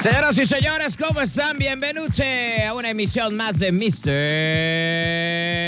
Señoras 0.00 0.38
y 0.38 0.46
señores, 0.46 0.96
¿cómo 0.96 1.20
están? 1.20 1.58
Bienvenidos 1.58 2.20
a 2.20 2.72
una 2.72 2.90
emisión 2.90 3.34
más 3.36 3.58
de 3.58 3.72
Mr. 3.72 5.67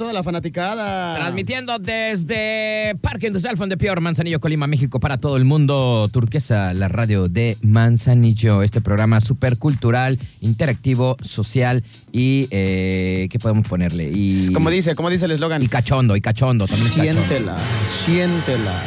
toda 0.00 0.14
la 0.14 0.22
fanaticada? 0.22 1.14
Transmitiendo 1.14 1.78
desde 1.78 2.96
Parque 3.02 3.26
Industrial 3.26 3.58
Fondepior, 3.58 4.00
Manzanillo, 4.00 4.40
Colima, 4.40 4.66
México, 4.66 4.98
para 4.98 5.18
todo 5.18 5.36
el 5.36 5.44
mundo. 5.44 6.08
Turquesa, 6.10 6.72
la 6.72 6.88
radio 6.88 7.28
de 7.28 7.58
Manzanillo. 7.60 8.62
Este 8.62 8.80
programa 8.80 9.20
súper 9.20 9.58
cultural, 9.58 10.18
interactivo, 10.40 11.18
social 11.22 11.84
y. 12.12 12.48
Eh, 12.50 13.28
¿Qué 13.30 13.38
podemos 13.38 13.68
ponerle? 13.68 14.10
Y, 14.10 14.50
Como 14.54 14.70
dice, 14.70 14.94
como 14.94 15.10
dice 15.10 15.26
el 15.26 15.32
eslogan. 15.32 15.62
Y 15.62 15.68
cachondo, 15.68 16.16
y 16.16 16.22
cachondo. 16.22 16.66
También 16.66 16.88
cachondo. 16.88 17.20
Siéntela, 17.26 17.58
siéntela. 18.06 18.82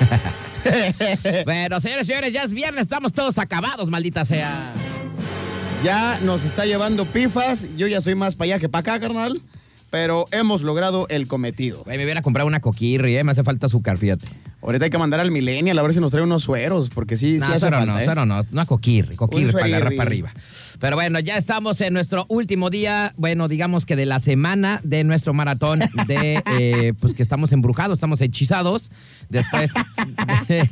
Bueno, 1.44 1.78
señores 1.78 2.04
y 2.04 2.06
señores, 2.06 2.32
ya 2.32 2.42
es 2.42 2.52
viernes, 2.52 2.80
estamos 2.80 3.12
todos 3.12 3.36
acabados, 3.36 3.90
maldita 3.90 4.24
sea. 4.24 4.72
Ya 5.84 6.18
nos 6.22 6.46
está 6.46 6.64
llevando 6.64 7.04
pifas. 7.04 7.68
Yo 7.76 7.86
ya 7.86 8.00
soy 8.00 8.14
más 8.14 8.34
para 8.34 8.54
allá 8.54 8.58
que 8.58 8.70
para 8.70 8.94
acá, 8.94 9.00
carnal. 9.00 9.42
Pero 9.94 10.24
hemos 10.32 10.62
logrado 10.62 11.06
el 11.08 11.28
cometido. 11.28 11.84
Güey, 11.84 11.98
me 11.98 12.02
hubiera 12.02 12.20
comprado 12.20 12.48
una 12.48 12.58
coquirri, 12.58 13.16
eh, 13.16 13.22
me 13.22 13.30
hace 13.30 13.44
falta 13.44 13.66
azúcar, 13.66 13.96
fíjate. 13.96 14.26
Ahorita 14.60 14.86
hay 14.86 14.90
que 14.90 14.98
mandar 14.98 15.20
al 15.20 15.30
Millennial 15.30 15.78
a 15.78 15.82
ver 15.82 15.94
si 15.94 16.00
nos 16.00 16.10
trae 16.10 16.24
unos 16.24 16.42
sueros, 16.42 16.90
porque 16.90 17.16
sí, 17.16 17.34
No, 17.38 17.46
sí 17.46 17.52
hace 17.52 17.60
cero 17.60 17.76
falta, 17.76 17.92
no, 17.92 18.00
¿eh? 18.00 18.04
cero 18.04 18.26
no, 18.26 18.44
una 18.50 18.66
coquirri, 18.66 19.14
coquirri 19.14 19.44
Un 19.44 19.52
para 19.52 19.66
agarrar 19.66 19.94
para 19.94 20.08
arriba. 20.08 20.34
Pero 20.84 20.96
bueno, 20.96 21.18
ya 21.18 21.38
estamos 21.38 21.80
en 21.80 21.94
nuestro 21.94 22.26
último 22.28 22.68
día, 22.68 23.14
bueno, 23.16 23.48
digamos 23.48 23.86
que 23.86 23.96
de 23.96 24.04
la 24.04 24.20
semana 24.20 24.82
de 24.84 25.02
nuestro 25.02 25.32
maratón 25.32 25.80
de, 26.06 26.42
eh, 26.58 26.92
pues 27.00 27.14
que 27.14 27.22
estamos 27.22 27.52
embrujados, 27.52 27.96
estamos 27.96 28.20
hechizados, 28.20 28.90
después 29.30 29.72
de, 30.46 30.68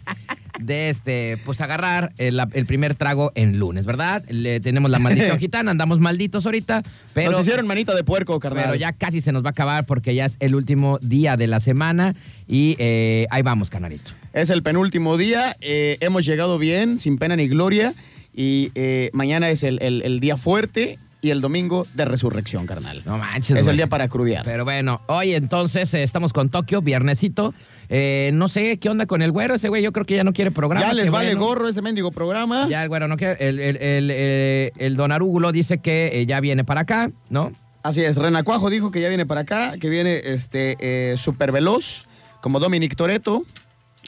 de, 0.61 0.91
este, 0.91 1.39
pues 1.47 1.63
agarrar 1.63 2.13
el, 2.19 2.39
el 2.53 2.67
primer 2.67 2.95
trago 2.95 3.33
en 3.37 3.59
lunes, 3.59 3.87
¿verdad? 3.87 4.23
Le, 4.29 4.61
tenemos 4.61 4.91
la 4.91 4.99
maldición 4.99 5.39
gitana, 5.39 5.71
andamos 5.71 5.99
malditos 5.99 6.45
ahorita, 6.45 6.83
pero... 7.15 7.31
Nos 7.31 7.41
hicieron 7.41 7.67
manita 7.67 7.95
de 7.95 8.05
puerco, 8.05 8.39
carnal. 8.39 8.65
Pero 8.65 8.75
ya 8.75 8.93
casi 8.93 9.23
se 9.23 9.33
nos 9.33 9.43
va 9.43 9.49
a 9.49 9.53
acabar 9.53 9.87
porque 9.87 10.15
ya 10.15 10.27
es 10.27 10.37
el 10.41 10.55
último 10.55 10.99
día 10.99 11.39
de 11.39 11.47
la 11.47 11.59
semana 11.59 12.15
y 12.47 12.77
eh, 12.79 13.27
ahí 13.31 13.41
vamos, 13.41 13.71
canalito. 13.71 14.11
Es 14.35 14.51
el 14.51 14.63
penúltimo 14.63 15.17
día. 15.17 15.57
eh, 15.63 15.97
hemos 16.01 16.27
llegado 16.27 16.59
bien, 16.59 16.99
sin 16.99 17.17
pena 17.17 17.35
ni 17.35 17.49
gloria. 17.49 17.95
Y 18.35 18.71
eh, 18.75 19.11
mañana 19.13 19.51
es 19.51 19.63
el, 19.63 19.79
el- 19.83 20.03
el 20.03 20.21
día 20.21 20.37
fuerte 20.37 20.99
y 21.21 21.31
el 21.31 21.41
domingo 21.41 21.87
de 21.95 22.05
resurrección, 22.05 22.67
carnal. 22.67 23.03
No 23.05 23.17
manches. 23.19 23.57
es 23.57 23.67
el 23.67 23.77
día 23.77 23.87
para 23.87 24.09
crudear. 24.09 24.45
Pero 24.45 24.65
bueno, 24.65 25.03
hoy 25.07 25.35
entonces 25.35 25.93
eh, 25.95 26.03
estamos 26.03 26.33
con 26.33 26.49
Tokio, 26.49 26.83
viernesito. 26.83 27.55
Eh, 27.89 28.31
no 28.35 28.49
sé 28.49 28.79
qué 28.79 28.89
onda 28.89 29.07
con 29.07 29.23
el 29.23 29.31
güero, 29.31 29.55
ese 29.55 29.69
güey 29.69 29.83
yo 29.83 29.93
creo 29.93 30.05
que 30.07 30.17
ya 30.17 30.25
no 30.25 30.33
quiere 30.33 30.51
programa. 30.51 30.85
ya 30.87 30.95
les 30.95 31.11
vale 31.11 31.35
bueno. 31.37 31.47
gorro 31.47 31.69
ese 31.69 31.81
mendigo 31.83 32.11
programa. 32.11 32.67
Ya 32.69 32.83
el 32.83 32.89
güero 32.89 33.07
no 33.07 33.17
quiere. 33.17 33.37
El, 33.47 33.61
el, 33.61 33.77
el, 33.77 34.73
el 34.77 34.97
don 34.97 35.13
Arúgulo 35.13 35.53
dice 35.53 35.79
que 35.79 36.11
eh, 36.13 36.27
ya 36.27 36.41
viene 36.41 36.65
para 36.65 36.81
acá, 36.81 37.09
¿no? 37.31 37.53
Así 37.85 38.01
es, 38.03 38.17
Renacuajo 38.17 38.71
dijo 38.71 38.91
que 38.91 39.01
ya 39.01 39.09
viene 39.09 39.27
para 39.27 39.43
acá, 39.43 39.75
que 39.79 39.89
viene 39.91 40.21
este 40.25 41.17
súper 41.19 41.51
veloz, 41.53 42.07
como 42.41 42.59
Dominic 42.61 42.95
Toreto. 42.97 43.45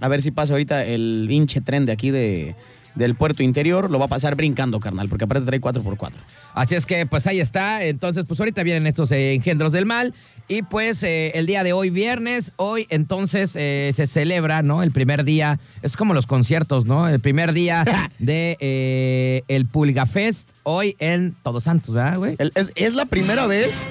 A 0.01 0.09
ver 0.09 0.23
si 0.23 0.31
pasa 0.31 0.55
ahorita 0.55 0.85
el 0.85 1.29
hinche 1.31 1.61
tren 1.61 1.85
de 1.85 1.93
aquí 1.93 2.11
de, 2.11 2.55
del 2.95 3.15
puerto 3.15 3.43
interior. 3.43 3.91
Lo 3.91 3.99
va 3.99 4.07
a 4.07 4.09
pasar 4.09 4.37
brincando, 4.37 4.81
carnal, 4.81 5.09
porque 5.09 5.25
aparte 5.25 5.47
trae 5.47 5.61
4x4. 5.61 6.13
Así 6.55 6.75
es 6.75 6.87
que 6.87 7.07
pues 7.07 7.27
ahí 7.27 7.41
está. 7.41 7.85
Entonces 7.85 8.25
pues 8.27 8.41
ahorita 8.41 8.63
vienen 8.63 8.87
estos 8.87 9.11
eh, 9.13 9.35
engendros 9.35 9.73
del 9.73 9.87
mal. 9.87 10.15
Y 10.47 10.63
pues 10.63 11.03
eh, 11.03 11.33
el 11.37 11.47
día 11.47 11.65
de 11.65 11.73
hoy, 11.73 11.89
viernes, 11.89 12.53
hoy 12.57 12.87
entonces 12.91 13.57
eh, 13.57 13.93
se 13.95 14.07
celebra, 14.07 14.61
¿no? 14.63 14.83
El 14.83 14.91
primer 14.93 15.25
día, 15.25 15.59
es 15.81 15.97
como 15.97 16.13
los 16.13 16.27
conciertos, 16.27 16.85
¿no? 16.85 17.09
El 17.09 17.19
primer 17.21 17.55
día 17.55 17.85
de 18.19 19.43
el 19.49 19.67
Pulga 19.67 20.05
Fest, 20.05 20.47
hoy 20.65 20.97
en 20.99 21.35
Todos 21.43 21.65
Santos, 21.65 21.95
¿verdad, 21.95 22.19
güey? 22.19 22.37
Es, 22.39 22.73
es 22.75 22.95
la 22.95 23.07
primera 23.07 23.47
vez 23.47 23.83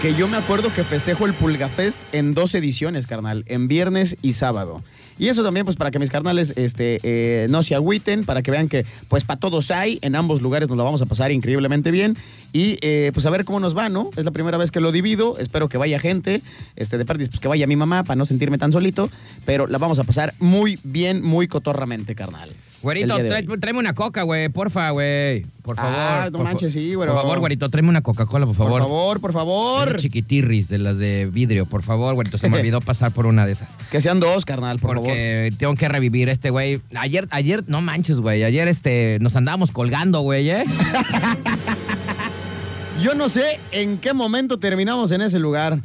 que 0.00 0.14
yo 0.14 0.28
me 0.28 0.36
acuerdo 0.36 0.72
que 0.72 0.84
festejo 0.84 1.26
el 1.26 1.34
Pulga 1.34 1.68
Fest 1.68 1.98
en 2.12 2.34
dos 2.34 2.54
ediciones, 2.54 3.08
carnal, 3.08 3.42
en 3.48 3.66
viernes 3.66 4.16
y 4.22 4.34
sábado. 4.34 4.84
Y 5.18 5.28
eso 5.28 5.42
también, 5.42 5.64
pues, 5.64 5.76
para 5.76 5.90
que 5.90 5.98
mis 5.98 6.10
carnales 6.10 6.52
este, 6.56 6.98
eh, 7.02 7.46
no 7.48 7.62
se 7.62 7.74
agüiten, 7.74 8.24
para 8.24 8.42
que 8.42 8.50
vean 8.50 8.68
que, 8.68 8.84
pues, 9.08 9.24
para 9.24 9.40
todos 9.40 9.70
hay, 9.70 9.98
en 10.02 10.14
ambos 10.14 10.42
lugares 10.42 10.68
nos 10.68 10.76
lo 10.76 10.84
vamos 10.84 11.00
a 11.02 11.06
pasar 11.06 11.32
increíblemente 11.32 11.90
bien. 11.90 12.16
Y, 12.52 12.78
eh, 12.80 13.10
pues, 13.14 13.26
a 13.26 13.30
ver 13.30 13.44
cómo 13.44 13.60
nos 13.60 13.76
va, 13.76 13.88
¿no? 13.88 14.10
Es 14.16 14.24
la 14.24 14.30
primera 14.30 14.58
vez 14.58 14.70
que 14.70 14.80
lo 14.80 14.92
divido, 14.92 15.38
espero 15.38 15.68
que 15.68 15.78
vaya 15.78 15.98
gente, 15.98 16.42
este, 16.76 16.98
de 16.98 17.04
parte, 17.04 17.26
pues, 17.26 17.40
que 17.40 17.48
vaya 17.48 17.66
mi 17.66 17.76
mamá, 17.76 18.04
para 18.04 18.16
no 18.16 18.26
sentirme 18.26 18.58
tan 18.58 18.72
solito, 18.72 19.10
pero 19.44 19.66
la 19.66 19.78
vamos 19.78 19.98
a 19.98 20.04
pasar 20.04 20.34
muy 20.38 20.78
bien, 20.84 21.22
muy 21.22 21.48
cotorramente, 21.48 22.14
carnal. 22.14 22.50
Güerito, 22.82 23.16
trae- 23.18 23.58
tráeme 23.60 23.80
una 23.80 23.94
coca, 23.94 24.22
güey, 24.22 24.48
porfa, 24.48 24.90
güey. 24.90 25.44
Por 25.62 25.76
favor. 25.76 25.94
Ah, 25.96 26.28
no 26.30 26.38
por 26.38 26.46
manches, 26.46 26.72
sí, 26.72 26.94
güero. 26.94 27.12
Por 27.14 27.22
favor, 27.22 27.38
güerito, 27.40 27.68
tráeme 27.68 27.88
una 27.88 28.02
Coca-Cola, 28.02 28.46
por 28.46 28.54
Por 28.54 28.66
favor. 28.66 28.82
favor, 28.82 29.20
por 29.20 29.32
favor. 29.32 29.96
Chiquitirris 29.96 30.68
de 30.68 30.78
las 30.78 30.98
de 30.98 31.26
vidrio, 31.26 31.66
por 31.66 31.82
favor, 31.82 32.14
güerito. 32.14 32.38
Se 32.38 32.48
me 32.48 32.58
olvidó 32.58 32.80
pasar 32.86 33.10
por 33.12 33.26
una 33.26 33.46
de 33.46 33.52
esas. 33.52 33.76
Que 33.90 34.00
sean 34.00 34.20
dos, 34.20 34.44
carnal, 34.44 34.78
por 34.78 34.90
favor. 34.90 35.04
Porque 35.08 35.52
tengo 35.58 35.74
que 35.74 35.88
revivir 35.88 36.28
este 36.28 36.50
güey. 36.50 36.80
Ayer, 36.94 37.26
ayer, 37.30 37.64
no 37.66 37.80
manches, 37.80 38.20
güey. 38.20 38.44
Ayer 38.44 38.68
este, 38.68 39.18
nos 39.20 39.34
andábamos 39.34 39.72
colgando, 39.72 40.20
güey, 40.20 40.50
¿eh? 40.50 40.64
Yo 43.02 43.14
no 43.14 43.28
sé 43.28 43.60
en 43.72 43.98
qué 43.98 44.14
momento 44.14 44.58
terminamos 44.58 45.10
en 45.10 45.22
ese 45.22 45.38
lugar. 45.38 45.80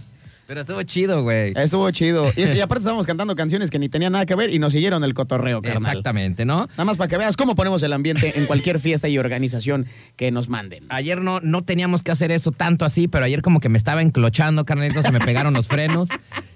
Pero 0.51 0.59
estuvo 0.59 0.83
chido, 0.83 1.23
güey. 1.23 1.53
Estuvo 1.55 1.89
chido. 1.91 2.29
Y, 2.35 2.41
y 2.41 2.59
aparte 2.59 2.79
estábamos 2.79 3.07
cantando 3.07 3.37
canciones 3.37 3.71
que 3.71 3.79
ni 3.79 3.87
tenían 3.87 4.11
nada 4.11 4.25
que 4.25 4.35
ver 4.35 4.53
y 4.53 4.59
nos 4.59 4.73
siguieron 4.73 5.01
el 5.05 5.13
cotorreo, 5.13 5.61
carnal. 5.61 5.83
Exactamente, 5.83 6.43
¿no? 6.43 6.67
Nada 6.71 6.83
más 6.83 6.97
para 6.97 7.07
que 7.07 7.17
veas 7.17 7.37
cómo 7.37 7.55
ponemos 7.55 7.81
el 7.83 7.93
ambiente 7.93 8.37
en 8.37 8.47
cualquier 8.47 8.81
fiesta 8.81 9.07
y 9.07 9.17
organización 9.17 9.85
que 10.17 10.29
nos 10.29 10.49
manden. 10.49 10.83
Ayer 10.89 11.21
no, 11.21 11.39
no 11.39 11.63
teníamos 11.63 12.03
que 12.03 12.11
hacer 12.11 12.33
eso 12.33 12.51
tanto 12.51 12.83
así, 12.83 13.07
pero 13.07 13.23
ayer 13.23 13.41
como 13.41 13.61
que 13.61 13.69
me 13.69 13.77
estaba 13.77 14.01
enclochando, 14.01 14.65
carnalito, 14.65 15.01
se 15.01 15.13
me 15.13 15.19
pegaron 15.19 15.53
los 15.53 15.69
frenos 15.69 16.09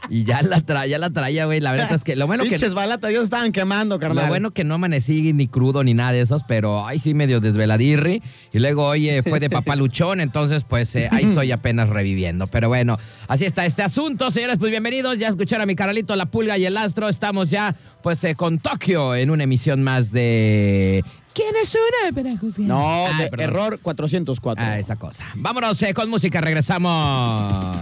y 0.10 0.26
ya 0.26 0.42
la, 0.42 0.60
tra 0.60 0.86
ya 0.88 1.00
la 1.00 1.10
traía, 1.12 1.46
güey. 1.46 1.62
La 1.62 1.72
verdad 1.72 1.94
es 1.94 2.04
que 2.04 2.18
lo 2.18 2.28
bueno 2.28 2.44
que... 2.44 2.50
Pinches 2.50 2.74
balatas, 2.74 3.14
ya 3.14 3.20
se 3.20 3.24
estaban 3.24 3.54
quemando, 3.54 3.98
carnal. 3.98 4.26
Lo 4.26 4.30
bueno 4.30 4.52
que 4.52 4.66
no 4.66 4.76
amanecí 4.76 5.32
ni 5.32 5.48
crudo 5.48 5.86
ni 5.86 5.94
nada 5.94 6.12
de 6.12 6.20
esos, 6.20 6.44
pero 6.44 6.86
ahí 6.86 7.00
sí 7.00 7.14
medio 7.14 7.40
desveladirri. 7.40 8.22
Y 8.52 8.60
luego, 8.60 8.88
oye, 8.88 9.24
fue 9.24 9.40
de 9.40 9.50
papaluchón, 9.50 10.20
entonces 10.20 10.66
pues 10.66 10.94
eh, 10.96 11.08
ahí 11.12 11.24
estoy 11.24 11.52
apenas 11.52 11.88
reviviendo. 11.88 12.48
Pero 12.48 12.68
bueno, 12.68 12.98
así 13.30 13.46
está 13.46 13.66
este 13.66 13.85
asunto, 13.86 14.32
señores. 14.32 14.58
Pues 14.60 14.72
bienvenidos, 14.72 15.18
ya 15.20 15.28
escucharon 15.30 15.64
a 15.64 15.66
mi 15.68 15.76
caralito 15.76 16.16
La 16.16 16.26
Pulga 16.26 16.58
y 16.58 16.66
el 16.66 16.76
Astro. 16.76 17.08
Estamos 17.08 17.50
ya 17.52 17.76
pues 18.02 18.24
eh, 18.24 18.34
con 18.36 18.58
Tokio 18.60 19.14
en 19.16 19.30
una 19.30 19.44
emisión 19.44 19.84
más 19.84 20.12
de... 20.12 21.04
¿Quién 21.34 21.54
es 21.62 21.76
una 21.76 22.12
para 22.16 22.36
juzgar? 22.38 22.66
No, 22.68 23.06
Ay, 23.08 23.24
de- 23.26 23.30
perdón. 23.30 23.50
error 23.50 23.80
404. 23.82 24.66
Ah, 24.66 24.80
esa 24.80 24.96
cosa. 24.96 25.26
Vámonos 25.36 25.80
eh, 25.84 25.94
con 25.94 26.10
música, 26.10 26.42
regresamos. 26.42 27.76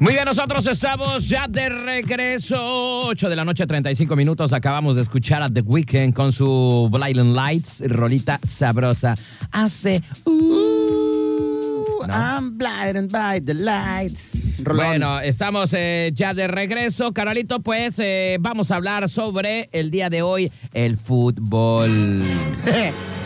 Muy 0.00 0.12
bien, 0.12 0.26
nosotros 0.26 0.64
estamos 0.66 1.28
ya 1.28 1.48
de 1.48 1.68
regreso. 1.70 3.06
8 3.06 3.28
de 3.28 3.34
la 3.34 3.44
noche, 3.44 3.66
35 3.66 4.14
minutos. 4.14 4.52
Acabamos 4.52 4.94
de 4.94 5.02
escuchar 5.02 5.42
a 5.42 5.50
The 5.50 5.60
Weeknd 5.62 6.14
con 6.14 6.32
su 6.32 6.88
Blinding 6.92 7.34
Lights, 7.34 7.82
rolita 7.84 8.38
sabrosa. 8.46 9.14
Hace. 9.50 10.02
uh, 10.24 12.06
¿no? 12.06 12.14
I'm 12.14 12.56
blinded 12.56 13.10
by 13.10 13.40
the 13.40 13.54
lights. 13.54 14.38
Rolón. 14.62 14.86
Bueno, 14.86 15.20
estamos 15.20 15.72
eh, 15.72 16.12
ya 16.14 16.32
de 16.32 16.46
regreso, 16.46 17.12
Carolito. 17.12 17.58
Pues 17.58 17.98
eh, 17.98 18.36
vamos 18.38 18.70
a 18.70 18.76
hablar 18.76 19.08
sobre 19.08 19.68
el 19.72 19.90
día 19.90 20.08
de 20.10 20.22
hoy, 20.22 20.52
el 20.74 20.96
fútbol. 20.96 22.24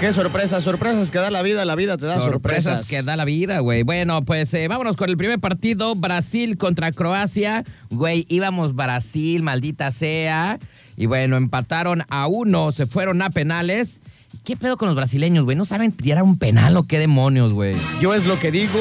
Qué 0.00 0.14
sorpresas, 0.14 0.64
sorpresas 0.64 1.10
que 1.10 1.18
da 1.18 1.30
la 1.30 1.42
vida, 1.42 1.66
la 1.66 1.74
vida 1.74 1.98
te 1.98 2.06
da 2.06 2.18
sorpresas. 2.20 2.88
que 2.88 3.02
da 3.02 3.16
la 3.16 3.26
vida, 3.26 3.58
güey. 3.58 3.82
Bueno, 3.82 4.24
pues 4.24 4.54
eh, 4.54 4.66
vámonos 4.66 4.96
con 4.96 5.10
el 5.10 5.18
primer 5.18 5.38
partido, 5.40 5.94
Brasil 5.94 6.56
contra 6.56 6.90
Croacia. 6.90 7.64
Güey, 7.90 8.24
íbamos 8.30 8.74
Brasil, 8.74 9.42
maldita 9.42 9.92
sea. 9.92 10.58
Y 10.96 11.04
bueno, 11.04 11.36
empataron 11.36 12.02
a 12.08 12.28
uno, 12.28 12.72
se 12.72 12.86
fueron 12.86 13.20
a 13.20 13.28
penales. 13.28 14.00
¿Qué 14.42 14.56
pedo 14.56 14.78
con 14.78 14.88
los 14.88 14.96
brasileños, 14.96 15.44
güey? 15.44 15.54
¿No 15.54 15.66
saben 15.66 15.92
tirar 15.92 16.22
un 16.22 16.38
penal 16.38 16.78
o 16.78 16.84
qué 16.84 16.98
demonios, 16.98 17.52
güey? 17.52 17.76
Yo 18.00 18.14
es 18.14 18.24
lo 18.24 18.38
que 18.38 18.50
digo. 18.50 18.78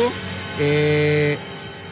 eh, 0.58 1.38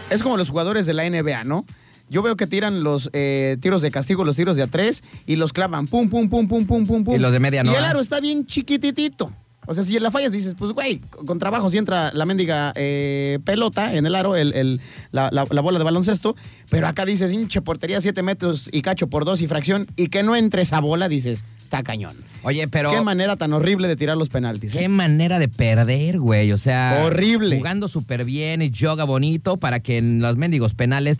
es 0.09 0.23
como 0.23 0.37
los 0.37 0.49
jugadores 0.49 0.85
de 0.85 0.93
la 0.93 1.03
NBA, 1.09 1.43
¿no? 1.43 1.65
Yo 2.09 2.21
veo 2.21 2.35
que 2.37 2.47
tiran 2.47 2.83
los 2.83 3.09
eh, 3.13 3.57
tiros 3.61 3.81
de 3.81 3.91
castigo, 3.91 4.23
los 4.23 4.35
tiros 4.35 4.55
de 4.57 4.63
a 4.63 4.67
tres 4.67 5.03
y 5.25 5.35
los 5.35 5.51
clavan 5.53 5.87
pum, 5.87 6.09
pum, 6.09 6.29
pum, 6.29 6.47
pum, 6.47 6.65
pum, 6.65 6.85
pum, 6.85 7.03
pum. 7.03 7.15
Y 7.15 7.17
los 7.19 7.31
de 7.31 7.39
media 7.39 7.63
no, 7.63 7.71
Y 7.71 7.75
el 7.75 7.83
aro 7.83 7.99
está 7.99 8.19
bien 8.19 8.45
chiquititito. 8.45 9.31
O 9.69 9.73
sea, 9.73 9.83
si 9.83 9.99
la 9.99 10.11
fallas, 10.11 10.31
dices, 10.31 10.55
pues, 10.57 10.71
güey, 10.71 10.99
con 11.25 11.39
trabajo 11.39 11.69
si 11.69 11.77
entra 11.77 12.13
la 12.13 12.25
mendiga 12.25 12.71
eh, 12.77 13.39
pelota 13.43 13.93
en 13.95 14.05
el 14.05 14.15
aro, 14.15 14.37
el, 14.37 14.53
el- 14.53 14.79
la, 15.11 15.27
la- 15.33 15.45
la 15.49 15.59
bola 15.61 15.77
de 15.77 15.83
baloncesto, 15.83 16.37
pero 16.69 16.87
acá 16.87 17.05
dices, 17.05 17.33
hinche 17.33 17.59
portería 17.61 17.99
7 17.99 18.23
metros 18.23 18.69
y 18.71 18.81
cacho 18.81 19.07
por 19.07 19.25
dos 19.25 19.41
y 19.41 19.47
fracción, 19.47 19.87
y 19.97 20.07
que 20.07 20.23
no 20.23 20.37
entre 20.37 20.61
esa 20.61 20.79
bola, 20.79 21.09
dices, 21.09 21.43
está 21.57 21.83
cañón. 21.83 22.15
Oye, 22.43 22.69
pero. 22.69 22.91
Qué 22.91 23.01
manera 23.01 23.35
tan 23.35 23.51
horrible 23.51 23.89
de 23.89 23.97
tirar 23.97 24.15
los 24.15 24.29
penaltis. 24.29 24.73
¿eh? 24.73 24.79
Qué 24.79 24.87
manera 24.87 25.37
de 25.37 25.49
perder, 25.49 26.17
güey. 26.19 26.53
O 26.53 26.57
sea. 26.57 27.01
Horrible. 27.03 27.57
Jugando 27.57 27.89
súper 27.89 28.23
bien 28.23 28.61
y 28.61 28.69
yoga 28.69 29.03
bonito 29.03 29.57
para 29.57 29.81
que 29.81 29.97
en 29.97 30.21
los 30.21 30.37
mendigos 30.37 30.75
penales 30.75 31.17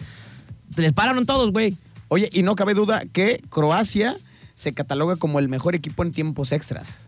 les 0.75 0.94
pararon 0.94 1.25
todos, 1.25 1.52
güey. 1.52 1.75
Oye, 2.10 2.30
y 2.31 2.44
no 2.44 2.56
cabe 2.56 2.74
duda 2.74 3.04
que 3.12 3.42
Croacia 3.50 4.16
se 4.56 4.74
cataloga 4.74 5.16
como 5.16 5.40
el 5.40 5.50
mejor 5.50 5.75
equipo 5.75 6.04
en 6.04 6.12
tiempos 6.12 6.52
extras. 6.52 7.08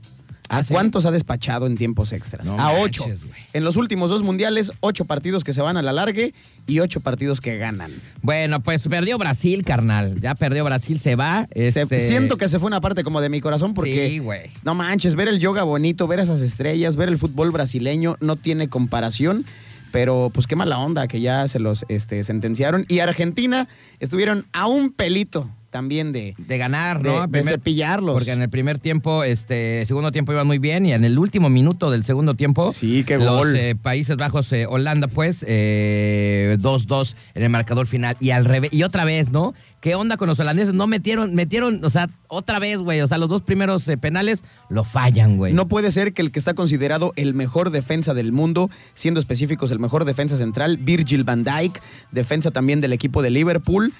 ¿A 0.52 0.58
Ah, 0.58 0.64
¿sí? 0.64 0.74
cuántos 0.74 1.06
ha 1.06 1.12
despachado 1.12 1.68
en 1.68 1.78
tiempos 1.78 2.12
extras? 2.12 2.48
No 2.48 2.60
a 2.60 2.74
ocho. 2.74 3.08
manches. 3.08 3.22
En 3.54 3.64
los 3.64 3.76
últimos 3.76 4.10
dos 4.10 4.24
mundiales, 4.24 4.72
ocho 4.80 5.06
partidos 5.06 5.44
que 5.44 5.54
se 5.54 5.62
van 5.62 5.78
a 5.78 5.84
la 5.84 5.94
largue 5.94 6.34
y 6.66 6.80
ocho 6.80 7.02
partidos 7.02 7.40
que 7.40 7.58
ganan. 7.58 7.92
Bueno, 8.24 8.60
pues 8.60 8.88
perdió 8.88 9.20
Brasil, 9.20 9.64
carnal. 9.64 10.20
Ya 10.20 10.34
perdió 10.34 10.66
Brasil, 10.66 11.00
se 11.00 11.16
va. 11.16 11.48
Se- 11.54 11.68
este- 11.82 12.08
siento 12.08 12.36
que 12.38 12.48
se 12.48 12.58
fue 12.58 12.66
una 12.66 12.82
parte 12.82 13.04
como 13.04 13.22
de 13.22 13.30
mi 13.30 13.42
corazón 13.42 13.76
porque 13.76 14.10
Sí, 14.10 14.18
güey. 14.18 14.50
no 14.64 14.74
manches, 14.74 15.14
ver 15.14 15.28
el 15.28 15.40
yoga 15.40 15.62
bonito, 15.62 16.08
ver 16.08 16.20
esas 16.20 16.42
estrellas, 16.42 16.96
ver 16.96 17.10
el 17.10 17.20
fútbol 17.20 17.52
brasileño 17.52 18.16
no 18.20 18.36
tiene 18.36 18.70
comparación. 18.70 19.46
Pero 19.92 20.30
pues 20.34 20.48
qué 20.48 20.56
mala 20.56 20.78
onda 20.80 21.08
que 21.08 21.20
ya 21.22 21.48
se 21.48 21.60
los 21.60 21.86
este, 21.90 22.24
sentenciaron. 22.24 22.86
Y 22.88 23.00
Argentina 23.00 23.68
estuvieron 24.00 24.46
a 24.54 24.68
un 24.68 24.92
pelito 24.92 25.50
también 25.72 26.12
de, 26.12 26.34
De 26.40 26.58
ganar, 26.58 27.00
de, 27.04 27.10
¿no? 27.10 27.28
de 27.28 27.44
cepillarlos. 27.44 28.16
Porque 28.16 28.32
en 28.32 28.42
el 28.42 28.50
primer 28.50 28.80
tiempo, 28.80 29.24
este, 29.24 29.86
segundo 29.86 30.12
tiempo 30.12 30.32
iban 30.32 30.48
muy 30.48 30.58
bien 30.58 30.84
y 30.86 30.94
en 30.94 31.06
el 31.06 31.20
último 31.20 31.48
minuto 31.50 31.92
del 31.92 32.04
segundo 32.04 32.34
tiempo, 32.34 32.72
Sí, 32.74 33.04
qué 33.04 33.20
los 33.20 33.28
gol. 33.38 33.56
eh, 33.56 33.76
Países 33.76 34.18
Bajos, 34.18 34.52
eh, 34.52 34.66
Holanda, 34.66 35.08
pues, 35.08 35.46
eh, 35.48 36.58
2-2 36.60 37.16
en 37.36 37.44
el 37.44 37.50
marcador 37.52 37.86
final 37.86 38.18
y 38.20 38.32
al 38.32 38.46
revés 38.46 38.72
y 38.74 38.82
otra 38.82 39.06
vez, 39.06 39.32
¿no? 39.32 39.54
¿Qué 39.82 39.96
onda 39.96 40.18
con 40.18 40.28
los 40.28 40.40
holandeses? 40.40 40.74
No 40.74 40.88
metieron, 40.88 41.36
metieron, 41.36 41.84
o 41.86 41.90
sea, 41.90 42.10
otra 42.28 42.60
vez, 42.60 42.80
güey, 42.80 43.00
o 43.00 43.08
sea, 43.08 43.18
los 43.18 43.30
dos 43.30 43.42
primeros 43.42 43.88
eh, 43.88 43.98
penales 43.98 44.44
lo 44.70 44.84
fallan, 44.84 45.38
güey. 45.38 45.54
No 45.54 45.68
puede 45.70 45.92
ser 45.92 46.14
que 46.14 46.22
el 46.22 46.32
que 46.32 46.40
está 46.40 46.54
considerado 46.54 47.14
el 47.16 47.34
mejor 47.34 47.70
defensa 47.70 48.14
del 48.14 48.34
mundo, 48.34 48.70
siendo 48.94 49.22
específicos 49.22 49.72
el 49.72 49.80
mejor 49.80 50.04
defensa 50.04 50.36
central, 50.36 50.78
Virgil 50.78 51.24
van 51.24 51.46
Dijk, 51.46 51.82
defensa 52.12 52.52
también 52.52 52.82
del 52.82 52.92
equipo 52.92 53.22
de 53.22 53.30
Liverpool, 53.30 53.94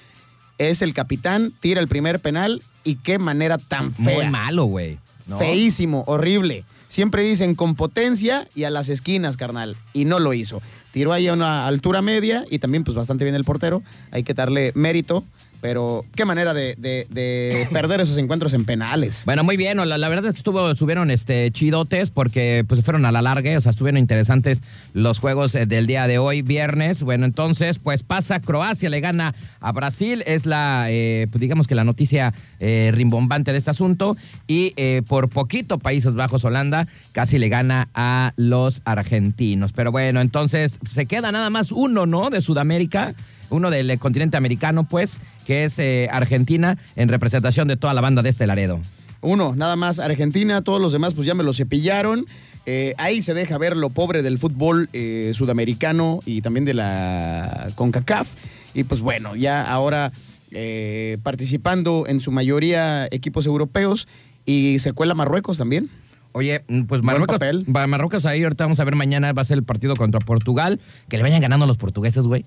es 0.58 0.82
el 0.82 0.92
capitán, 0.92 1.54
tira 1.60 1.80
el 1.80 1.88
primer 1.88 2.20
penal 2.20 2.62
y 2.84 2.96
qué 2.96 3.18
manera 3.18 3.56
tan 3.56 3.94
muy 3.96 4.12
fea. 4.12 4.30
malo, 4.30 4.64
güey. 4.66 4.98
¿no? 5.26 5.38
Feísimo, 5.38 6.04
horrible. 6.06 6.64
Siempre 6.88 7.22
dicen 7.22 7.54
con 7.54 7.76
potencia 7.76 8.48
y 8.54 8.64
a 8.64 8.70
las 8.70 8.88
esquinas, 8.88 9.36
carnal. 9.36 9.76
Y 9.94 10.04
no 10.04 10.18
lo 10.18 10.34
hizo. 10.34 10.60
Tiró 10.90 11.12
ahí 11.12 11.28
a 11.28 11.32
una 11.32 11.66
altura 11.66 12.02
media 12.02 12.44
y 12.50 12.58
también 12.58 12.84
pues 12.84 12.96
bastante 12.96 13.24
bien 13.24 13.36
el 13.36 13.44
portero. 13.44 13.82
Hay 14.10 14.24
que 14.24 14.34
darle 14.34 14.72
mérito. 14.74 15.24
Pero 15.60 16.04
qué 16.14 16.24
manera 16.24 16.54
de, 16.54 16.74
de- 16.78 17.06
de 17.10 17.68
perder 17.72 18.00
esos 18.00 18.16
encuentros 18.18 18.54
en 18.54 18.64
penales. 18.64 19.22
Bueno, 19.26 19.44
muy 19.44 19.56
bien. 19.56 19.76
La, 19.76 19.98
la 19.98 20.08
verdad 20.08 20.26
es 20.26 20.32
que 20.32 20.38
estuvo, 20.38 20.70
estuvieron 20.70 21.10
este, 21.10 21.50
chidotes 21.50 22.10
porque 22.10 22.64
pues 22.66 22.82
fueron 22.82 23.04
a 23.04 23.12
la 23.12 23.20
larga, 23.22 23.56
o 23.56 23.60
sea, 23.60 23.70
estuvieron 23.70 23.98
interesantes 23.98 24.62
los 24.94 25.18
juegos 25.18 25.54
eh, 25.54 25.66
del 25.66 25.86
día 25.86 26.06
de 26.06 26.18
hoy, 26.18 26.42
viernes. 26.42 27.02
Bueno, 27.02 27.26
entonces, 27.26 27.78
pues 27.78 28.02
pasa 28.02 28.40
Croacia, 28.40 28.88
le 28.90 29.00
gana 29.00 29.34
a 29.60 29.72
Brasil, 29.72 30.22
es 30.26 30.46
la, 30.46 30.86
eh, 30.88 31.26
pues, 31.30 31.40
digamos 31.40 31.66
que 31.66 31.74
la 31.74 31.84
noticia 31.84 32.32
eh, 32.58 32.90
rimbombante 32.94 33.52
de 33.52 33.58
este 33.58 33.70
asunto. 33.70 34.16
Y 34.46 34.72
eh, 34.76 35.02
por 35.06 35.28
poquito 35.28 35.78
Países 35.78 36.14
Bajos, 36.14 36.44
Holanda, 36.44 36.86
casi 37.12 37.38
le 37.38 37.48
gana 37.48 37.88
a 37.94 38.32
los 38.36 38.82
argentinos. 38.84 39.72
Pero 39.72 39.92
bueno, 39.92 40.20
entonces 40.20 40.78
se 40.90 41.06
queda 41.06 41.32
nada 41.32 41.50
más 41.50 41.72
uno, 41.72 42.06
¿no? 42.06 42.30
De 42.30 42.40
Sudamérica 42.40 43.14
uno 43.50 43.70
del 43.70 43.90
eh, 43.90 43.98
continente 43.98 44.36
americano, 44.36 44.84
pues, 44.84 45.18
que 45.46 45.64
es 45.64 45.78
eh, 45.78 46.08
Argentina, 46.10 46.78
en 46.96 47.08
representación 47.08 47.68
de 47.68 47.76
toda 47.76 47.94
la 47.94 48.00
banda 48.00 48.22
de 48.22 48.30
este 48.30 48.46
Laredo. 48.46 48.80
Uno, 49.22 49.54
nada 49.54 49.76
más 49.76 49.98
Argentina, 49.98 50.62
todos 50.62 50.80
los 50.80 50.92
demás 50.92 51.14
pues 51.14 51.26
ya 51.26 51.34
me 51.34 51.44
lo 51.44 51.52
cepillaron. 51.52 52.24
Eh, 52.66 52.94
ahí 52.98 53.20
se 53.22 53.34
deja 53.34 53.58
ver 53.58 53.76
lo 53.76 53.90
pobre 53.90 54.22
del 54.22 54.38
fútbol 54.38 54.88
eh, 54.92 55.32
sudamericano 55.34 56.20
y 56.24 56.40
también 56.40 56.64
de 56.64 56.74
la 56.74 57.68
CONCACAF. 57.74 58.28
Y 58.74 58.84
pues 58.84 59.00
bueno, 59.00 59.36
ya 59.36 59.62
ahora 59.62 60.12
eh, 60.52 61.18
participando 61.22 62.04
en 62.06 62.20
su 62.20 62.32
mayoría 62.32 63.06
equipos 63.10 63.46
europeos 63.46 64.08
y 64.46 64.78
se 64.78 64.92
cuela 64.92 65.14
Marruecos 65.14 65.58
también. 65.58 65.90
Oye, 66.32 66.62
mm, 66.68 66.82
pues 66.82 67.02
Marruecos, 67.02 67.38
papel. 67.38 67.64
Marruecos 67.66 68.24
ahí, 68.24 68.42
ahorita 68.42 68.64
vamos 68.64 68.80
a 68.80 68.84
ver 68.84 68.94
mañana, 68.94 69.32
va 69.32 69.42
a 69.42 69.44
ser 69.44 69.58
el 69.58 69.64
partido 69.64 69.96
contra 69.96 70.20
Portugal. 70.20 70.80
Que 71.08 71.16
le 71.16 71.24
vayan 71.24 71.42
ganando 71.42 71.64
a 71.64 71.66
los 71.66 71.76
portugueses, 71.76 72.24
güey. 72.24 72.44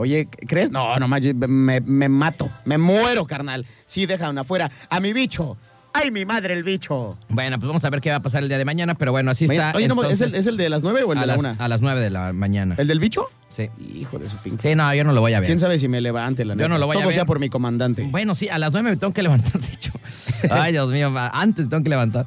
Oye, 0.00 0.28
¿crees? 0.48 0.70
No, 0.70 0.98
no 0.98 1.08
manches, 1.08 1.34
me, 1.34 1.80
me 1.80 2.08
mato, 2.08 2.50
me 2.64 2.78
muero, 2.78 3.26
carnal. 3.26 3.66
Sí, 3.84 4.06
dejan 4.06 4.38
afuera 4.38 4.70
a 4.88 4.98
mi 4.98 5.12
bicho. 5.12 5.58
¡Ay, 5.92 6.10
mi 6.10 6.24
madre, 6.24 6.54
el 6.54 6.62
bicho! 6.62 7.18
Bueno, 7.28 7.58
pues 7.58 7.66
vamos 7.66 7.84
a 7.84 7.90
ver 7.90 8.00
qué 8.00 8.08
va 8.10 8.16
a 8.16 8.22
pasar 8.22 8.42
el 8.42 8.48
día 8.48 8.56
de 8.56 8.64
mañana, 8.64 8.94
pero 8.94 9.12
bueno, 9.12 9.30
así 9.30 9.44
está. 9.44 9.72
Oye, 9.74 9.88
no, 9.88 10.02
¿es, 10.04 10.20
el, 10.22 10.34
¿es 10.34 10.46
el 10.46 10.56
de 10.56 10.70
las 10.70 10.82
nueve 10.82 11.02
o 11.04 11.12
el 11.12 11.20
de 11.20 11.26
la 11.26 11.32
las, 11.34 11.38
una? 11.38 11.56
a 11.58 11.68
las 11.68 11.82
9 11.82 12.00
de 12.00 12.08
la 12.08 12.32
mañana. 12.32 12.76
¿El 12.78 12.86
del 12.86 12.98
bicho? 12.98 13.26
Sí. 13.48 13.68
Hijo 13.94 14.18
de 14.18 14.30
su 14.30 14.36
pinche. 14.38 14.70
Sí, 14.70 14.74
no, 14.74 14.94
yo 14.94 15.04
no 15.04 15.12
lo 15.12 15.20
voy 15.20 15.34
a 15.34 15.40
ver. 15.40 15.48
¿Quién 15.48 15.58
sabe 15.58 15.78
si 15.78 15.88
me 15.88 16.00
levante 16.00 16.44
la 16.46 16.54
Yo 16.54 16.56
neta? 16.58 16.68
no 16.68 16.78
lo 16.78 16.86
voy 16.86 16.96
a 16.96 17.00
Todo 17.00 17.08
ver. 17.08 17.14
sea 17.14 17.24
por 17.26 17.40
mi 17.40 17.50
comandante. 17.50 18.04
Bueno, 18.10 18.34
sí, 18.34 18.48
a 18.48 18.56
las 18.58 18.72
9 18.72 18.88
me 18.90 18.96
tengo 18.96 19.12
que 19.12 19.22
levantar, 19.22 19.60
de 19.60 19.72
hecho. 19.72 19.92
Ay, 20.50 20.72
Dios 20.72 20.90
mío, 20.90 21.12
antes 21.32 21.68
tengo 21.68 21.82
que 21.82 21.90
levantar. 21.90 22.24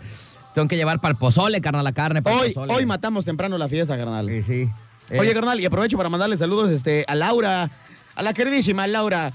Tengo 0.54 0.68
que 0.68 0.76
llevar 0.76 1.00
para 1.00 1.14
el 1.14 1.18
pozole, 1.18 1.62
carnal, 1.62 1.84
la 1.86 1.94
carne. 1.94 2.22
Hoy, 2.26 2.50
pozole. 2.54 2.74
hoy 2.74 2.86
matamos 2.86 3.26
temprano 3.26 3.58
la 3.58 3.70
fiesta, 3.70 3.98
carnal. 3.98 4.28
Sí, 4.28 4.44
sí. 4.44 4.70
Oye, 5.18 5.34
carnal, 5.34 5.60
y 5.60 5.66
aprovecho 5.66 5.98
para 5.98 6.10
mandarle 6.10 6.38
saludos 6.38 6.72
este, 6.72 7.06
a 7.08 7.16
Laura, 7.16 7.70
a 8.16 8.24
la 8.24 8.34
queridísima 8.34 8.88
Laura. 8.88 9.32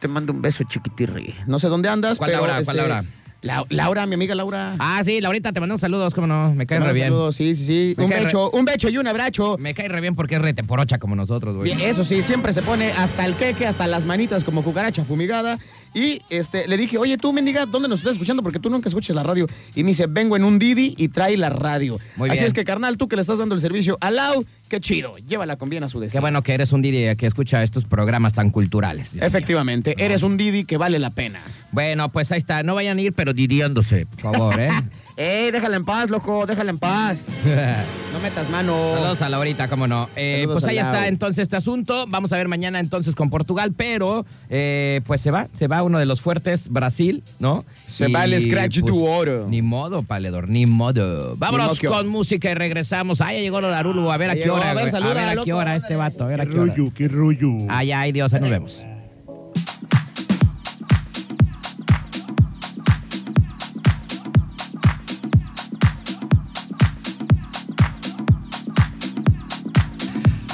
Te 0.00 0.08
mando 0.08 0.32
un 0.32 0.42
beso, 0.42 0.64
chiquitirri. 0.64 1.34
No 1.46 1.58
sé 1.58 1.68
dónde 1.68 1.88
andas, 1.88 2.18
¿Cuál 2.18 2.30
pero, 2.30 2.40
Laura? 2.42 2.54
este, 2.60 2.64
¿Cuál 2.66 2.76
Laura? 2.76 3.04
La- 3.42 3.64
Laura, 3.68 4.06
mi 4.06 4.14
amiga 4.14 4.34
Laura. 4.34 4.74
Ah, 4.78 5.02
sí, 5.04 5.20
Laurita, 5.20 5.52
te 5.52 5.60
mandamos 5.60 5.80
saludos, 5.80 6.14
cómo 6.14 6.26
no, 6.26 6.52
me 6.52 6.64
Te 6.64 6.66
cae 6.66 6.78
mando 6.80 6.92
re 6.92 6.98
bien. 6.98 7.08
saludos, 7.08 7.36
sí, 7.36 7.54
sí, 7.54 7.64
sí. 7.64 7.94
Me 7.96 8.04
Un 8.06 8.10
re- 8.10 8.24
becho, 8.24 8.50
un 8.50 8.64
becho 8.64 8.88
y 8.88 8.96
un 8.98 9.06
abrazo. 9.06 9.56
Me 9.58 9.72
cae 9.74 9.88
re 9.88 10.00
bien 10.00 10.16
porque 10.16 10.36
es 10.36 10.42
rete 10.42 10.64
porocha 10.64 10.98
como 10.98 11.14
nosotros, 11.14 11.54
güey. 11.54 11.72
Bien, 11.74 11.88
Eso 11.88 12.02
sí, 12.02 12.22
siempre 12.22 12.52
se 12.52 12.62
pone 12.62 12.90
hasta 12.92 13.24
el 13.24 13.36
queque, 13.36 13.66
hasta 13.66 13.86
las 13.86 14.04
manitas 14.04 14.42
como 14.42 14.64
cucaracha 14.64 15.04
fumigada. 15.04 15.58
Y 15.94 16.20
este, 16.30 16.68
le 16.68 16.76
dije, 16.76 16.98
oye, 16.98 17.16
tú, 17.16 17.32
mendiga, 17.32 17.66
¿dónde 17.66 17.88
nos 17.88 18.00
estás 18.00 18.12
escuchando? 18.12 18.42
Porque 18.42 18.58
tú 18.58 18.68
nunca 18.70 18.88
escuchas 18.88 19.16
la 19.16 19.22
radio. 19.22 19.46
Y 19.74 19.82
me 19.82 19.88
dice, 19.88 20.06
vengo 20.06 20.36
en 20.36 20.44
un 20.44 20.58
Didi 20.58 20.94
y 20.96 21.08
trae 21.08 21.36
la 21.36 21.48
radio. 21.50 21.98
Muy 22.16 22.28
Así 22.28 22.38
bien. 22.38 22.48
es 22.48 22.52
que, 22.52 22.64
carnal, 22.64 22.96
tú 22.98 23.08
que 23.08 23.16
le 23.16 23.22
estás 23.22 23.38
dando 23.38 23.54
el 23.54 23.60
servicio 23.60 23.96
a 24.00 24.10
Lau, 24.10 24.44
qué 24.68 24.80
chido. 24.80 25.16
Llévala 25.18 25.56
con 25.56 25.70
bien 25.70 25.84
a 25.84 25.88
su 25.88 26.00
destino. 26.00 26.18
Qué 26.18 26.22
bueno 26.22 26.42
que 26.42 26.52
eres 26.54 26.72
un 26.72 26.82
Didi 26.82 27.16
que 27.16 27.26
escucha 27.26 27.62
estos 27.62 27.84
programas 27.84 28.34
tan 28.34 28.50
culturales. 28.50 29.12
Dios 29.12 29.22
mío. 29.22 29.24
Efectivamente, 29.26 29.94
eres 29.98 30.22
un 30.22 30.36
Didi 30.36 30.64
que 30.64 30.76
vale 30.76 30.98
la 30.98 31.10
pena. 31.10 31.40
Bueno, 31.72 32.10
pues 32.10 32.30
ahí 32.32 32.38
está. 32.38 32.62
No 32.62 32.74
vayan 32.74 32.98
a 32.98 33.00
ir, 33.00 33.12
pero 33.12 33.32
didiándose, 33.32 34.06
por 34.06 34.20
favor, 34.32 34.60
¿eh? 34.60 34.68
¡Eh, 35.18 35.50
déjala 35.50 35.76
en 35.76 35.84
paz, 35.84 36.10
loco! 36.10 36.44
¡Déjala 36.46 36.70
en 36.70 36.78
paz! 36.78 37.18
No 38.16 38.22
metas 38.22 38.48
mano. 38.48 38.94
Saludos 38.94 39.20
a 39.20 39.28
Laurita, 39.28 39.68
cómo 39.68 39.86
no. 39.86 40.08
Eh, 40.16 40.46
pues 40.50 40.64
ahí 40.64 40.76
Lau. 40.76 40.86
está 40.86 41.06
entonces 41.06 41.42
este 41.42 41.56
asunto. 41.56 42.06
Vamos 42.08 42.32
a 42.32 42.38
ver 42.38 42.48
mañana 42.48 42.80
entonces 42.80 43.14
con 43.14 43.28
Portugal, 43.28 43.74
pero 43.76 44.24
eh, 44.48 45.02
pues 45.06 45.20
se 45.20 45.30
va, 45.30 45.48
se 45.52 45.66
va 45.68 45.82
uno 45.82 45.98
de 45.98 46.06
los 46.06 46.22
fuertes, 46.22 46.70
Brasil, 46.70 47.22
¿no? 47.40 47.66
Se 47.86 48.08
va 48.08 48.24
el 48.24 48.40
Scratch 48.40 48.80
pues, 48.80 48.90
to 48.94 49.04
oro. 49.04 49.46
Ni 49.50 49.60
modo, 49.60 50.02
Paledor, 50.02 50.48
ni 50.48 50.64
modo. 50.64 51.36
Vámonos 51.36 51.78
con 51.78 52.08
música 52.08 52.50
y 52.50 52.54
regresamos. 52.54 53.20
Ah, 53.20 53.34
ya 53.34 53.40
llegó 53.40 53.60
lo 53.60 53.68
de 53.68 53.74
Arulo, 53.74 54.10
a 54.10 54.16
ver 54.16 54.30
a 54.30 54.34
qué 54.34 54.40
llegó. 54.44 54.54
hora. 54.54 54.70
A 54.70 54.74
ver, 54.74 54.90
saluda, 54.90 55.10
a 55.10 55.26
ver 55.26 55.38
a 55.40 55.44
qué 55.44 55.52
hora 55.52 55.76
este 55.76 55.94
vato, 55.96 56.24
a 56.24 56.28
ver 56.28 56.40
a 56.40 56.44
Qué 56.46 56.52
qué 56.52 56.58
hora. 56.58 56.72
rollo, 56.74 56.92
qué 56.94 57.08
rollo. 57.08 57.50
Ay, 57.68 57.92
ay, 57.92 58.12
Dios, 58.12 58.32
ahí 58.32 58.40
nos 58.40 58.48
vemos. 58.48 58.82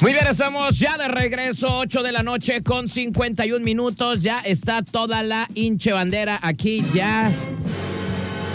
Muy 0.02 0.12
bien, 0.12 0.26
estamos 0.28 0.78
ya 0.80 0.99
de 0.99 1.06
regreso, 1.06 1.68
8 1.78 2.02
de 2.02 2.11
la 2.11 2.25
noche 2.25 2.62
con 2.64 2.88
51 2.88 3.64
minutos. 3.64 4.21
Ya 4.21 4.40
está 4.40 4.82
toda 4.82 5.23
la 5.23 5.49
hinche 5.54 5.92
bandera 5.92 6.40
aquí 6.42 6.82
ya. 6.92 7.30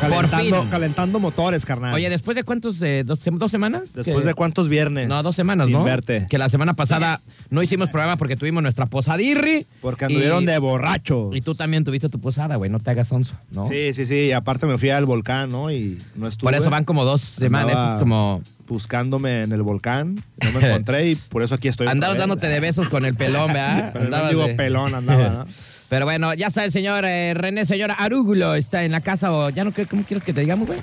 calentando, 0.02 0.62
fin. 0.62 0.70
calentando 0.70 1.20
motores, 1.20 1.66
carnal. 1.66 1.94
Oye, 1.94 2.10
¿después 2.10 2.36
de 2.36 2.44
cuántos? 2.44 2.82
eh, 2.82 3.04
dos, 3.06 3.26
sem- 3.26 3.38
dos 3.38 3.50
semanas? 3.50 3.94
Después 3.94 4.18
Que- 4.24 4.26
de 4.28 4.34
cuántos 4.34 4.68
viernes. 4.68 5.08
No, 5.08 5.24
dos 5.24 5.38
semanas, 5.38 5.68
sin 5.68 5.78
¿no? 5.78 5.86
verte. 5.86 6.28
Que 6.30 6.38
la 6.38 6.50
semana 6.50 6.74
pasada 6.74 7.22
no 7.50 7.64
hicimos 7.64 7.90
programa 7.90 8.18
porque 8.18 8.36
tuvimos 8.36 8.62
nuestra 8.62 8.88
posadirri. 8.88 9.66
Porque 9.82 10.04
anduvieron 10.04 10.44
y, 10.44 10.48
de 10.48 10.60
borrachos. 10.60 11.34
Y 11.34 11.40
tú 11.40 11.56
también 11.56 11.86
tuviste 11.86 12.10
tu 12.10 12.20
posada, 12.20 12.58
güey, 12.58 12.70
no 12.70 12.82
te 12.82 12.92
hagas 12.92 13.10
onzo, 13.14 13.36
¿no? 13.52 13.66
Sí, 13.70 13.94
sí, 13.94 14.06
sí. 14.06 14.16
Y 14.16 14.32
aparte 14.34 14.66
me 14.66 14.78
fui 14.78 14.90
al 14.90 15.06
volcán, 15.06 15.50
¿no? 15.50 15.72
Y 15.72 15.98
no 16.16 16.28
estuve. 16.28 16.52
Por 16.52 16.60
eso 16.60 16.70
van 16.70 16.84
como 16.84 17.06
dos 17.06 17.22
semanas, 17.22 17.72
Andaba 17.72 17.94
es 17.94 18.00
como... 18.02 18.42
Buscándome 18.68 19.44
en 19.44 19.52
el 19.52 19.62
volcán. 19.62 20.22
No 20.44 20.52
me 20.60 20.68
encontré 20.68 21.10
y 21.10 21.16
por 21.16 21.42
eso 21.44 21.56
aquí 21.56 21.68
estoy. 21.68 21.88
Andabas 21.88 22.18
dándote 22.18 22.48
de 22.48 22.60
besos 22.60 22.90
con 22.90 23.06
el 23.06 23.16
pelón, 23.16 23.48
¿verdad? 23.54 23.96
Andabas 23.98 24.32
mendigo 24.32 24.48
de- 24.48 24.56
pelón 24.56 24.94
andaba, 24.96 25.30
¿no? 25.30 25.46
Pero 25.90 26.04
bueno, 26.06 26.34
ya 26.34 26.48
está 26.48 26.66
el 26.66 26.74
señor 26.74 27.06
eh, 27.06 27.34
René, 27.34 27.66
señora 27.66 27.94
Arúgulo, 27.94 28.56
está 28.56 28.84
en 28.84 28.92
la 28.92 29.00
casa 29.00 29.32
o 29.32 29.50
ya 29.50 29.64
no, 29.64 29.72
¿qué- 29.72 29.86
¿cómo 29.86 30.04
quieres 30.04 30.24
que 30.24 30.34
te 30.34 30.42
digamos, 30.42 30.68
güey? 30.68 30.80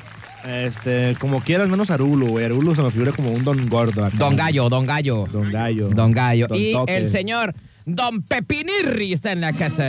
Este, 0.46 1.14
como 1.20 1.40
quieras, 1.42 1.68
menos 1.68 1.90
Arulo, 1.90 2.26
güey. 2.26 2.44
Arulo 2.46 2.74
se 2.74 2.82
me 2.82 2.90
figura 2.90 3.12
como 3.12 3.30
un 3.30 3.44
don 3.44 3.68
gordo. 3.68 4.04
acá. 4.04 4.16
Don 4.16 4.34
Gallo, 4.36 4.68
Don 4.70 4.86
Gallo. 4.86 5.26
Don 5.30 5.50
Gallo. 5.52 5.88
Don 5.90 6.12
Gallo. 6.12 6.46
Don 6.48 6.58
y 6.58 6.72
Toque. 6.72 6.96
el 6.96 7.10
señor 7.10 7.54
Don 7.86 8.22
Pepinirri 8.22 9.12
está 9.12 9.32
en 9.32 9.42
la 9.42 9.52
casa. 9.52 9.82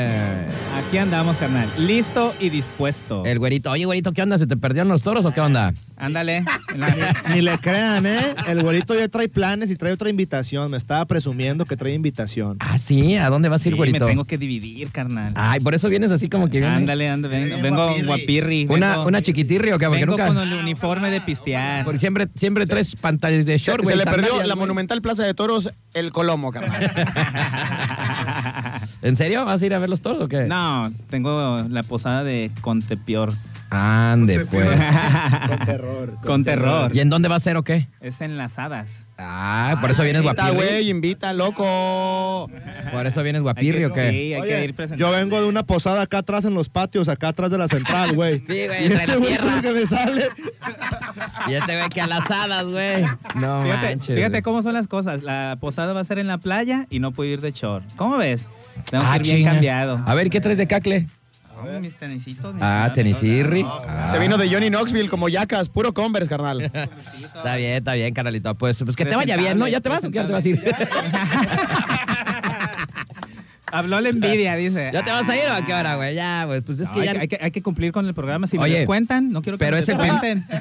Aquí 0.88 0.98
andamos, 1.00 1.36
carnal. 1.38 1.74
Listo 1.78 2.34
y 2.40 2.50
dispuesto. 2.50 3.26
El 3.26 3.40
güerito. 3.40 3.72
Oye, 3.72 3.86
güerito, 3.86 4.14
¿qué 4.14 4.22
onda? 4.22 4.38
¿Se 4.38 4.46
te 4.48 4.56
perdieron 4.56 4.88
los 4.88 5.02
toros 5.02 5.26
o 5.26 5.32
qué 5.34 5.42
onda? 5.42 5.74
Ándale. 5.98 6.46
Ni 7.34 7.42
le 7.42 7.58
crean, 7.58 8.06
¿eh? 8.06 8.20
El 8.48 8.62
güerito 8.62 8.94
ya 8.94 9.08
trae 9.08 9.28
planes 9.28 9.72
y 9.72 9.76
trae 9.76 9.92
otra 9.94 10.10
invitación. 10.10 10.70
Me 10.72 10.78
estaba 10.78 11.04
presumiendo 11.06 11.66
que 11.66 11.76
trae 11.76 11.94
invitación. 11.94 12.58
Ah, 12.60 12.78
sí. 12.78 13.16
¿A 13.16 13.30
dónde 13.30 13.50
vas 13.50 13.62
a 13.62 13.64
Sí, 13.64 13.70
ir, 13.70 13.74
me 13.74 13.78
güerito? 13.78 14.06
tengo 14.06 14.26
que 14.26 14.38
dividir, 14.38 14.92
carnal. 14.92 15.34
Ay, 15.36 15.60
por 15.60 15.74
eso 15.74 15.90
vienes 15.90 16.12
así 16.12 16.30
como 16.30 16.50
que. 16.50 16.64
Ándale, 16.64 17.10
ándale. 17.10 17.46
Vengo, 17.46 17.62
vengo 17.62 17.78
guapirri. 17.88 18.06
guapirri. 18.06 18.68
Una, 18.70 18.98
vengo- 18.98 19.08
una 19.08 19.22
chiquitirri 19.22 19.72
o 19.72 19.80
qué, 19.80 19.88
porque 19.88 20.02
Vengo 20.06 20.12
nunca. 20.18 20.28
con 20.28 20.38
el 20.38 20.54
uniforme 20.54 21.10
de 21.10 21.20
pistear. 21.22 21.84
Porque 21.84 22.00
siempre, 22.00 22.28
siempre 22.36 22.68
traes 22.68 22.96
pantallas 22.96 23.46
de 23.46 23.58
Se, 23.58 23.66
short, 23.66 23.82
se 23.84 23.86
güey, 23.94 23.98
le 23.98 24.04
perdió 24.04 24.22
sandalias, 24.28 24.48
la 24.48 24.54
güey. 24.54 24.62
monumental 24.64 25.02
Plaza 25.02 25.24
de 25.24 25.34
Toros, 25.34 25.72
el 25.96 26.12
Colomo, 26.12 26.52
carnal. 26.52 26.92
¿En 29.02 29.16
serio? 29.16 29.46
¿Vas 29.46 29.62
a 29.62 29.66
ir 29.66 29.74
a 29.74 29.80
ver 29.80 29.90
los 29.90 30.02
toros 30.02 30.22
o 30.24 30.28
qué? 30.28 30.44
No, 30.44 30.85
tengo 31.10 31.64
la 31.70 31.84
posada 31.84 32.24
de 32.24 32.52
Contepior. 32.62 33.32
Ande, 33.72 34.46
pues. 34.46 34.70
Con 35.48 35.66
terror. 35.66 36.18
Con 36.24 36.44
terror. 36.44 36.96
¿Y 36.96 37.00
en 37.00 37.10
dónde 37.10 37.28
va 37.28 37.36
a 37.36 37.40
ser 37.40 37.58
o 37.58 37.64
qué? 37.64 37.88
Es 38.00 38.22
en 38.22 38.38
las 38.38 38.60
hadas. 38.60 39.08
Ah, 39.18 39.78
por 39.82 39.90
eso 39.92 40.04
vienes 40.04 40.22
Invita, 40.24 40.52
guapirri. 40.52 40.68
güey, 40.70 40.90
invita, 40.90 41.34
loco. 41.34 42.50
Por 42.92 43.08
eso 43.08 43.24
vienes 43.24 43.42
guapirri 43.42 43.80
que- 43.80 43.86
o 43.88 43.94
qué. 43.94 44.10
Sí, 44.12 44.34
hay 44.34 44.42
Oye, 44.42 44.50
que 44.52 44.64
ir 44.66 44.74
presentando. 44.76 45.10
yo 45.12 45.18
vengo 45.18 45.42
de 45.42 45.48
una 45.48 45.64
posada 45.64 46.02
acá 46.04 46.18
atrás 46.20 46.44
en 46.46 46.54
los 46.54 46.68
patios, 46.70 47.08
acá 47.08 47.30
atrás 47.30 47.50
de 47.50 47.58
la 47.58 47.68
central, 47.70 48.12
güey. 48.16 48.40
Sí, 48.40 48.68
güey, 48.68 48.82
Y 48.84 48.86
entre 48.86 48.96
este 48.98 49.08
la 49.08 49.16
güey 49.16 49.62
que 49.62 49.72
me 49.72 49.86
sale. 49.86 50.28
Y 51.48 51.54
este 51.54 51.78
güey 51.78 51.90
que 51.90 52.02
a 52.02 52.08
las 52.08 52.30
hadas, 52.30 52.66
güey. 52.66 53.04
No 53.36 53.64
Fíjate, 53.64 53.88
manches. 53.96 54.16
fíjate 54.16 54.42
cómo 54.42 54.62
son 54.64 54.74
las 54.74 54.88
cosas. 54.88 55.24
La 55.24 55.58
posada 55.60 55.94
va 55.94 56.02
a 56.02 56.06
ser 56.06 56.20
en 56.20 56.28
la 56.28 56.38
playa 56.38 56.86
y 56.90 57.00
no 57.00 57.12
puedo 57.12 57.30
ir 57.32 57.42
de 57.42 57.52
short. 57.52 57.86
¿Cómo 57.96 58.18
ves? 58.18 58.46
Tengo 58.90 59.04
Ah, 59.06 59.14
que 59.14 59.18
ir 59.18 59.24
bien 59.24 59.38
chinga. 59.38 59.52
cambiado. 59.52 60.02
A 60.06 60.14
ver, 60.16 60.30
¿qué 60.30 60.42
traes 60.42 60.58
de 60.58 60.68
cacle? 60.68 61.08
Mis 61.82 61.96
tenisitos. 61.96 62.54
mis 62.54 62.62
Ah, 62.64 62.92
tenisirri. 62.94 63.64
no, 63.64 63.74
Ah. 63.88 64.08
Se 64.12 64.20
vino 64.20 64.38
de 64.38 64.48
Johnny 64.54 64.70
Knoxville 64.70 65.10
como 65.10 65.30
yacas, 65.30 65.68
puro 65.70 65.94
Converse, 65.94 66.30
carnal. 66.30 66.62
Está 67.34 67.56
bien, 67.56 67.74
está 67.74 67.94
bien, 67.94 68.14
carnalito. 68.14 68.54
Pues, 68.56 68.78
pues 68.84 68.96
que 68.96 69.06
te 69.06 69.16
vaya 69.16 69.36
bien, 69.38 69.58
¿no? 69.58 69.68
¿Ya 69.68 69.80
te 69.82 69.90
vas 69.90 70.04
o 70.04 70.10
qué 70.12 70.16
ya 70.16 70.28
te 70.28 70.34
vas 70.34 70.46
a 70.46 70.48
ir? 70.48 70.62
Habló 73.72 74.00
la 74.02 74.10
envidia, 74.10 74.56
dice. 74.58 74.92
¿Ya 74.94 75.04
te 75.04 75.12
vas 75.12 75.28
a 75.28 75.36
ir 75.36 75.44
o 75.50 75.54
a 75.54 75.66
qué 75.66 75.74
hora, 75.74 75.96
güey? 75.96 76.16
Ya, 76.16 76.44
pues, 76.48 76.64
pues 76.64 76.80
es 76.80 76.88
No, 76.88 76.94
que 76.94 77.00
hay, 77.02 77.06
ya... 77.08 77.14
que- 77.14 77.20
hay 77.20 77.28
que, 77.28 77.38
hay 77.42 77.52
que 77.52 77.62
cumplir 77.62 77.92
con 77.92 78.06
el 78.08 78.14
programa. 78.14 78.48
Si 78.48 78.58
Oye, 78.58 78.74
me 78.74 78.78
descuentan, 78.80 79.32
no 79.32 79.42
quiero 79.42 79.58
que 79.58 79.66
pero 79.66 79.78
me 79.78 79.84
es 79.84 79.90
el 79.90 79.98
descuenten. 79.98 80.46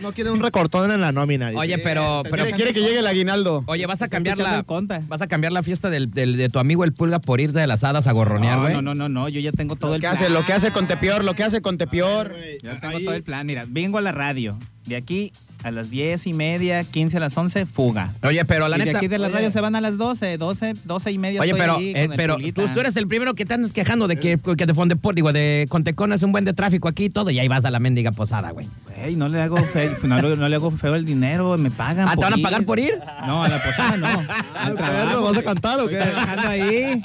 No 0.00 0.12
quiere 0.12 0.30
un 0.30 0.40
recortón 0.40 0.90
en 0.90 1.00
la 1.00 1.12
nómina. 1.12 1.48
dice. 1.48 1.58
Oye, 1.60 1.78
pero... 1.78 2.22
pero 2.24 2.44
Quiere, 2.44 2.52
quiere 2.52 2.72
que 2.72 2.80
llegue 2.80 2.98
el 2.98 3.06
aguinaldo. 3.06 3.64
Oye, 3.66 3.86
vas 3.86 4.02
a 4.02 4.08
cambiar 4.08 4.38
la... 4.38 4.64
Vas 5.08 5.22
a 5.22 5.26
cambiar 5.26 5.52
la 5.52 5.62
fiesta 5.62 5.90
del, 5.90 6.10
del- 6.10 6.36
de 6.36 6.48
tu 6.48 6.58
amigo 6.58 6.84
el 6.84 6.92
Pulga 6.92 7.18
por 7.20 7.40
ir 7.40 7.52
de 7.52 7.66
las 7.66 7.82
hadas 7.84 8.06
a 8.06 8.12
gorronear, 8.12 8.56
No, 8.56 8.62
güey. 8.62 8.74
no, 8.74 8.82
no, 8.82 8.94
no, 8.94 9.08
no, 9.08 9.28
yo 9.28 9.40
ya 9.40 9.52
tengo 9.52 9.76
todo 9.76 9.90
Lo 9.90 9.94
el 9.96 10.00
que 10.00 10.06
plan. 10.08 10.14
hace, 10.14 10.28
lo 10.30 10.44
que 10.44 10.52
hace 10.52 10.70
con 10.70 10.86
Tepior, 10.86 11.24
lo 11.24 11.34
que 11.34 11.44
hace 11.44 11.60
con 11.62 11.78
Tepior. 11.78 12.34
Ya 12.62 12.78
tengo 12.80 13.00
todo 13.00 13.14
el 13.14 13.22
plan. 13.22 13.46
Mira, 13.46 13.64
vengo 13.66 13.98
a 13.98 14.00
la 14.02 14.12
radio. 14.12 14.58
De 14.86 14.96
aquí 14.96 15.32
a 15.66 15.70
las 15.72 15.90
10 15.90 16.28
y 16.28 16.32
media, 16.32 16.84
15 16.84 17.16
a 17.16 17.20
las 17.20 17.36
11, 17.36 17.66
fuga. 17.66 18.14
Oye, 18.22 18.44
pero 18.44 18.68
la 18.68 18.76
y 18.76 18.78
de 18.78 18.84
neta... 18.86 18.98
aquí 18.98 19.08
de 19.08 19.18
la 19.18 19.26
radio 19.28 19.50
se 19.50 19.60
van 19.60 19.74
a 19.74 19.80
las 19.80 19.96
12, 19.98 20.38
12, 20.38 20.74
12 20.84 21.10
y 21.10 21.18
media. 21.18 21.40
Oye, 21.40 21.50
estoy 21.50 21.60
pero, 21.60 21.76
ahí 21.76 21.90
eh, 21.90 22.02
con 22.04 22.12
el 22.12 22.16
pero 22.16 22.34
Pulguita. 22.34 22.62
tú, 22.62 22.68
tú 22.68 22.80
eres 22.80 22.96
el 22.96 23.08
primero 23.08 23.34
que 23.34 23.44
te 23.44 23.54
andas 23.54 23.72
quejando 23.72 24.06
de 24.06 24.16
que, 24.16 24.38
que 24.56 24.64
de 24.66 24.74
Fondeport, 24.74 25.16
digo, 25.16 25.32
de 25.32 25.66
Contecón 25.68 26.12
es 26.12 26.22
un 26.22 26.30
buen 26.30 26.44
de 26.44 26.52
tráfico 26.54 26.86
aquí 26.86 27.06
y 27.06 27.10
todo, 27.10 27.30
y 27.30 27.40
ahí 27.40 27.48
vas 27.48 27.64
a 27.64 27.70
la 27.72 27.80
mendiga 27.80 28.12
posada, 28.12 28.50
güey. 28.52 28.68
Güey, 28.96 29.16
no 29.16 29.28
le 29.28 29.42
hago 29.42 29.56
feo, 29.56 29.92
no, 30.04 30.22
le- 30.22 30.36
no 30.36 30.48
le 30.48 30.54
hago 30.54 30.70
feo 30.70 30.94
el 30.94 31.04
dinero, 31.04 31.58
me 31.58 31.72
pagan. 31.72 32.06
Ah, 32.08 32.14
¿te 32.14 32.20
van 32.22 32.34
a 32.34 32.36
ir. 32.36 32.42
pagar 32.44 32.62
por 32.64 32.78
ir? 32.78 33.00
No, 33.26 33.42
a 33.42 33.48
la 33.48 33.60
posada 33.60 33.96
no. 33.96 34.06
Al 34.56 34.74
trabajo. 34.76 35.22
¿vas 35.22 35.36
a 35.38 35.42
cantar 35.42 35.80
o 35.80 35.88
qué? 35.88 35.96
Trabajando 35.96 36.48
ahí. 36.48 37.02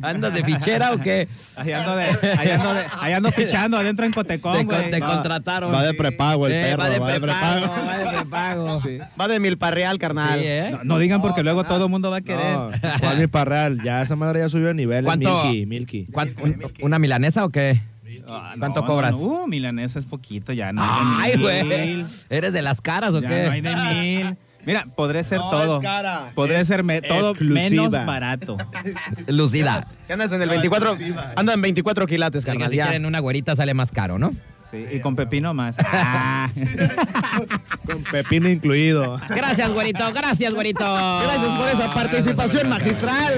¿Andas 0.00 0.32
de 0.32 0.42
fichera 0.44 0.92
o 0.92 0.98
qué? 0.98 1.28
Ahí 1.56 1.72
ando, 1.72 1.94
de, 1.94 2.04
ahí 2.38 2.50
ando, 2.50 2.72
de- 2.74 2.84
ahí 3.00 3.12
ando 3.12 3.30
fichando 3.32 3.76
adentro 3.76 4.06
en 4.06 4.12
Te, 4.12 4.16
Cotecón, 4.16 4.56
con- 4.66 4.76
güey. 4.76 4.90
te 4.90 4.98
Va- 5.00 5.08
contrataron. 5.14 5.74
va 5.74 5.82
de 5.82 5.92
prepago 5.94 6.46
el 6.46 6.52
Eh, 6.54 6.62
perro, 6.62 6.78
Va 6.82 6.88
de 6.88 6.98
va 6.98 7.12
de 7.12 7.20
prepago, 7.20 7.60
prepago. 7.60 7.97
De 7.98 8.06
prepago. 8.18 8.80
Sí, 8.84 8.98
Va 9.20 9.28
de 9.28 9.40
Milparreal, 9.40 9.98
carnal. 9.98 10.40
¿eh? 10.42 10.70
No, 10.72 10.84
no 10.84 10.98
digan 10.98 11.20
porque 11.20 11.42
luego 11.42 11.64
todo 11.64 11.84
el 11.84 11.90
mundo 11.90 12.10
va 12.10 12.18
a 12.18 12.20
querer. 12.20 12.56
No, 12.56 12.70
¿cuál 13.00 13.18
mi 13.18 13.26
parral? 13.26 13.80
Ya 13.82 14.02
esa 14.02 14.16
madre 14.16 14.40
ya 14.40 14.48
subió 14.48 14.68
de 14.68 14.74
nivel. 14.74 15.04
¿Cuánto- 15.04 15.44
Milky, 15.44 15.66
Milky. 15.66 16.06
¿Cuán- 16.12 16.34
un- 16.40 16.62
¿Una 16.82 16.98
milanesa 16.98 17.44
o 17.44 17.50
qué? 17.50 17.80
Ah, 18.30 18.54
¿Cuánto 18.58 18.80
no, 18.82 18.86
cobras? 18.86 19.12
no, 19.12 19.18
no. 19.18 19.24
Uh, 19.24 19.46
milanesa 19.46 19.98
es 19.98 20.04
poquito 20.04 20.52
ya. 20.52 20.72
No 20.72 20.82
hay 20.82 21.32
Ay, 21.34 21.40
güey. 21.40 22.04
¿Eres 22.30 22.52
de 22.52 22.62
las 22.62 22.80
caras 22.80 23.14
o 23.14 23.20
Ya 23.20 23.28
qué? 23.28 23.44
no 23.46 23.50
hay 23.52 23.60
de 23.62 23.74
mil. 23.76 24.36
Mira, 24.66 24.86
podré 24.96 25.24
ser 25.24 25.38
No, 25.38 25.48
todo. 25.50 25.76
es 25.78 25.82
cara. 25.82 26.30
Podré 26.34 26.60
Es 26.60 26.66
ser 26.66 26.84
me- 26.84 27.00
todo 27.00 27.34
menos 27.40 27.90
barato. 27.90 28.58
Lucida. 29.28 29.86
¿Qué 30.06 30.12
andas 30.12 30.30
en 30.32 30.42
el 30.42 30.48
24? 30.50 30.94
Anda 31.36 31.54
en 31.54 31.62
24 31.62 32.06
quilates, 32.06 32.44
carnal. 32.44 32.68
si 32.70 32.76
quieren 32.76 33.06
una 33.06 33.18
güerita 33.20 33.56
sale 33.56 33.72
más 33.72 33.90
caro, 33.90 34.18
¿no? 34.18 34.30
Sí, 34.70 34.84
y 34.92 35.00
con 35.00 35.16
pepino 35.16 35.54
más. 35.54 35.76
Ah. 35.78 36.50
Con 37.86 38.02
pepino 38.02 38.50
incluido. 38.50 39.18
Gracias, 39.30 39.72
güerito. 39.72 40.12
Gracias, 40.12 40.52
güerito. 40.52 40.84
Gracias 40.84 41.58
por 41.58 41.68
esa 41.70 41.90
participación 41.94 42.68
magistral. 42.68 43.32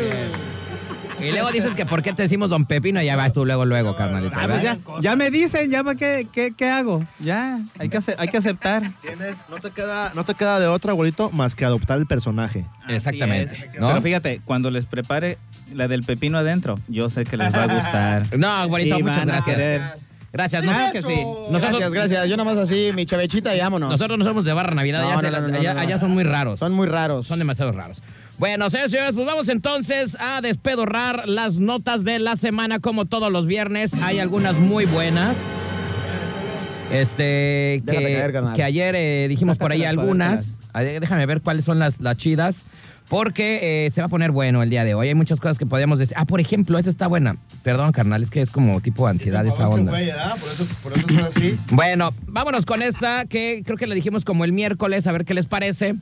Y 1.20 1.30
luego 1.32 1.50
dices 1.50 1.76
que 1.76 1.84
por 1.84 2.02
qué 2.02 2.12
te 2.12 2.22
decimos 2.22 2.49
don 2.49 2.64
Pepino 2.64 3.00
y 3.02 3.04
ya 3.04 3.16
vas 3.16 3.32
tú 3.32 3.44
luego, 3.44 3.66
luego, 3.66 3.94
carnalito. 3.94 4.34
Ah, 4.37 4.46
pues 4.49 4.62
ya, 4.62 4.78
ya 5.00 5.16
me 5.16 5.30
dicen, 5.30 5.70
ya 5.70 5.84
qué, 5.94 6.26
qué, 6.32 6.52
qué 6.56 6.68
hago. 6.68 7.04
Ya, 7.18 7.58
hay 7.78 7.88
que, 7.88 7.99
hay 8.16 8.28
que 8.28 8.37
aceptar. 8.38 8.90
Tienes, 9.02 9.38
no 9.49 9.58
te 9.58 9.70
queda, 9.70 10.12
no 10.14 10.25
te 10.25 10.34
queda 10.34 10.58
de 10.58 10.66
otra, 10.66 10.92
abuelito, 10.92 11.30
más 11.30 11.54
que 11.54 11.64
adoptar 11.64 11.99
el 11.99 12.06
personaje. 12.06 12.64
Así 12.84 12.96
Exactamente. 12.96 13.70
Pero 13.72 14.02
fíjate, 14.02 14.40
cuando 14.44 14.70
les 14.70 14.87
prepare 14.87 15.38
la 15.75 15.88
del 15.88 16.02
pepino 16.04 16.38
adentro, 16.38 16.78
yo 16.88 17.10
sé 17.10 17.25
que 17.25 17.37
les 17.37 17.54
va 17.54 17.64
a 17.64 17.75
gustar. 17.75 18.26
No, 18.38 18.68
güerito, 18.68 18.99
Y 18.99 19.02
muchas 19.02 19.26
van 19.26 19.30
a 19.30 19.42
gracias. 19.44 20.09
Gracias. 20.32 20.62
Claro 20.62 20.78
Nos- 20.78 20.90
que 20.92 21.02
sí. 21.02 21.20
Nosotros, 21.50 21.60
Gracias, 21.80 21.92
gracias. 21.92 22.28
Yo 22.28 22.37
nomás 22.37 22.56
así, 22.56 22.90
mi 22.94 23.04
chavechita 23.06 23.54
y 23.56 23.60
vámonos. 23.60 23.90
nosotros 23.90 24.18
no 24.18 24.25
somos 24.25 24.44
de 24.44 24.52
barra 24.52 24.75
Navidad, 24.75 25.02
No, 25.02 25.08
allá, 25.08 25.16
no, 25.16 25.22
no, 25.40 25.49
no, 25.49 25.75
no, 25.75 25.87
no. 25.88 25.99
son 25.99 26.10
muy 26.12 26.22
raros. 26.25 26.58
Son 26.58 26.72
muy 26.72 26.87
raros. 26.87 27.26
Son 27.26 27.38
demasiado 27.38 27.72
raros. 27.72 28.00
Bueno, 28.38 28.70
señores 28.70 28.90
señores, 28.92 29.12
pues 29.14 29.26
vamos 29.26 29.49
entonces 29.49 30.16
a 30.18 30.40
despedorrar 30.40 31.28
las 31.28 31.58
notas 31.58 32.04
de 32.04 32.18
la 32.18 32.37
semana 32.37 32.78
como 32.78 33.04
todos 33.06 33.30
los 33.30 33.46
viernes. 33.46 33.92
Hay 34.02 34.18
algunas 34.18 34.54
muy 34.56 34.87
buenas. 34.87 35.37
Este, 36.90 37.82
que, 37.87 37.92
caer, 37.92 38.32
carnal. 38.32 38.52
que 38.54 38.62
ayer 38.64 38.94
eh, 38.96 39.26
dijimos 39.28 39.58
por 39.58 39.72
ahí 39.72 39.84
algunas. 39.84 40.56
Ver, 40.75 41.00
Déjame 41.00 41.26
ver 41.26 41.40
cuáles 41.40 41.64
son 41.64 41.78
las, 41.78 42.00
las 42.00 42.16
chidas. 42.16 42.62
Porque 43.10 43.86
eh, 43.86 43.90
se 43.90 44.00
va 44.00 44.06
a 44.06 44.08
poner 44.08 44.30
bueno 44.30 44.62
el 44.62 44.70
día 44.70 44.84
de 44.84 44.94
hoy. 44.94 45.08
Hay 45.08 45.14
muchas 45.16 45.40
cosas 45.40 45.58
que 45.58 45.66
podríamos 45.66 45.98
decir. 45.98 46.16
Ah, 46.16 46.26
por 46.26 46.40
ejemplo, 46.40 46.78
esta 46.78 46.90
está 46.90 47.08
buena. 47.08 47.36
Perdón, 47.64 47.90
carnal, 47.90 48.22
es 48.22 48.30
que 48.30 48.40
es 48.40 48.50
como 48.50 48.80
tipo 48.80 49.08
ansiedad 49.08 49.44
esa 49.44 49.68
onda. 49.68 49.90
Por 49.90 50.00
eso, 50.00 50.66
por 50.80 50.92
eso 50.96 51.06
es 51.08 51.36
así. 51.36 51.58
Bueno, 51.72 52.14
vámonos 52.28 52.64
con 52.64 52.82
esta 52.82 53.24
que 53.24 53.62
creo 53.66 53.76
que 53.76 53.88
le 53.88 53.96
dijimos 53.96 54.24
como 54.24 54.44
el 54.44 54.52
miércoles, 54.52 55.08
a 55.08 55.12
ver 55.12 55.24
qué 55.24 55.34
les 55.34 55.46
parece. 55.46 55.96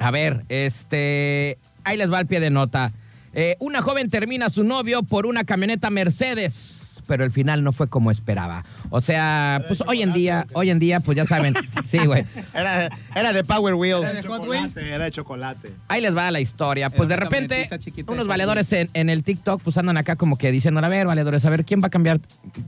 A 0.00 0.10
ver, 0.10 0.44
este. 0.48 1.58
Ahí 1.84 1.96
les 1.96 2.12
va 2.12 2.18
el 2.18 2.26
pie 2.26 2.40
de 2.40 2.50
nota. 2.50 2.92
Eh, 3.34 3.54
una 3.60 3.80
joven 3.80 4.10
termina 4.10 4.46
a 4.46 4.50
su 4.50 4.64
novio 4.64 5.04
por 5.04 5.26
una 5.26 5.44
camioneta 5.44 5.90
Mercedes, 5.90 6.81
pero 7.06 7.24
el 7.24 7.30
final 7.30 7.64
no 7.64 7.72
fue 7.72 7.88
como 7.88 8.10
esperaba. 8.10 8.64
O 8.90 9.00
sea, 9.00 9.62
pues 9.68 9.82
hoy 9.86 10.02
en 10.02 10.12
día, 10.12 10.46
hoy 10.54 10.70
en 10.70 10.78
día, 10.78 11.00
pues 11.00 11.16
ya 11.16 11.24
saben. 11.24 11.54
Sí, 11.86 11.98
güey. 11.98 12.24
Era, 12.54 12.88
era 13.14 13.32
de 13.32 13.44
Power 13.44 13.74
Wheels. 13.74 14.22
Chocolate, 14.22 14.88
era 14.88 15.04
de 15.04 15.10
chocolate. 15.10 15.72
Ahí 15.88 16.00
les 16.00 16.16
va 16.16 16.30
la 16.30 16.40
historia. 16.40 16.90
Pues 16.90 17.08
de 17.08 17.16
repente, 17.16 17.68
unos 18.06 18.24
de 18.24 18.28
valedores 18.28 18.72
en, 18.72 18.88
en 18.94 19.10
el 19.10 19.22
TikTok 19.22 19.62
pues 19.62 19.76
andan 19.76 19.96
acá 19.96 20.16
como 20.16 20.36
que 20.36 20.50
diciendo, 20.50 20.80
a 20.80 20.88
ver, 20.88 21.06
valedores, 21.06 21.44
a 21.44 21.50
ver, 21.50 21.64
¿quién 21.64 21.80
va 21.82 21.88
a 21.88 21.90
cambiar? 21.90 22.20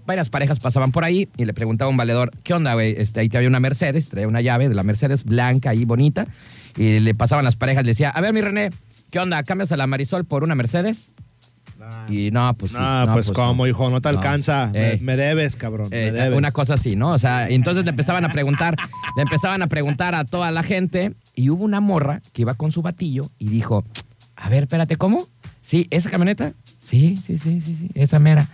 Varias 0.06 0.28
parejas 0.28 0.60
pasaban 0.60 0.92
por 0.92 1.04
ahí 1.04 1.28
y 1.36 1.44
le 1.44 1.54
preguntaba 1.54 1.88
a 1.88 1.90
un 1.90 1.96
valedor, 1.96 2.32
¿qué 2.42 2.54
onda, 2.54 2.74
güey? 2.74 2.94
Este, 2.98 3.20
ahí 3.20 3.28
te 3.28 3.36
había 3.36 3.48
una 3.48 3.60
Mercedes, 3.60 4.08
traía 4.08 4.28
una 4.28 4.40
llave 4.40 4.68
de 4.68 4.74
la 4.74 4.82
Mercedes 4.82 5.24
blanca 5.24 5.70
ahí 5.70 5.84
bonita 5.84 6.26
y 6.76 7.00
le 7.00 7.14
pasaban 7.14 7.44
las 7.44 7.56
parejas, 7.56 7.84
le 7.84 7.90
decía, 7.90 8.10
a 8.10 8.20
ver, 8.20 8.32
mi 8.32 8.40
René, 8.40 8.70
¿qué 9.10 9.18
onda? 9.18 9.42
¿Cambias 9.42 9.72
a 9.72 9.76
la 9.76 9.86
Marisol 9.86 10.24
por 10.24 10.44
una 10.44 10.54
Mercedes? 10.54 11.08
Y 12.08 12.30
no, 12.30 12.54
pues 12.54 12.72
sí. 12.72 12.78
no, 12.78 13.12
pues, 13.12 13.30
cómo, 13.30 13.64
no. 13.64 13.68
hijo, 13.68 13.90
no 13.90 14.00
te 14.00 14.08
alcanza. 14.08 14.70
Eh. 14.74 14.98
Me, 15.00 15.16
me 15.16 15.22
debes, 15.22 15.56
cabrón. 15.56 15.88
Eh, 15.90 16.10
me 16.12 16.20
debes. 16.20 16.38
una 16.38 16.52
cosa 16.52 16.74
así, 16.74 16.96
¿no? 16.96 17.10
O 17.12 17.18
sea, 17.18 17.48
entonces 17.48 17.84
le 17.84 17.90
empezaban 17.90 18.24
a 18.24 18.28
preguntar, 18.30 18.76
le 19.16 19.22
empezaban 19.22 19.62
a 19.62 19.66
preguntar 19.66 20.14
a 20.14 20.24
toda 20.24 20.50
la 20.50 20.62
gente 20.62 21.14
y 21.34 21.50
hubo 21.50 21.64
una 21.64 21.80
morra 21.80 22.20
que 22.32 22.42
iba 22.42 22.54
con 22.54 22.72
su 22.72 22.82
batillo 22.82 23.30
y 23.38 23.48
dijo, 23.48 23.84
a 24.36 24.48
ver, 24.48 24.64
espérate, 24.64 24.96
¿cómo? 24.96 25.26
Sí, 25.62 25.86
¿esa 25.90 26.10
camioneta? 26.10 26.52
Sí, 26.82 27.16
sí, 27.16 27.38
sí, 27.38 27.62
sí, 27.64 27.76
sí, 27.80 27.90
esa 27.94 28.18
mera. 28.18 28.48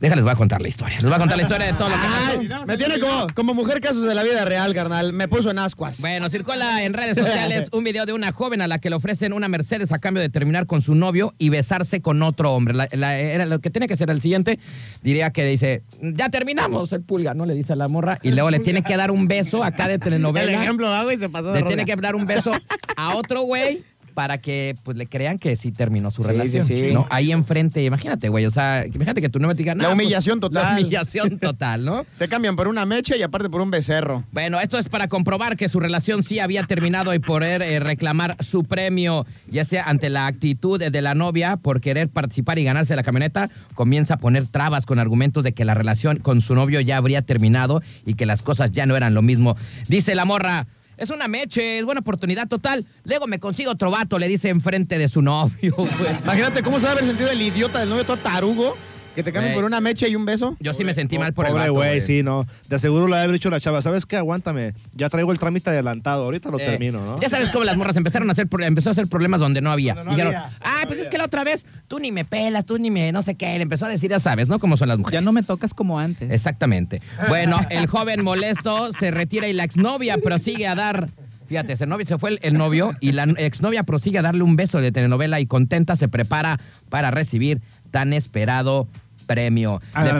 Déjales, 0.00 0.24
voy 0.24 0.32
a 0.32 0.36
contar 0.36 0.60
la 0.60 0.68
historia. 0.68 0.96
Les 0.96 1.04
voy 1.04 1.14
a 1.14 1.18
contar 1.18 1.36
la 1.36 1.42
historia 1.44 1.66
de 1.66 1.72
todo 1.74 1.88
lo 1.88 1.94
que 1.94 2.00
Ay, 2.02 2.48
pasó. 2.48 2.66
me 2.66 2.76
tiene 2.76 2.98
como, 2.98 3.26
como 3.34 3.54
mujer 3.54 3.80
casos 3.80 4.06
de 4.06 4.14
la 4.14 4.22
vida 4.22 4.44
real, 4.44 4.74
carnal. 4.74 5.12
Me 5.12 5.28
puso 5.28 5.50
en 5.50 5.58
ascuas. 5.58 6.00
Bueno, 6.00 6.28
circula 6.28 6.84
en 6.84 6.92
redes 6.92 7.16
sociales 7.16 7.68
un 7.72 7.84
video 7.84 8.04
de 8.06 8.12
una 8.12 8.32
joven 8.32 8.60
a 8.60 8.66
la 8.66 8.78
que 8.78 8.90
le 8.90 8.96
ofrecen 8.96 9.32
una 9.32 9.48
Mercedes 9.48 9.92
a 9.92 9.98
cambio 9.98 10.20
de 10.22 10.28
terminar 10.28 10.66
con 10.66 10.82
su 10.82 10.94
novio 10.94 11.34
y 11.38 11.48
besarse 11.48 12.00
con 12.02 12.22
otro 12.22 12.52
hombre. 12.52 12.74
La- 12.74 12.88
la- 12.92 13.18
era 13.18 13.46
lo 13.46 13.60
que 13.60 13.70
tiene 13.70 13.88
que 13.88 13.96
ser 13.96 14.10
el 14.10 14.20
siguiente, 14.20 14.58
diría 15.02 15.30
que 15.30 15.44
dice, 15.46 15.82
ya 16.02 16.28
terminamos 16.28 16.92
el 16.92 17.02
pulga, 17.02 17.34
¿no? 17.34 17.46
Le 17.46 17.54
dice 17.54 17.72
a 17.72 17.76
la 17.76 17.88
morra 17.88 18.18
y 18.22 18.32
luego 18.32 18.50
le 18.50 18.58
tiene 18.60 18.82
que 18.82 18.96
dar 18.96 19.10
un 19.10 19.26
beso 19.28 19.62
acá 19.64 19.88
de 19.88 19.94
El 19.94 20.00
telenovela. 20.00 20.52
ejemplo 20.62 20.88
hago 20.88 21.12
y 21.12 21.18
se 21.18 21.28
pasó 21.28 21.52
de 21.52 21.60
Le 21.60 21.66
tiene 21.66 21.84
que 21.84 21.96
dar 21.96 22.14
un 22.14 22.26
beso 22.26 22.52
a 22.96 23.16
otro 23.16 23.42
güey 23.42 23.82
para 24.14 24.38
que 24.38 24.74
pues 24.84 24.96
le 24.96 25.06
crean 25.06 25.38
que 25.38 25.56
sí 25.56 25.72
terminó 25.72 26.10
su 26.10 26.22
Sí, 26.22 26.28
relación. 26.30 26.64
sí, 26.64 26.78
sí. 26.78 26.92
¿no? 26.92 27.06
Ahí 27.10 27.32
enfrente, 27.32 27.84
imagínate, 27.84 28.28
güey, 28.28 28.46
o 28.46 28.50
sea, 28.50 28.86
imagínate 28.86 29.20
que 29.20 29.28
tu 29.28 29.38
novia 29.40 29.54
te 29.54 29.62
diga, 29.64 29.74
La 29.74 29.82
"No, 29.82 29.88
pues, 29.90 30.04
humillación 30.06 30.36
La 30.38 30.40
total. 30.40 30.72
humillación 30.80 31.38
total, 31.40 31.84
¿no? 31.84 32.06
Te 32.18 32.28
cambian 32.28 32.56
por 32.56 32.68
una 32.68 32.86
mecha 32.86 33.16
y 33.16 33.22
aparte 33.22 33.50
por 33.50 33.60
un 33.60 33.70
becerro. 33.70 34.24
Bueno, 34.32 34.60
esto 34.60 34.78
es 34.78 34.88
para 34.88 35.08
comprobar 35.08 35.56
que 35.56 35.68
su 35.68 35.80
relación 35.80 36.22
sí 36.22 36.38
había 36.38 36.62
terminado 36.64 37.12
y 37.12 37.18
poder 37.18 37.60
eh, 37.62 37.80
reclamar 37.80 38.36
su 38.42 38.64
premio, 38.64 39.26
ya 39.48 39.64
sea 39.64 39.84
ante 39.84 40.08
la 40.10 40.26
actitud 40.26 40.80
de 40.80 41.02
la 41.02 41.14
novia 41.14 41.56
por 41.56 41.80
querer 41.80 42.08
participar 42.08 42.58
y 42.58 42.64
ganarse 42.64 42.94
la 42.96 43.02
camioneta, 43.02 43.50
comienza 43.74 44.14
a 44.14 44.16
poner 44.18 44.46
trabas 44.46 44.86
con 44.86 44.98
argumentos 44.98 45.42
de 45.44 45.52
que 45.52 45.64
la 45.64 45.74
relación 45.74 46.18
con 46.18 46.40
su 46.40 46.54
novio 46.54 46.80
ya 46.80 46.96
habría 46.96 47.22
terminado 47.22 47.82
y 48.06 48.14
que 48.14 48.26
las 48.26 48.42
cosas 48.42 48.70
ya 48.72 48.86
no 48.86 48.96
eran 48.96 49.14
lo 49.14 49.22
mismo. 49.22 49.56
Dice 49.88 50.14
la 50.14 50.24
morra. 50.24 50.66
Es 50.96 51.10
una 51.10 51.28
meche, 51.28 51.78
es 51.78 51.84
buena 51.84 52.00
oportunidad 52.00 52.48
total. 52.48 52.86
Luego 53.04 53.26
me 53.26 53.38
consigo 53.40 53.72
otro 53.72 53.90
vato, 53.90 54.18
le 54.18 54.28
dice 54.28 54.48
enfrente 54.48 54.98
de 54.98 55.08
su 55.08 55.22
novio. 55.22 55.74
güey. 55.76 56.16
Imagínate 56.22 56.62
cómo 56.62 56.78
se 56.78 56.84
va 56.84 56.90
a 56.90 56.92
haber 56.92 57.06
sentido 57.06 57.30
el 57.30 57.42
idiota 57.42 57.80
del 57.80 57.88
novio 57.88 58.04
todo 58.04 58.16
tarugo 58.16 58.76
que 59.14 59.22
te 59.22 59.32
cambien 59.32 59.54
por 59.54 59.64
una 59.64 59.80
mecha 59.80 60.08
y 60.08 60.16
un 60.16 60.24
beso. 60.24 60.56
Yo 60.60 60.74
sí 60.74 60.84
me 60.84 60.94
sentí 60.94 61.18
mal 61.18 61.32
por 61.32 61.46
el 61.46 61.52
Pobre 61.52 61.62
vato, 61.62 61.74
güey, 61.74 62.00
sí, 62.00 62.22
no. 62.22 62.46
De 62.68 62.78
seguro 62.78 63.06
le 63.08 63.16
ha 63.16 63.28
dicho 63.28 63.50
la 63.50 63.60
chava, 63.60 63.80
¿sabes 63.82 64.06
qué? 64.06 64.16
Aguántame. 64.16 64.74
Ya 64.92 65.08
traigo 65.08 65.32
el 65.32 65.38
trámite 65.38 65.70
adelantado. 65.70 66.24
Ahorita 66.24 66.50
lo 66.50 66.58
Eh, 66.58 66.64
termino, 66.64 67.04
¿no? 67.04 67.20
Ya 67.20 67.28
sabes 67.28 67.50
cómo 67.50 67.64
las 67.64 67.76
morras 67.76 67.96
empezaron 67.96 68.28
a 68.28 68.32
hacer, 68.32 68.48
pro- 68.48 68.64
empezó 68.64 68.90
a 68.90 68.92
hacer 68.92 69.06
problemas 69.08 69.40
donde 69.40 69.60
no 69.60 69.70
había. 69.70 69.94
Donde 69.94 70.10
no 70.10 70.16
Dijeron, 70.16 70.34
había. 70.34 70.48
ah, 70.60 70.84
pues 70.86 70.98
es 70.98 71.08
que 71.08 71.18
la 71.18 71.24
otra 71.24 71.44
vez 71.44 71.64
tú 71.88 71.98
ni 71.98 72.12
me 72.12 72.24
pelas, 72.24 72.64
tú 72.66 72.78
ni 72.78 72.90
me 72.90 73.12
no 73.12 73.22
sé 73.22 73.34
qué. 73.34 73.56
Le 73.56 73.62
empezó 73.62 73.86
a 73.86 73.88
decir, 73.88 74.10
ya 74.10 74.18
sabes, 74.20 74.48
¿no? 74.48 74.58
Cómo 74.58 74.76
son 74.76 74.88
las 74.88 74.98
mujeres. 74.98 75.18
Ya 75.18 75.24
no 75.24 75.32
me 75.32 75.42
tocas 75.42 75.74
como 75.74 75.98
antes. 75.98 76.30
Exactamente. 76.30 77.00
Bueno, 77.28 77.58
el 77.70 77.86
joven 77.86 78.22
molesto 78.24 78.92
se 78.92 79.10
retira 79.10 79.48
y 79.48 79.52
la 79.52 79.64
exnovia 79.64 80.16
prosigue 80.18 80.66
a 80.66 80.74
dar. 80.74 81.08
Fíjate, 81.46 81.74
ese 81.74 81.86
novio 81.86 82.06
se 82.06 82.16
fue 82.16 82.30
el, 82.30 82.38
el 82.42 82.54
novio 82.54 82.94
y 83.00 83.12
la 83.12 83.24
exnovia 83.36 83.82
prosigue 83.82 84.18
a 84.18 84.22
darle 84.22 84.42
un 84.42 84.56
beso 84.56 84.80
de 84.80 84.92
telenovela 84.92 85.40
y 85.40 85.46
contenta 85.46 85.94
se 85.94 86.08
prepara 86.08 86.58
para 86.88 87.10
recibir 87.10 87.60
tan 87.90 88.14
esperado 88.14 88.88
premio. 89.24 89.80
Ah, 89.92 90.04
Le- 90.04 90.12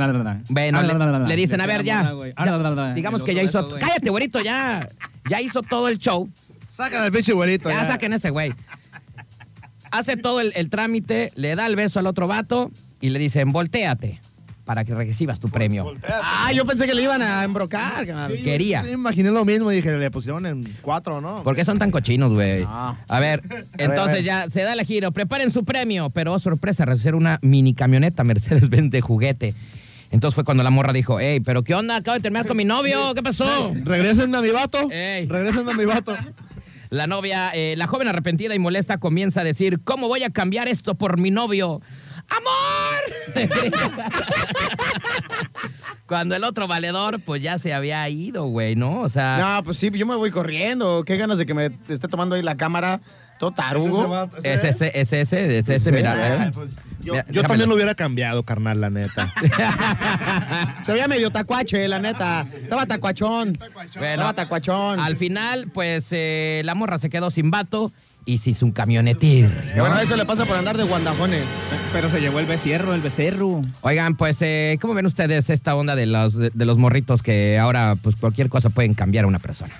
bueno, 0.48 0.82
le, 1.26 1.36
dicen, 1.36 1.60
a 1.60 1.66
ver, 1.66 1.84
ya. 1.84 2.12
ya. 2.36 2.92
Digamos 2.94 3.22
que 3.24 3.34
ya 3.34 3.42
hizo. 3.42 3.68
Cállate, 3.78 4.10
güerito, 4.10 4.40
ya. 4.40 4.88
Ya 5.28 5.40
hizo 5.40 5.62
todo 5.62 5.88
el 5.88 5.98
show. 5.98 6.28
Sacan 6.68 7.02
al 7.02 7.12
pinche 7.12 7.32
güerito. 7.32 7.70
Ya 7.70 7.86
saquen 7.86 8.12
ese 8.12 8.30
güey. 8.30 8.52
Hace 9.90 10.16
todo 10.16 10.40
el, 10.40 10.52
el 10.56 10.70
trámite, 10.70 11.30
le 11.36 11.54
da 11.54 11.66
el 11.66 11.76
beso 11.76 12.00
al 12.00 12.06
otro 12.06 12.26
vato 12.26 12.72
y 13.00 13.10
le 13.10 13.18
dicen, 13.20 13.52
volteate 13.52 14.20
para 14.64 14.84
que 14.84 14.94
recibas 14.94 15.40
tu 15.40 15.48
premio. 15.48 15.94
Ah, 16.22 16.50
yo 16.52 16.64
pensé 16.64 16.86
que 16.86 16.94
le 16.94 17.02
iban 17.02 17.20
a 17.22 17.44
embrocar. 17.44 18.06
Sí, 18.30 18.42
Quería. 18.42 18.84
imaginé 18.90 19.30
lo 19.30 19.44
mismo 19.44 19.70
y 19.70 19.76
dije, 19.76 19.96
le 19.96 20.10
pusieron 20.10 20.46
en 20.46 20.64
cuatro, 20.80 21.20
¿no? 21.20 21.42
¿Por 21.42 21.54
qué 21.54 21.64
son 21.64 21.78
tan 21.78 21.90
cochinos, 21.90 22.32
güey? 22.32 22.62
No. 22.62 22.98
A 23.08 23.20
ver, 23.20 23.42
entonces 23.78 24.16
ver. 24.16 24.24
ya 24.24 24.50
se 24.50 24.62
da 24.62 24.72
el 24.72 24.82
giro. 24.84 25.12
Preparen 25.12 25.50
su 25.50 25.64
premio, 25.64 26.10
pero 26.10 26.32
oh, 26.32 26.38
sorpresa, 26.38 26.84
recibir 26.84 27.14
una 27.14 27.38
mini 27.42 27.74
camioneta 27.74 28.24
Mercedes-Benz 28.24 28.90
de 28.90 29.00
juguete. 29.00 29.54
Entonces 30.10 30.34
fue 30.34 30.44
cuando 30.44 30.62
la 30.62 30.70
morra 30.70 30.92
dijo, 30.92 31.18
hey, 31.18 31.40
pero 31.40 31.64
¿qué 31.64 31.74
onda? 31.74 31.96
Acabo 31.96 32.14
de 32.14 32.20
terminar 32.20 32.46
con 32.46 32.56
mi 32.56 32.64
novio, 32.64 33.14
¿qué 33.14 33.22
pasó? 33.22 33.72
Regrésenme 33.82 34.36
a 34.36 34.42
mi 34.42 34.50
vato. 34.50 34.88
Ey. 34.90 35.26
Regrésenme 35.26 35.72
a 35.72 35.74
mi 35.74 35.84
vato. 35.84 36.16
La 36.90 37.08
novia, 37.08 37.50
eh, 37.52 37.74
la 37.76 37.88
joven 37.88 38.06
arrepentida 38.06 38.54
y 38.54 38.60
molesta 38.60 38.98
comienza 38.98 39.40
a 39.40 39.44
decir, 39.44 39.80
¿cómo 39.82 40.06
voy 40.06 40.22
a 40.22 40.30
cambiar 40.30 40.68
esto 40.68 40.94
por 40.94 41.18
mi 41.18 41.32
novio? 41.32 41.82
¡Amor! 42.28 43.02
Cuando 46.06 46.36
el 46.36 46.44
otro 46.44 46.68
valedor, 46.68 47.20
pues 47.20 47.42
ya 47.42 47.58
se 47.58 47.72
había 47.72 48.08
ido, 48.08 48.44
güey, 48.44 48.76
¿no? 48.76 49.00
O 49.00 49.08
sea, 49.08 49.38
No, 49.38 49.64
pues 49.64 49.78
sí, 49.78 49.90
yo 49.90 50.06
me 50.06 50.16
voy 50.16 50.30
corriendo. 50.30 51.04
Qué 51.04 51.16
ganas 51.16 51.38
de 51.38 51.46
que 51.46 51.54
me 51.54 51.70
esté 51.88 52.08
tomando 52.08 52.34
ahí 52.34 52.42
la 52.42 52.56
cámara 52.56 53.00
todo 53.38 53.52
tarugo. 53.52 54.28
es 54.42 54.64
ese, 54.64 54.92
es 54.94 55.12
ese, 55.12 55.58
es 55.58 55.68
ese, 55.68 55.92
mira. 55.92 56.12
Ay, 56.12 56.48
eh. 56.48 56.50
pues, 56.54 56.70
yo 57.00 57.14
Mira, 57.28 57.46
también 57.46 57.68
lo 57.68 57.74
hubiera 57.74 57.94
cambiado, 57.94 58.44
carnal, 58.44 58.80
la 58.80 58.88
neta. 58.88 59.32
Se 60.82 60.92
veía 60.92 61.06
medio 61.06 61.30
tacuache, 61.30 61.86
la 61.86 61.98
neta. 61.98 62.46
Estaba 62.54 62.86
tacuachón. 62.86 63.58
Bueno, 63.58 64.06
Estaba 64.06 64.32
tacuachón. 64.32 65.00
Al 65.00 65.16
final, 65.16 65.70
pues 65.72 66.08
eh, 66.12 66.62
la 66.64 66.74
morra 66.74 66.96
se 66.96 67.10
quedó 67.10 67.30
sin 67.30 67.50
vato 67.50 67.92
y 68.24 68.38
sin 68.38 68.54
su 68.54 68.72
camionetir. 68.72 69.50
Y 69.74 69.78
Bueno, 69.78 69.98
eso 69.98 70.16
le 70.16 70.24
pasa 70.24 70.46
por 70.46 70.56
andar 70.56 70.76
de 70.76 70.84
guandajones. 70.84 71.44
Pero 71.92 72.10
se 72.10 72.20
llevó 72.20 72.40
el 72.40 72.46
becerro, 72.46 72.94
el 72.94 73.02
becerro. 73.02 73.62
Oigan, 73.82 74.16
pues, 74.16 74.38
eh, 74.40 74.78
¿cómo 74.80 74.94
ven 74.94 75.06
ustedes 75.06 75.50
esta 75.50 75.76
onda 75.76 75.94
de 75.94 76.06
los, 76.06 76.34
de, 76.34 76.50
de 76.52 76.64
los 76.64 76.78
morritos 76.78 77.22
que 77.22 77.58
ahora, 77.58 77.96
pues, 78.00 78.16
cualquier 78.16 78.48
cosa 78.48 78.70
pueden 78.70 78.94
cambiar 78.94 79.24
a 79.24 79.28
una 79.28 79.38
persona? 79.38 79.74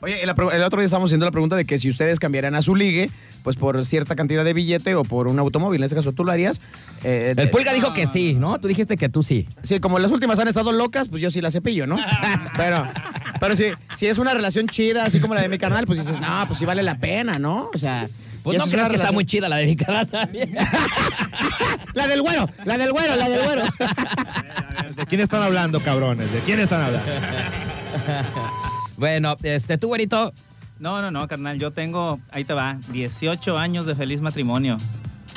Oye, 0.00 0.22
el, 0.22 0.28
el 0.30 0.62
otro 0.62 0.78
día 0.80 0.84
estábamos 0.84 1.08
haciendo 1.10 1.26
la 1.26 1.32
pregunta 1.32 1.56
de 1.56 1.64
que 1.64 1.78
si 1.78 1.90
ustedes 1.90 2.20
cambiarían 2.20 2.54
a 2.54 2.62
su 2.62 2.76
ligue, 2.76 3.10
pues 3.42 3.56
por 3.56 3.84
cierta 3.84 4.14
cantidad 4.14 4.44
de 4.44 4.52
billete 4.52 4.94
o 4.94 5.02
por 5.02 5.26
un 5.26 5.38
automóvil, 5.40 5.80
en 5.80 5.84
este 5.84 5.96
caso 5.96 6.12
tú 6.12 6.24
lo 6.24 6.30
harías. 6.30 6.60
Eh, 7.02 7.28
El 7.30 7.36
de- 7.36 7.46
Pulga 7.48 7.72
dijo 7.72 7.92
que 7.92 8.06
sí, 8.06 8.34
¿no? 8.34 8.60
Tú 8.60 8.68
dijiste 8.68 8.96
que 8.96 9.08
tú 9.08 9.22
sí. 9.24 9.48
Sí, 9.62 9.80
como 9.80 9.98
las 9.98 10.10
últimas 10.12 10.38
han 10.38 10.46
estado 10.48 10.70
locas, 10.72 11.08
pues 11.08 11.20
yo 11.20 11.30
sí 11.32 11.40
la 11.40 11.50
cepillo, 11.50 11.86
¿no? 11.86 11.96
pero, 12.56 12.86
pero 13.40 13.56
sí, 13.56 13.64
si 13.96 14.06
es 14.06 14.18
una 14.18 14.34
relación 14.34 14.68
chida, 14.68 15.04
así 15.04 15.18
como 15.18 15.34
la 15.34 15.42
de 15.42 15.48
mi 15.48 15.58
canal, 15.58 15.84
pues 15.86 15.98
dices, 15.98 16.20
no, 16.20 16.44
pues 16.46 16.58
sí 16.60 16.64
vale 16.64 16.82
la 16.84 16.96
pena, 16.98 17.38
¿no? 17.38 17.68
O 17.74 17.78
sea. 17.78 18.06
Pues 18.44 18.56
no 18.56 18.66
si 18.66 18.74
una 18.74 18.88
que 18.88 18.94
está 18.94 19.10
muy 19.10 19.24
chida 19.26 19.48
la 19.48 19.56
de 19.56 19.66
mi 19.66 19.74
canal 19.76 20.06
también. 20.08 20.54
La 21.94 22.06
del 22.06 22.22
güero, 22.22 22.48
la 22.64 22.78
del 22.78 22.92
güero, 22.92 23.16
la 23.16 23.28
del 23.28 23.42
güero. 23.42 23.62
¿De 24.96 25.06
quién 25.06 25.20
están 25.20 25.42
hablando, 25.42 25.82
cabrones? 25.82 26.30
¿De 26.32 26.40
quién 26.42 26.60
están 26.60 26.82
hablando? 26.82 27.10
Bueno, 28.98 29.36
este, 29.42 29.78
tú, 29.78 29.88
güerito, 29.88 30.32
No, 30.78 31.00
no, 31.02 31.10
no, 31.10 31.26
carnal. 31.26 31.58
Yo 31.58 31.72
tengo, 31.72 32.20
ahí 32.30 32.44
te 32.44 32.52
va, 32.52 32.78
18 32.92 33.56
años 33.58 33.86
de 33.86 33.94
feliz 33.94 34.20
matrimonio. 34.20 34.76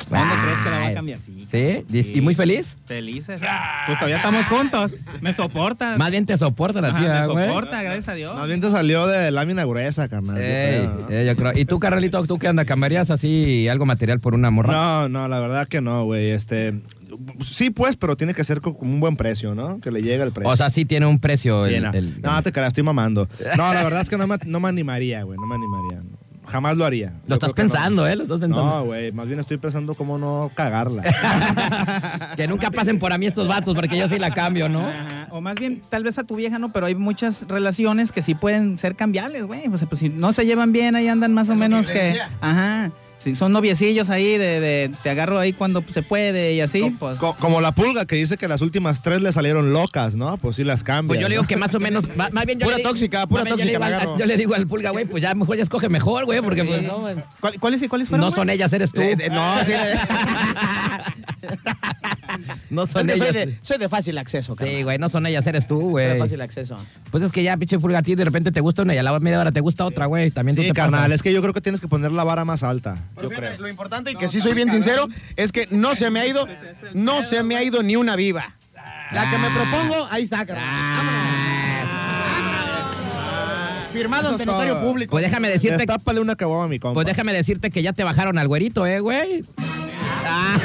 ¿Cuándo 0.08 0.34
Ay. 0.34 0.40
crees 0.44 0.58
que 0.58 0.70
la 0.70 0.78
voy 0.78 0.86
a 0.86 0.94
cambiar? 0.94 1.18
Sí. 1.50 1.84
¿sí? 1.90 2.12
¿Y 2.14 2.20
muy 2.20 2.34
feliz? 2.34 2.76
Felices. 2.84 3.40
Pues 3.86 3.98
todavía 3.98 4.16
estamos 4.16 4.46
juntos. 4.46 4.94
Me 5.20 5.32
soporta. 5.32 5.96
Más 5.96 6.10
bien 6.10 6.26
te 6.26 6.36
soporta 6.36 6.80
la 6.80 6.88
Ajá, 6.88 6.98
tía, 6.98 7.20
me 7.20 7.26
güey. 7.32 7.46
soporta, 7.48 7.82
gracias 7.82 8.08
a 8.08 8.14
Dios. 8.14 8.34
Más 8.34 8.46
bien 8.46 8.60
te 8.60 8.70
salió 8.70 9.06
de 9.06 9.30
lámina 9.30 9.64
gruesa, 9.64 10.08
carnal. 10.08 10.36
yo 10.36 10.42
Ey, 10.42 10.80
creo, 10.80 11.08
¿no? 11.08 11.22
yo 11.24 11.36
creo. 11.36 11.52
¿Y 11.58 11.64
tú, 11.64 11.78
Carralito, 11.78 12.22
tú 12.26 12.38
qué 12.38 12.48
anda? 12.48 12.64
¿Cambiarías 12.64 13.10
así 13.10 13.68
algo 13.68 13.86
material 13.86 14.20
por 14.20 14.34
una 14.34 14.50
morra? 14.50 14.72
No, 14.72 15.08
no, 15.08 15.28
la 15.28 15.40
verdad 15.40 15.66
que 15.68 15.80
no, 15.80 16.04
güey. 16.04 16.30
Este, 16.30 16.80
sí, 17.40 17.70
pues, 17.70 17.96
pero 17.96 18.16
tiene 18.16 18.34
que 18.34 18.44
ser 18.44 18.60
con 18.60 18.76
un 18.80 19.00
buen 19.00 19.16
precio, 19.16 19.54
¿no? 19.54 19.80
Que 19.80 19.90
le 19.90 20.02
llegue 20.02 20.22
el 20.22 20.32
precio. 20.32 20.50
O 20.50 20.56
sea, 20.56 20.70
sí 20.70 20.84
tiene 20.84 21.06
un 21.06 21.18
precio 21.18 21.66
Sí, 21.66 21.74
el- 21.74 21.82
no. 21.82 21.90
el- 21.92 22.20
no, 22.22 22.42
te 22.42 22.52
creas, 22.52 22.68
estoy 22.68 22.82
mamando. 22.84 23.28
No, 23.56 23.72
la 23.74 23.82
verdad 23.82 24.00
es 24.02 24.08
que 24.10 24.16
no 24.16 24.26
me, 24.26 24.36
no 24.46 24.60
me 24.60 24.68
animaría, 24.68 25.22
güey. 25.24 25.38
No 25.38 25.46
me 25.46 25.54
animaría. 25.54 25.98
Jamás 26.44 26.76
lo 26.76 26.84
haría. 26.84 27.10
Lo 27.22 27.28
Yo 27.28 27.34
estás 27.34 27.52
que 27.52 27.62
no. 27.62 27.68
pensando, 27.70 28.06
¿eh? 28.06 28.16
Lo 28.16 28.24
estás 28.24 28.40
pensando. 28.40 28.64
No, 28.66 28.84
güey. 28.84 29.12
Más 29.12 29.28
bien 29.28 29.38
estoy 29.38 29.58
pensando 29.58 29.94
cómo 29.94 30.18
no 30.18 30.50
cagarla. 30.54 31.02
Que 32.36 32.48
nunca 32.48 32.70
pasen 32.70 32.98
por 32.98 33.12
a 33.12 33.18
mí 33.18 33.26
estos 33.26 33.46
vatos, 33.46 33.74
porque 33.74 33.96
yo 33.96 34.08
sí 34.08 34.18
la 34.18 34.32
cambio, 34.32 34.68
¿no? 34.68 34.80
Ajá, 34.86 35.28
O 35.30 35.40
más 35.40 35.54
bien, 35.54 35.80
tal 35.88 36.02
vez 36.02 36.18
a 36.18 36.24
tu 36.24 36.34
vieja 36.36 36.58
no, 36.58 36.72
pero 36.72 36.86
hay 36.86 36.94
muchas 36.94 37.46
relaciones 37.48 38.10
que 38.12 38.22
sí 38.22 38.34
pueden 38.34 38.78
ser 38.78 38.96
cambiables, 38.96 39.44
güey. 39.44 39.66
O 39.68 39.78
sea, 39.78 39.88
pues 39.88 40.00
si 40.00 40.08
no 40.08 40.32
se 40.32 40.44
llevan 40.44 40.72
bien, 40.72 40.96
ahí 40.96 41.08
andan 41.08 41.32
más 41.32 41.48
o 41.48 41.54
menos 41.54 41.86
que. 41.86 42.14
Ajá. 42.40 42.90
Si 43.22 43.34
son 43.36 43.52
noviecillos 43.52 44.10
ahí, 44.10 44.36
de, 44.38 44.60
de- 44.60 44.90
te 45.02 45.10
agarro 45.10 45.38
ahí 45.38 45.52
cuando 45.52 45.82
se 45.82 46.02
puede 46.02 46.54
y 46.54 46.60
así, 46.60 46.90
pues. 46.98 47.18
Co- 47.18 47.36
como 47.38 47.60
la 47.60 47.72
pulga 47.72 48.04
que 48.06 48.16
dice 48.16 48.36
que 48.36 48.48
las 48.48 48.60
últimas 48.62 49.00
tres 49.02 49.20
le 49.20 49.32
salieron 49.32 49.72
locas, 49.72 50.14
¿no? 50.16 50.36
Pues 50.38 50.56
sí 50.56 50.64
las 50.64 50.82
cambia. 50.82 51.08
Pues 51.08 51.20
yo 51.20 51.28
le 51.28 51.34
digo 51.34 51.42
¿no? 51.42 51.48
que 51.48 51.56
más 51.56 51.74
o 51.74 51.80
menos, 51.80 52.04
más 52.16 52.46
bien 52.46 52.58
yo 52.58 52.64
Pura 52.66 52.76
le 52.76 52.82
digo- 52.82 52.90
tóxica, 52.90 53.26
pura 53.26 53.44
bien 53.44 53.56
yo 53.56 53.64
le 53.64 53.72
tóxica, 53.78 53.98
al-. 54.12 54.18
Yo 54.18 54.26
le 54.26 54.36
digo 54.36 54.54
al 54.54 54.66
pulga, 54.66 54.90
güey, 54.90 55.04
pues 55.04 55.22
ya 55.22 55.34
mejor 55.34 55.56
ya 55.56 55.62
escoge 55.62 55.88
mejor, 55.88 56.24
güey, 56.24 56.40
porque 56.42 56.64
pues 56.64 56.82
no, 56.82 56.98
güey. 57.00 57.14
¿Cuál- 57.40 57.60
¿Cuáles 57.60 57.82
y 57.82 57.88
cuáles 57.88 58.08
fueron? 58.08 58.26
no 58.26 58.30
son 58.34 58.50
ellas, 58.50 58.72
eres 58.72 58.90
tú. 58.92 59.00
Eh, 59.00 59.16
eh, 59.18 59.30
no, 59.30 59.64
sí. 59.64 59.72
no 62.70 62.86
son 62.86 63.08
es 63.08 63.14
que 63.14 63.18
soy 63.18 63.28
ellas. 63.30 63.46
de, 63.46 63.58
soy 63.62 63.78
de 63.78 63.88
fácil 63.88 64.18
acceso, 64.18 64.54
cabrón. 64.56 64.74
Sí, 64.76 64.82
güey, 64.82 64.98
no 64.98 65.08
son 65.08 65.26
ellas, 65.26 65.46
eres 65.46 65.66
tú, 65.66 65.80
Soy 65.80 65.90
güey. 65.90 66.08
de 66.08 66.18
fácil 66.18 66.40
acceso. 66.40 66.76
Pues 67.10 67.22
es 67.24 67.32
que 67.32 67.42
ya, 67.42 67.56
pinche 67.56 67.78
pulga, 67.78 67.98
a 67.98 68.02
ti 68.02 68.14
de 68.14 68.24
repente 68.24 68.52
te 68.52 68.60
gusta 68.60 68.82
una 68.82 68.94
y 68.94 68.98
a 68.98 69.02
la 69.02 69.18
media 69.20 69.40
hora 69.40 69.52
te 69.52 69.60
gusta 69.60 69.84
otra, 69.84 70.06
güey. 70.06 70.30
También 70.30 70.56
tú 70.56 70.62
Sí, 70.62 70.68
te 70.68 70.74
carnal, 70.74 71.00
pasas. 71.02 71.14
es 71.16 71.22
que 71.22 71.32
yo 71.32 71.40
creo 71.42 71.52
que 71.54 71.60
tienes 71.60 71.80
que 71.80 71.88
poner 71.88 72.12
la 72.12 72.24
vara 72.24 72.44
más 72.44 72.62
alta. 72.62 72.96
Pero 73.14 73.22
Yo 73.24 73.28
fíjate, 73.30 73.46
creo. 73.48 73.60
Lo 73.62 73.68
importante 73.68 74.10
y 74.12 74.14
que 74.16 74.28
sí 74.28 74.40
soy 74.40 74.54
bien 74.54 74.70
sincero 74.70 75.08
es 75.36 75.52
que 75.52 75.66
no 75.70 75.94
se 75.94 76.10
me 76.10 76.20
ha 76.20 76.26
ido, 76.26 76.46
no 76.94 77.22
se 77.22 77.42
me 77.42 77.56
ha 77.56 77.62
ido 77.62 77.82
ni 77.82 77.96
una 77.96 78.16
viva. 78.16 78.54
La 79.12 79.30
que 79.30 79.36
me 79.38 79.48
propongo, 79.50 80.08
ahí 80.10 80.22
está, 80.22 80.46
carnal. 80.46 80.64
Vámonos. 80.64 81.32
Firmado 83.92 84.22
Eso 84.22 84.32
ante 84.32 84.46
notario 84.46 84.80
público. 84.80 85.10
Pues 85.10 85.22
déjame 85.24 85.48
decirte, 85.50 85.76
Destápale 85.76 86.18
una 86.20 86.34
caguama 86.34 86.64
a 86.64 86.68
mi 86.68 86.78
compa. 86.78 86.94
pues 86.94 87.06
déjame 87.06 87.34
decirte 87.34 87.70
que 87.70 87.82
ya 87.82 87.92
te 87.92 88.02
bajaron 88.04 88.38
al 88.38 88.48
güerito, 88.48 88.86
eh, 88.86 89.00
güey. 89.00 89.44
Ah. 90.24 90.56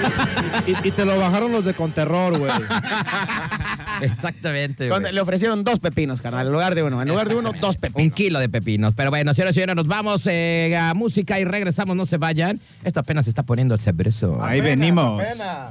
y- 0.65 0.87
y 0.87 0.91
te 0.91 1.05
lo 1.05 1.17
bajaron 1.19 1.51
los 1.51 1.63
de 1.65 1.73
Conterror, 1.73 2.37
güey. 2.37 2.51
Exactamente. 4.01 4.89
Cuando 4.89 5.11
le 5.11 5.19
ofrecieron 5.21 5.63
dos 5.63 5.79
pepinos, 5.79 6.21
carnal, 6.21 6.45
en 6.47 6.53
lugar 6.53 6.75
de 6.75 6.83
uno. 6.83 7.01
En 7.01 7.07
lugar 7.09 7.27
de 7.29 7.35
uno, 7.35 7.51
dos 7.59 7.75
Un 7.75 7.81
pepinos. 7.81 8.13
kilo 8.15 8.39
de 8.39 8.49
pepinos. 8.49 8.93
Pero 8.95 9.09
bueno, 9.09 9.33
señoras 9.33 9.53
y 9.53 9.55
señores, 9.55 9.75
nos 9.75 9.87
vamos 9.87 10.23
eh, 10.27 10.77
a 10.79 10.93
música 10.93 11.39
y 11.39 11.45
regresamos. 11.45 11.95
No 11.95 12.05
se 12.05 12.17
vayan. 12.17 12.59
Esto 12.83 12.99
apenas 12.99 13.25
se 13.25 13.31
está 13.31 13.43
poniendo 13.43 13.75
sabroso. 13.77 14.37
Ahí 14.43 14.61
venimos. 14.61 15.21
Apenas. 15.23 15.69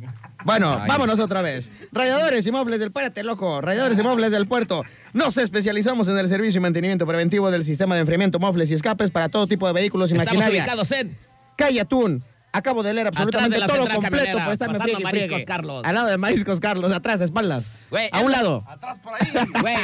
Bueno, 0.45 0.77
Ay. 0.81 0.87
vámonos 0.87 1.19
otra 1.19 1.41
vez. 1.41 1.71
Radiadores 1.91 2.45
y 2.47 2.51
mofles 2.51 2.79
del 2.79 2.91
Párate, 2.91 3.23
loco. 3.23 3.61
Radiadores 3.61 3.97
y 3.99 4.03
mofles 4.03 4.31
del 4.31 4.47
puerto. 4.47 4.83
Nos 5.13 5.37
especializamos 5.37 6.07
en 6.07 6.17
el 6.17 6.27
servicio 6.27 6.59
y 6.59 6.61
mantenimiento 6.61 7.05
preventivo 7.05 7.51
del 7.51 7.65
sistema 7.65 7.95
de 7.95 8.01
enfriamiento, 8.01 8.39
mofles 8.39 8.69
y 8.71 8.73
escapes 8.73 9.11
para 9.11 9.29
todo 9.29 9.47
tipo 9.47 9.67
de 9.67 9.73
vehículos 9.73 10.11
y 10.11 10.15
Estamos 10.15 10.33
maquinaria. 10.35 10.61
ubicados 10.63 10.91
en 10.91 11.17
Calle 11.57 11.81
Atún. 11.81 12.23
Acabo 12.55 12.83
de 12.83 12.93
leer 12.93 13.07
absolutamente 13.07 13.55
de 13.55 13.59
la 13.59 13.65
todo 13.65 13.77
central 13.77 13.99
completo 13.99 14.37
por 14.37 14.53
estarme 14.53 14.77
pasando 14.77 15.09
friegue 15.09 15.27
friegue. 15.27 15.45
Carlos. 15.45 15.81
Al 15.83 15.95
lado 15.95 16.07
de 16.07 16.17
Mariscos 16.19 16.59
Carlos, 16.59 16.91
atrás, 16.91 17.19
espaldas. 17.19 17.65
A 18.11 18.19
un 18.19 18.31
lado. 18.31 18.63
Atrás 18.67 18.99
por 19.03 19.13
ahí. 19.13 19.27
Güey, 19.61 19.75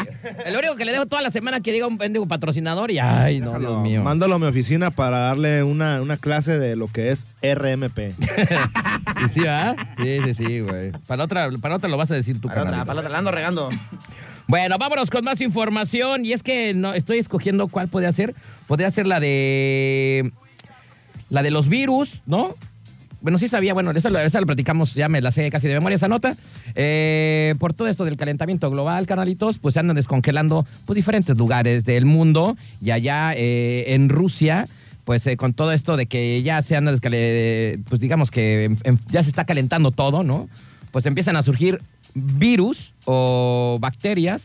el 0.46 0.56
único 0.56 0.76
que 0.76 0.86
le 0.86 0.92
dejo 0.92 1.08
toda 1.08 1.24
la 1.24 1.32
semana 1.32 1.62
que 1.62 1.72
diga 1.72 1.88
un 1.88 1.98
pendejo 1.98 2.28
patrocinador 2.28 2.92
y 2.92 3.00
ay, 3.00 3.40
no, 3.40 3.58
Dios 3.58 3.82
mío. 3.82 4.04
Mándalo 4.04 4.36
a 4.36 4.40
mi 4.40 4.46
oficina 4.46 4.92
para 4.92 5.18
darle 5.18 5.64
una, 5.64 6.00
una 6.02 6.18
clase 6.18 6.60
de 6.60 6.76
lo 6.76 6.88
que 6.88 7.10
es 7.10 7.26
RMP. 7.42 7.98
¿Y 9.26 9.30
sí, 9.30 9.48
¿ah? 9.48 9.76
Sí, 9.98 10.20
sí, 10.26 10.34
sí, 10.36 10.60
güey. 10.62 10.92
Para 11.08 11.18
la 11.18 11.24
otra, 11.24 11.50
para 11.60 11.70
la 11.74 11.78
otra 11.78 11.90
lo 11.90 11.98
vas 11.98 12.12
a 12.12 12.16
decir 12.16 12.40
tú, 12.40 12.50
Para 12.50 12.62
otra, 12.62 12.72
carnal. 12.72 12.86
para 12.86 13.00
otra, 13.00 13.10
la 13.12 13.18
ando 13.18 13.32
regando. 13.32 13.70
Bueno, 14.48 14.78
vámonos 14.80 15.10
con 15.10 15.24
más 15.24 15.42
información. 15.42 16.26
Y 16.26 16.34
es 16.34 16.44
que 16.44 16.74
no 16.74 16.94
estoy 16.94 17.18
escogiendo 17.20 17.68
cuál 17.68 17.88
podría 17.88 18.12
ser. 18.12 18.36
Podría 18.68 18.90
ser 18.92 19.08
la 19.08 19.20
de. 19.20 20.32
La 21.30 21.44
de 21.44 21.52
los 21.52 21.68
virus, 21.70 22.22
¿no? 22.26 22.56
Bueno, 23.22 23.38
sí 23.38 23.50
sabía, 23.50 23.74
bueno, 23.74 23.92
esa, 23.92 24.10
lo- 24.10 24.20
esa 24.20 24.40
lo 24.40 24.46
platicamos, 24.48 24.94
ya 24.94 25.10
me 25.10 25.20
la 25.22 25.32
sé 25.34 25.50
casi 25.50 25.68
de 25.68 25.74
memoria 25.74 25.98
esa 25.98 26.08
nota. 26.08 26.38
Eh, 26.76 27.54
por 27.60 27.74
todo 27.74 27.88
esto 27.90 28.06
del 28.06 28.16
calentamiento 28.16 28.70
global, 28.72 29.06
canalitos, 29.08 29.60
pues 29.60 29.74
se 29.74 29.82
andan 29.82 29.98
descongelando 29.98 30.66
pues, 30.86 30.96
diferentes 30.96 31.38
lugares 31.38 31.84
del 31.84 32.06
mundo. 32.06 32.56
Y 32.82 32.92
allá 32.92 33.34
eh, 33.36 33.94
en 33.94 34.08
Rusia, 34.08 34.68
pues 35.04 35.28
eh, 35.28 35.36
con 35.36 35.54
todo 35.54 35.74
esto 35.74 35.98
de 35.98 36.06
que 36.06 36.42
ya 36.44 36.62
se 36.62 36.78
anda 36.78 36.94
pues 37.90 38.00
digamos 38.00 38.32
que 38.32 38.76
ya 39.10 39.22
se 39.24 39.30
está 39.30 39.44
calentando 39.46 39.92
todo, 39.92 40.24
¿no? 40.24 40.48
Pues 40.92 41.06
empiezan 41.06 41.36
a 41.36 41.42
surgir 41.44 41.82
virus 42.16 42.94
o 43.06 43.78
bacterias 43.82 44.44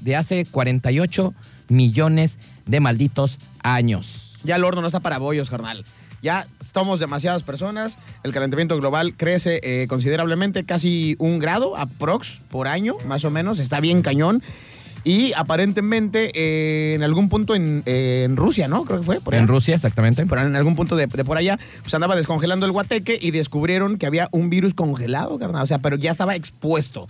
de 0.00 0.16
hace 0.16 0.46
48 0.46 1.34
millones 1.68 2.38
de 2.64 2.80
malditos 2.80 3.38
años. 3.62 4.32
Ya 4.42 4.56
el 4.56 4.64
horno 4.64 4.80
no 4.80 4.86
está 4.88 5.00
para 5.00 5.18
bollos, 5.18 5.50
carnal. 5.50 5.84
Ya 6.22 6.46
estamos 6.60 7.00
demasiadas 7.00 7.42
personas. 7.42 7.98
El 8.22 8.32
calentamiento 8.32 8.76
global 8.76 9.14
crece 9.16 9.60
eh, 9.62 9.86
considerablemente, 9.86 10.64
casi 10.64 11.16
un 11.18 11.38
grado 11.38 11.76
aprox 11.76 12.40
por 12.50 12.68
año, 12.68 12.96
más 13.06 13.24
o 13.24 13.30
menos. 13.30 13.58
Está 13.58 13.80
bien 13.80 14.02
cañón. 14.02 14.42
Y 15.04 15.32
aparentemente 15.34 16.32
eh, 16.34 16.94
en 16.94 17.04
algún 17.04 17.28
punto 17.28 17.54
en, 17.54 17.84
eh, 17.86 18.22
en 18.24 18.36
Rusia, 18.36 18.66
¿no? 18.66 18.84
Creo 18.84 18.98
que 18.98 19.06
fue. 19.06 19.20
Por 19.20 19.34
allá. 19.34 19.42
En 19.42 19.46
Rusia, 19.46 19.76
exactamente. 19.76 20.26
Pero 20.26 20.42
en 20.42 20.56
algún 20.56 20.74
punto 20.74 20.96
de, 20.96 21.06
de 21.06 21.24
por 21.24 21.36
allá, 21.36 21.58
pues 21.82 21.94
andaba 21.94 22.16
descongelando 22.16 22.66
el 22.66 22.72
guateque 22.72 23.16
y 23.20 23.30
descubrieron 23.30 23.98
que 23.98 24.06
había 24.06 24.28
un 24.32 24.50
virus 24.50 24.74
congelado, 24.74 25.38
carnal. 25.38 25.62
O 25.62 25.66
sea, 25.68 25.78
pero 25.78 25.96
ya 25.96 26.10
estaba 26.10 26.34
expuesto. 26.34 27.06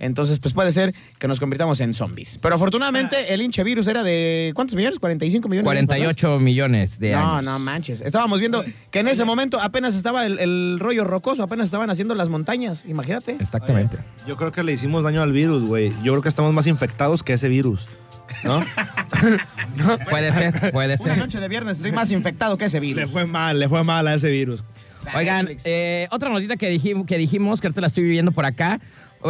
Entonces, 0.00 0.38
pues 0.38 0.54
puede 0.54 0.72
ser 0.72 0.94
que 1.18 1.28
nos 1.28 1.40
convirtamos 1.40 1.80
en 1.80 1.94
zombies. 1.94 2.38
Pero 2.40 2.54
afortunadamente, 2.54 3.32
el 3.34 3.42
hinche 3.42 3.64
virus 3.64 3.86
era 3.88 4.02
de. 4.02 4.52
¿Cuántos 4.54 4.76
millones? 4.76 5.00
¿45 5.00 5.48
millones? 5.48 5.64
de 5.64 5.70
años 5.70 5.84
atrás? 5.84 5.98
48 5.98 6.40
millones 6.40 6.98
de 6.98 7.12
no, 7.12 7.36
años. 7.36 7.44
no 7.44 7.58
manches. 7.58 8.00
Estábamos 8.00 8.40
viendo 8.40 8.64
que 8.90 9.00
en 9.00 9.08
ese 9.08 9.24
momento 9.24 9.60
apenas 9.60 9.94
estaba 9.94 10.24
el, 10.26 10.38
el 10.38 10.78
rollo 10.80 11.04
rocoso, 11.04 11.42
apenas 11.42 11.64
estaban 11.66 11.90
haciendo 11.90 12.14
las 12.14 12.28
montañas. 12.28 12.84
Imagínate. 12.86 13.36
Exactamente. 13.40 13.96
Yo 14.26 14.36
creo 14.36 14.52
que 14.52 14.62
le 14.62 14.72
hicimos 14.72 15.02
daño 15.02 15.22
al 15.22 15.32
virus, 15.32 15.64
güey. 15.64 15.90
Yo 16.02 16.12
creo 16.12 16.22
que 16.22 16.28
estamos 16.28 16.52
más 16.52 16.66
infectados 16.66 17.22
que 17.22 17.32
ese 17.32 17.48
virus. 17.48 17.86
¿No? 18.44 18.60
Puede 20.10 20.32
ser, 20.32 20.70
puede 20.72 20.94
Una 21.00 21.14
ser. 21.14 21.18
noche 21.18 21.40
de 21.40 21.48
viernes 21.48 21.78
estoy 21.78 21.92
más 21.92 22.10
infectado 22.10 22.56
que 22.56 22.66
ese 22.66 22.78
le 22.80 22.86
virus. 22.86 23.10
fue 23.10 23.26
mal, 23.26 23.58
le 23.58 23.68
fue 23.68 23.82
mal 23.84 24.06
a 24.06 24.14
ese 24.14 24.30
virus. 24.30 24.62
Oigan, 25.14 25.48
eh, 25.64 26.06
otra 26.10 26.28
notita 26.28 26.56
que 26.56 26.68
dijimos, 26.68 27.06
que 27.06 27.16
dijimos, 27.16 27.60
que 27.60 27.66
ahorita 27.68 27.80
la 27.80 27.86
estoy 27.86 28.04
viviendo 28.04 28.32
por 28.32 28.44
acá. 28.44 28.80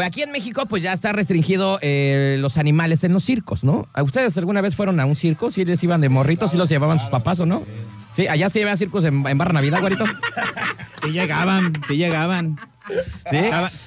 Aquí 0.04 0.22
en 0.22 0.30
México, 0.32 0.66
pues 0.66 0.82
ya 0.82 0.92
está 0.92 1.12
restringido 1.12 1.78
eh, 1.82 2.36
los 2.40 2.56
animales 2.58 3.04
en 3.04 3.12
los 3.12 3.24
circos, 3.24 3.64
¿no? 3.64 3.88
¿A 3.94 4.02
¿Ustedes 4.02 4.36
alguna 4.36 4.60
vez 4.60 4.76
fueron 4.76 5.00
a 5.00 5.06
un 5.06 5.16
circo? 5.16 5.50
¿Sí 5.50 5.64
les 5.64 5.82
iban 5.82 6.00
de 6.00 6.08
morritos? 6.08 6.50
¿Sí 6.50 6.56
los 6.56 6.68
llevaban 6.68 6.98
sus 6.98 7.08
papás 7.08 7.40
o 7.40 7.46
no? 7.46 7.62
Sí, 8.14 8.26
allá 8.28 8.50
se 8.50 8.58
llevan 8.58 8.76
circos 8.76 9.04
en, 9.04 9.26
en 9.26 9.38
Barra 9.38 9.52
Navidad, 9.52 9.80
güerito. 9.80 10.04
Sí 11.00 11.10
llegaban, 11.12 11.72
sí 11.86 11.96
llegaban. 11.96 12.58
¿Sí? 13.30 13.36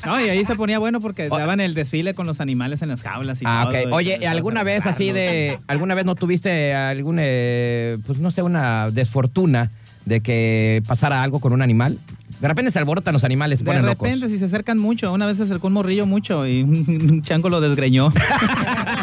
No, 0.06 0.22
y 0.26 0.30
ahí 0.30 0.46
se 0.46 0.56
ponía 0.56 0.80
bueno 0.80 1.02
porque 1.02 1.28
daban 1.28 1.60
el 1.60 1.74
desfile 1.74 2.14
con 2.16 2.26
los 2.26 2.40
animales 2.40 2.82
en 2.84 2.88
las 2.90 3.02
jaulas 3.02 3.42
y 3.42 3.46
Ah, 3.46 3.68
todo. 3.70 3.82
ok. 3.82 3.88
y 3.90 3.94
Oye, 3.94 4.18
todo, 4.20 4.30
¿alguna 4.30 4.64
vez 4.64 4.86
así 4.86 5.12
de, 5.12 5.60
alguna 5.68 5.94
vez 5.94 6.06
no 6.06 6.16
tuviste 6.16 6.74
algún, 6.74 7.18
eh, 7.20 7.98
pues 8.08 8.20
no 8.20 8.32
sé, 8.32 8.44
una 8.44 8.90
desfortuna 8.92 9.72
de 10.06 10.22
que 10.22 10.82
pasara 10.88 11.22
algo 11.22 11.42
con 11.42 11.52
un 11.52 11.62
animal? 11.62 12.00
De 12.41 12.47
repente 12.47 12.71
se 12.71 12.80
alborotan 12.80 13.13
los 13.13 13.23
animales, 13.23 13.60
se 13.60 13.63
De 13.63 13.69
ponen 13.69 13.84
repente, 13.84 14.15
locos. 14.17 14.32
si 14.32 14.39
se 14.39 14.45
acercan 14.45 14.80
mucho, 14.80 15.13
una 15.13 15.27
vez 15.27 15.38
se 15.38 15.43
acercó 15.43 15.67
un 15.67 15.73
morrillo 15.73 16.08
mucho 16.08 16.47
y 16.47 16.63
un 16.63 17.21
chango 17.21 17.49
lo 17.49 17.62
desgreñó. 17.62 18.12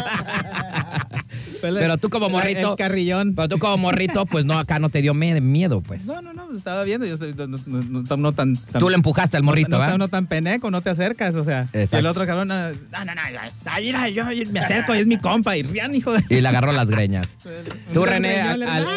Pero 1.61 1.97
tú 1.97 2.09
como 2.09 2.29
morrito- 2.29 2.71
El 2.71 2.75
carrillón. 2.77 3.35
Pero 3.35 3.49
tú 3.49 3.59
como 3.59 3.77
morrito, 3.77 4.25
pues 4.25 4.45
no, 4.45 4.57
acá 4.57 4.79
no 4.79 4.89
te 4.89 5.01
dio 5.01 5.13
miedo, 5.13 5.81
pues. 5.81 6.05
No, 6.05 6.21
no, 6.21 6.33
no, 6.33 6.55
estaba 6.55 6.83
viendo. 6.83 7.05
Yo 7.05 7.13
estoy- 7.15 7.33
no, 7.33 7.47
no, 7.47 7.57
no, 7.65 7.81
no, 8.03 8.17
no 8.17 8.31
tan, 8.33 8.55
tan- 8.55 8.79
Tú 8.79 8.89
le 8.89 8.95
empujaste 8.95 9.37
al 9.37 9.43
morrito, 9.43 9.69
no, 9.69 9.77
no, 9.77 9.81
¿verdad? 9.83 9.97
no 9.97 10.07
tan 10.07 10.27
peneco, 10.27 10.71
no 10.71 10.81
te 10.81 10.89
acercas, 10.89 11.35
o 11.35 11.43
sea. 11.43 11.67
Y 11.73 11.95
el 11.95 12.05
otro 12.05 12.25
cabrón, 12.25 12.47
no, 12.47 12.69
no, 12.69 13.05
no, 13.05 13.15
no, 13.15 13.21
ahí, 13.65 13.85
mira, 13.85 14.09
yo 14.09 14.25
me 14.51 14.59
acerco 14.59 14.95
y 14.95 14.99
es 14.99 15.07
mi 15.07 15.17
compa. 15.17 15.55
Y 15.57 15.63
rían, 15.63 15.93
hijo 15.95 16.13
de. 16.13 16.23
Y 16.29 16.41
le 16.41 16.47
agarró 16.47 16.71
las 16.71 16.89
greñas. 16.89 17.27
Tú, 17.93 18.05
René, 18.05 18.41
al- 18.41 18.63
al- 18.63 18.87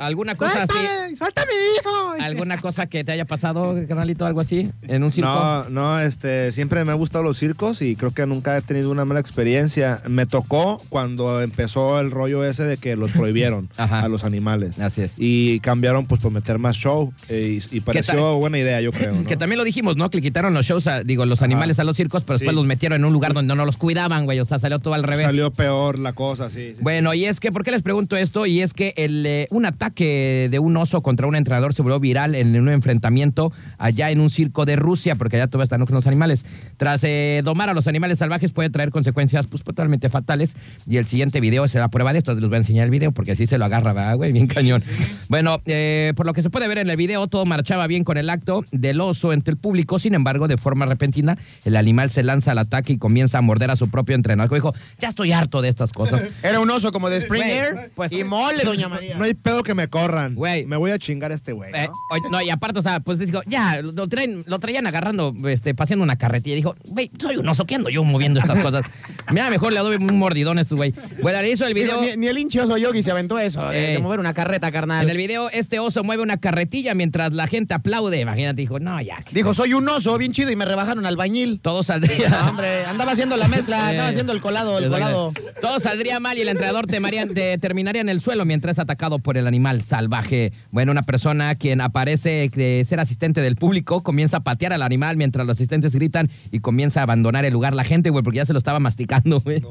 ¿alguna 0.00 0.34
cosa 0.34 0.62
así? 0.62 0.72
¡Suéltame! 0.72 1.16
¡Suéltame, 1.16 1.52
hijo! 1.80 2.12
¿Alguna 2.20 2.60
cosa 2.60 2.86
que 2.86 3.04
te 3.04 3.12
haya 3.12 3.24
pasado, 3.24 3.74
carnalito, 3.88 4.26
algo 4.26 4.40
así? 4.40 4.70
¿En 4.82 5.02
un 5.04 5.12
circo? 5.12 5.28
No, 5.30 5.68
no, 5.70 6.00
este, 6.00 6.52
siempre 6.52 6.84
me 6.84 6.92
han 6.92 6.98
gustado 6.98 7.24
los 7.24 7.38
circos 7.38 7.82
y 7.82 7.96
creo 7.96 8.12
que 8.12 8.26
nunca 8.26 8.56
he 8.56 8.62
tenido 8.62 8.90
una 8.90 9.04
mala 9.04 9.20
experiencia. 9.20 10.00
Me 10.08 10.26
tocó 10.26 10.82
cuando 10.88 11.40
empecé 11.42 11.59
empezó 11.60 12.00
el 12.00 12.10
rollo 12.10 12.44
ese 12.44 12.64
de 12.64 12.76
que 12.78 12.96
los 12.96 13.12
prohibieron 13.20 13.68
a 13.76 14.08
los 14.08 14.24
animales. 14.24 14.78
Así 14.80 15.02
es. 15.02 15.14
Y 15.18 15.60
cambiaron 15.60 16.06
pues 16.06 16.20
por 16.22 16.32
meter 16.32 16.58
más 16.58 16.76
show 16.76 17.12
eh, 17.28 17.60
y, 17.70 17.76
y 17.76 17.80
pareció 17.80 18.36
buena 18.36 18.58
idea, 18.58 18.80
yo 18.80 18.92
creo. 18.92 19.12
¿no? 19.14 19.24
Que 19.24 19.36
también 19.36 19.58
lo 19.58 19.64
dijimos, 19.64 19.96
¿no? 19.96 20.08
Que 20.10 20.18
le 20.18 20.22
quitaron 20.22 20.54
los 20.54 20.66
shows, 20.66 20.86
a- 20.86 21.04
digo, 21.04 21.26
los 21.26 21.42
animales 21.42 21.78
a 21.78 21.84
los 21.84 21.96
circos, 21.96 22.24
pero 22.24 22.38
después 22.38 22.54
los 22.54 22.66
metieron 22.66 23.00
en 23.00 23.04
un 23.04 23.12
lugar 23.12 23.34
donde 23.34 23.54
no 23.54 23.64
los 23.64 23.76
cuidaban, 23.76 24.24
güey. 24.24 24.40
O 24.40 24.44
sea, 24.44 24.58
salió 24.58 24.78
todo 24.78 24.94
al 24.94 25.02
revés. 25.02 25.26
Salió 25.26 25.50
peor 25.52 25.98
la 25.98 26.12
cosa, 26.12 26.48
sí. 26.50 26.72
sí. 26.76 26.76
Bueno, 26.80 27.12
y 27.14 27.24
es 27.26 27.40
que, 27.40 27.52
¿por 27.52 27.64
qué 27.64 27.70
les 27.70 27.82
pregunto 27.82 28.16
esto? 28.16 28.46
Y 28.46 28.62
es 28.62 28.72
que 28.72 28.94
el, 28.96 29.24
eh, 29.26 29.46
un 29.50 29.66
ataque 29.66 30.48
de 30.50 30.58
un 30.58 30.76
oso 30.76 31.02
contra 31.02 31.26
un 31.26 31.36
entrenador 31.36 31.74
se 31.74 31.82
volvió 31.82 32.00
viral 32.00 32.34
en 32.34 32.58
un 32.58 32.68
enfrentamiento 32.68 33.52
allá 33.78 34.10
en 34.10 34.20
un 34.20 34.30
circo 34.30 34.64
de 34.64 34.76
Rusia, 34.76 35.14
porque 35.16 35.36
allá 35.36 35.46
todavía 35.48 35.64
están 35.64 35.84
con 35.84 35.94
los 35.94 36.06
animales. 36.06 36.44
Tras 36.76 37.04
eh, 37.04 37.42
domar 37.44 37.68
a 37.68 37.74
los 37.74 37.86
animales 37.86 38.18
salvajes 38.18 38.52
puede 38.52 38.70
traer 38.70 38.90
consecuencias 38.90 39.46
pues, 39.46 39.62
totalmente 39.62 40.08
fatales. 40.08 40.54
Y 40.86 40.96
el 40.96 41.06
siguiente 41.06 41.40
video 41.40 41.49
será 41.68 41.88
prueba 41.88 42.12
de 42.12 42.18
esto. 42.18 42.34
Les 42.34 42.48
voy 42.48 42.54
a 42.54 42.58
enseñar 42.58 42.84
el 42.84 42.90
video 42.90 43.12
porque 43.12 43.32
así 43.32 43.46
se 43.46 43.58
lo 43.58 43.64
agarra, 43.64 43.92
¿verdad, 43.92 44.16
güey? 44.16 44.32
Bien 44.32 44.46
cañón. 44.46 44.82
Bueno, 45.28 45.60
eh, 45.66 46.12
por 46.16 46.26
lo 46.26 46.32
que 46.32 46.42
se 46.42 46.50
puede 46.50 46.68
ver 46.68 46.78
en 46.78 46.90
el 46.90 46.96
video, 46.96 47.26
todo 47.28 47.44
marchaba 47.44 47.86
bien 47.86 48.04
con 48.04 48.16
el 48.16 48.30
acto 48.30 48.64
del 48.72 49.00
oso 49.00 49.32
entre 49.32 49.52
el 49.52 49.58
público. 49.58 49.98
Sin 49.98 50.14
embargo, 50.14 50.48
de 50.48 50.56
forma 50.56 50.86
repentina, 50.86 51.38
el 51.64 51.76
animal 51.76 52.10
se 52.10 52.22
lanza 52.22 52.52
al 52.52 52.58
ataque 52.58 52.94
y 52.94 52.98
comienza 52.98 53.38
a 53.38 53.40
morder 53.40 53.70
a 53.70 53.76
su 53.76 53.90
propio 53.90 54.14
entrenador. 54.14 54.54
Dijo, 54.54 54.74
ya 54.98 55.08
estoy 55.08 55.32
harto 55.32 55.62
de 55.62 55.68
estas 55.68 55.92
cosas. 55.92 56.22
Era 56.42 56.60
un 56.60 56.70
oso 56.70 56.92
como 56.92 57.10
de 57.10 57.20
Springer. 57.20 57.72
Güey, 57.74 57.88
pues- 57.94 58.12
y 58.12 58.24
mole, 58.24 58.64
doña 58.64 58.88
María. 58.88 59.16
No 59.16 59.24
hay 59.24 59.34
pedo 59.34 59.62
que 59.62 59.74
me 59.74 59.88
corran. 59.88 60.34
Güey. 60.34 60.66
Me 60.66 60.76
voy 60.76 60.90
a 60.90 60.98
chingar 60.98 61.32
a 61.32 61.34
este 61.34 61.52
güey. 61.52 61.70
Eh, 61.74 61.88
¿no? 61.88 61.92
oye, 62.10 62.22
no, 62.30 62.42
y 62.42 62.50
aparte, 62.50 62.78
o 62.78 62.82
sea, 62.82 63.00
pues 63.00 63.18
digo, 63.18 63.40
ya, 63.46 63.80
lo, 63.82 64.08
traen, 64.08 64.44
lo 64.46 64.58
traían 64.58 64.86
agarrando, 64.86 65.34
este, 65.48 65.74
paseando 65.74 66.02
una 66.02 66.16
carretilla. 66.16 66.56
Dijo, 66.56 66.74
güey, 66.86 67.10
soy 67.18 67.36
un 67.36 67.48
oso, 67.48 67.66
¿qué 67.66 67.76
ando 67.76 67.88
yo 67.88 68.04
moviendo 68.04 68.40
estas 68.40 68.58
cosas? 68.60 68.84
Mira, 69.30 69.50
mejor 69.50 69.72
le 69.72 69.80
doy 69.80 69.96
un 69.96 70.18
mordidón 70.18 70.58
a 70.58 70.62
este 70.62 70.74
güey. 70.74 70.94
Bueno, 71.22 71.38
el 71.44 71.74
video. 71.74 72.00
Digo, 72.00 72.12
ni, 72.14 72.16
ni 72.20 72.26
el 72.28 72.38
hinchoso 72.38 72.76
yogi 72.76 73.02
se 73.02 73.10
aventó 73.10 73.38
eso, 73.38 73.68
de, 73.68 73.90
Eh. 73.90 73.92
de 73.94 73.98
mover 74.00 74.20
una 74.20 74.34
carreta, 74.34 74.70
carnal. 74.70 75.04
En 75.04 75.10
el 75.10 75.16
video, 75.16 75.50
este 75.50 75.78
oso 75.78 76.02
mueve 76.04 76.22
una 76.22 76.36
carretilla 76.38 76.94
mientras 76.94 77.32
la 77.32 77.46
gente 77.46 77.74
aplaude. 77.74 78.20
Imagínate, 78.20 78.60
dijo, 78.60 78.78
no, 78.80 79.00
ya. 79.00 79.18
Dijo, 79.32 79.54
soy 79.54 79.74
un 79.74 79.88
oso 79.88 80.16
bien 80.18 80.32
chido 80.32 80.50
y 80.50 80.56
me 80.56 80.64
rebajaron 80.64 81.06
albañil. 81.06 81.60
Todo 81.60 81.82
saldría. 81.82 82.28
No, 82.28 82.48
hombre, 82.50 82.84
andaba 82.84 83.12
haciendo 83.12 83.36
la 83.36 83.48
mezcla, 83.48 83.76
andaba 83.88 84.08
Eh, 84.08 84.10
haciendo 84.10 84.32
el 84.32 84.40
colado, 84.40 84.78
el 84.78 84.88
colado. 84.90 85.32
Todo 85.60 85.80
saldría 85.80 86.20
mal 86.20 86.38
y 86.38 86.42
el 86.42 86.48
entrenador 86.48 86.86
temaría- 86.86 87.26
te- 87.32 87.58
terminaría 87.58 88.00
en 88.00 88.08
el 88.08 88.20
suelo 88.20 88.44
mientras 88.44 88.76
es 88.76 88.78
atacado 88.78 89.18
por 89.18 89.36
el 89.36 89.46
animal 89.46 89.82
salvaje. 89.82 90.52
Bueno, 90.70 90.92
una 90.92 91.02
persona 91.02 91.54
quien 91.54 91.80
aparece 91.80 92.48
de 92.54 92.84
ser 92.88 93.00
asistente 93.00 93.40
del 93.40 93.56
público 93.56 94.02
comienza 94.02 94.38
a 94.38 94.40
patear 94.40 94.72
al 94.72 94.82
animal 94.82 95.16
mientras 95.16 95.46
los 95.46 95.56
asistentes 95.56 95.94
gritan 95.94 96.30
y 96.52 96.60
comienza 96.60 97.00
a 97.00 97.02
abandonar 97.04 97.44
el 97.44 97.52
lugar. 97.52 97.74
La 97.74 97.84
gente, 97.84 98.10
güey, 98.10 98.22
porque 98.22 98.38
ya 98.38 98.46
se 98.46 98.52
lo 98.52 98.58
estaba 98.58 98.78
masticando, 98.80 99.40
güey. 99.40 99.62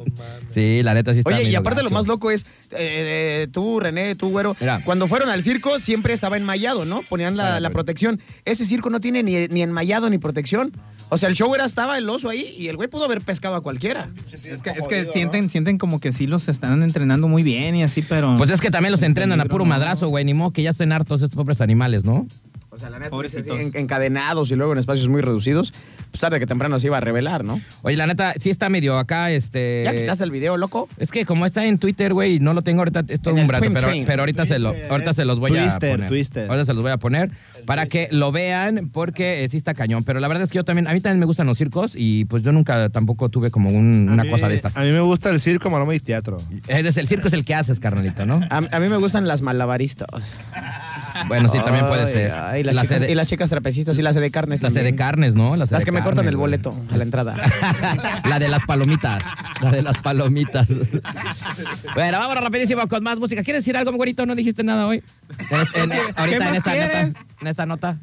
sí, 0.54 0.82
la 0.84 0.94
neta 0.94 1.14
sí 1.14 1.20
está 1.20 1.32
Oye, 1.36 1.50
y 1.50 1.56
aparte 1.60 1.84
lo 1.84 1.90
más 1.90 2.08
loco 2.08 2.32
es, 2.32 2.46
eh, 2.72 3.44
eh, 3.44 3.48
tú, 3.52 3.80
René, 3.80 4.16
tú, 4.16 4.30
güero, 4.30 4.56
Mira. 4.60 4.82
cuando 4.84 5.08
fueron 5.08 5.30
al 5.30 5.44
circo 5.44 5.80
siempre 5.80 6.14
estaba 6.14 6.38
enmayado, 6.38 6.86
¿no? 6.86 7.02
Ponían 7.04 7.38
la, 7.38 7.70
protección. 7.70 8.20
Ese 8.46 8.66
circo 8.66 8.90
no 8.90 9.00
tiene 9.00 9.24
ni, 9.24 9.48
ni 9.48 9.62
enmayado 9.62 10.10
ni 10.10 10.18
protección. 10.18 10.72
O 11.12 11.18
sea, 11.18 11.28
el 11.28 11.36
show 11.36 11.54
era, 11.56 11.66
estaba 11.66 11.98
el 11.98 12.08
oso 12.08 12.30
ahí 12.30 12.56
y 12.58 12.68
el 12.68 12.76
güey 12.76 12.88
pudo 12.88 13.06
haber 13.06 13.22
pescado 13.22 13.56
a 13.56 13.62
cualquiera. 13.62 14.10
Es 14.32 14.62
que, 14.62 14.70
es 14.70 14.88
que 14.88 15.06
sienten, 15.06 15.50
sienten 15.50 15.80
como 15.80 16.00
que 16.00 16.12
sí 16.12 16.28
los 16.28 16.48
están 16.48 16.84
entrenando 16.84 17.28
muy 17.28 17.42
bien 17.42 17.76
y 17.76 17.84
así, 17.84 18.04
pero. 18.04 18.36
Pues 18.38 18.52
es 18.52 18.62
que 18.62 18.70
también 18.70 18.92
los 18.92 19.02
entrenan 19.02 19.42
a 19.42 19.46
puro 19.46 19.66
madrazo, 19.66 20.08
güey. 20.10 20.24
Ni 20.24 20.36
modo 20.36 20.52
que 20.52 20.62
ya 20.62 20.70
estén 20.70 20.92
hartos 20.92 21.24
estos 21.24 21.36
pobres 21.36 21.62
animales, 21.62 22.06
¿no? 22.06 22.28
O 22.70 22.78
sea, 22.78 22.92
la 22.92 23.00
neta, 23.00 23.10
Pobrecitos. 23.10 23.60
encadenados 23.74 24.52
y 24.52 24.56
luego 24.56 24.74
en 24.74 24.78
espacios 24.78 25.08
muy 25.08 25.22
reducidos, 25.22 25.74
pues 26.12 26.22
tarde 26.22 26.40
que 26.40 26.48
temprano 26.48 26.80
se 26.80 26.88
iba 26.88 26.98
a 26.98 27.02
revelar, 27.02 27.44
¿no? 27.44 27.62
Oye, 27.84 27.96
la 27.98 28.08
neta, 28.08 28.34
sí 28.40 28.50
está 28.50 28.70
medio 28.70 28.98
acá, 28.98 29.32
este... 29.32 29.84
¿Ya 29.86 29.92
quitaste 29.94 30.24
el 30.24 30.32
video, 30.32 30.58
loco? 30.58 30.90
Es 30.98 31.12
que 31.12 31.26
como 31.26 31.46
está 31.46 31.66
en 31.66 31.78
Twitter, 31.78 32.14
güey, 32.14 32.36
y 32.36 32.40
no 32.40 32.54
lo 32.54 32.62
tengo 32.62 32.80
ahorita, 32.82 33.04
es 33.08 33.22
todo 33.22 33.36
En 33.36 33.42
un 33.42 33.48
brazo, 33.48 33.64
Twin 33.64 33.74
pero, 33.74 33.88
Twin. 33.90 34.06
pero 34.06 34.22
ahorita, 34.24 34.46
se 34.46 34.60
lo, 34.60 34.74
ahorita 34.90 35.14
se 35.14 35.26
los 35.26 35.40
voy 35.40 35.58
a 35.58 35.78
poner. 35.80 36.08
Twister. 36.08 36.50
Ahorita 36.50 36.66
se 36.66 36.74
los 36.74 36.82
voy 36.84 36.92
a 36.92 36.98
poner 36.98 37.32
para 37.66 37.86
que 37.86 38.08
lo 38.12 38.32
vean, 38.32 38.90
porque 38.92 39.44
eh, 39.44 39.50
sí 39.50 39.58
está 39.58 39.74
cañón. 39.74 40.04
Pero 40.04 40.20
la 40.20 40.28
verdad 40.28 40.44
es 40.46 40.50
que 40.52 40.56
yo 40.58 40.64
también, 40.64 40.88
a 40.88 40.94
mí 40.94 41.02
también 41.02 41.20
me 41.20 41.26
gustan 41.26 41.46
los 41.48 41.58
circos 41.58 41.94
y 41.96 42.26
pues 42.26 42.42
yo 42.44 42.52
nunca 42.52 42.90
tampoco 42.90 43.30
tuve 43.30 43.52
como 43.52 43.70
un- 43.70 44.10
una 44.10 44.24
mí- 44.24 44.30
cosa 44.30 44.50
de 44.50 44.56
estas. 44.56 44.76
A 44.78 44.82
mí 44.82 44.92
me 44.92 45.02
gusta 45.02 45.30
el 45.30 45.40
circo, 45.40 45.70
maroma 45.70 45.94
y 45.94 46.00
teatro. 46.00 46.38
Es 46.68 46.98
el 46.98 47.08
circo 47.08 47.28
es 47.28 47.34
el 47.34 47.46
que 47.46 47.54
haces, 47.56 47.80
carnalito, 47.80 48.26
¿no? 48.26 48.40
A, 48.50 48.58
a 48.58 48.80
mí 48.80 48.90
me 48.90 48.98
gustan 48.98 49.28
las 49.28 49.42
malabaristas. 49.42 50.08
Bueno, 51.28 51.50
sí, 51.50 51.58
también 51.64 51.88
puede 51.88 52.08
ser. 52.08 52.32
ay, 52.32 52.64
las 52.64 52.76
la 52.76 52.82
chicas, 52.84 53.00
sede, 53.00 53.12
y 53.12 53.16
las 53.16 53.28
chicas 53.28 53.50
trapecistas 53.50 53.98
y 54.00 54.02
las 54.02 54.16
de 54.16 54.32
carnes 54.32 54.62
la 54.62 54.70
sede 54.70 54.80
también. 54.80 54.96
carnes, 54.98 55.34
¿no? 55.36 55.56
Las 55.56 55.70
que 55.86 55.92
me 55.92 56.02
cortan 56.02 56.26
el 56.28 56.36
güey. 56.36 56.48
boleto 56.52 56.74
a 56.92 56.98
la 56.98 57.04
entrada. 57.04 57.36
la 58.26 58.40
de 58.40 58.48
las 58.50 58.64
palomitas. 58.66 59.22
La 59.62 59.72
de 59.72 59.82
las 59.82 59.98
palomitas. 59.98 60.70
bueno, 61.96 62.18
vámonos 62.18 62.42
rapidísimo 62.46 62.88
con 62.88 63.04
más 63.04 63.20
música. 63.20 63.44
¿Quieres 63.44 63.66
decir 63.66 63.76
algo, 63.76 63.92
güerito? 63.92 64.26
No 64.26 64.34
dijiste 64.34 64.64
nada 64.64 64.88
hoy. 64.88 65.04
En- 65.74 65.92
en- 65.92 66.00
ahorita 66.16 66.38
en 66.38 66.40
más 66.46 66.56
esta 66.58 66.72
quieres? 66.72 67.08
nota. 67.10 67.20
En 67.42 67.48
esta 67.48 67.66
nota. 67.66 67.98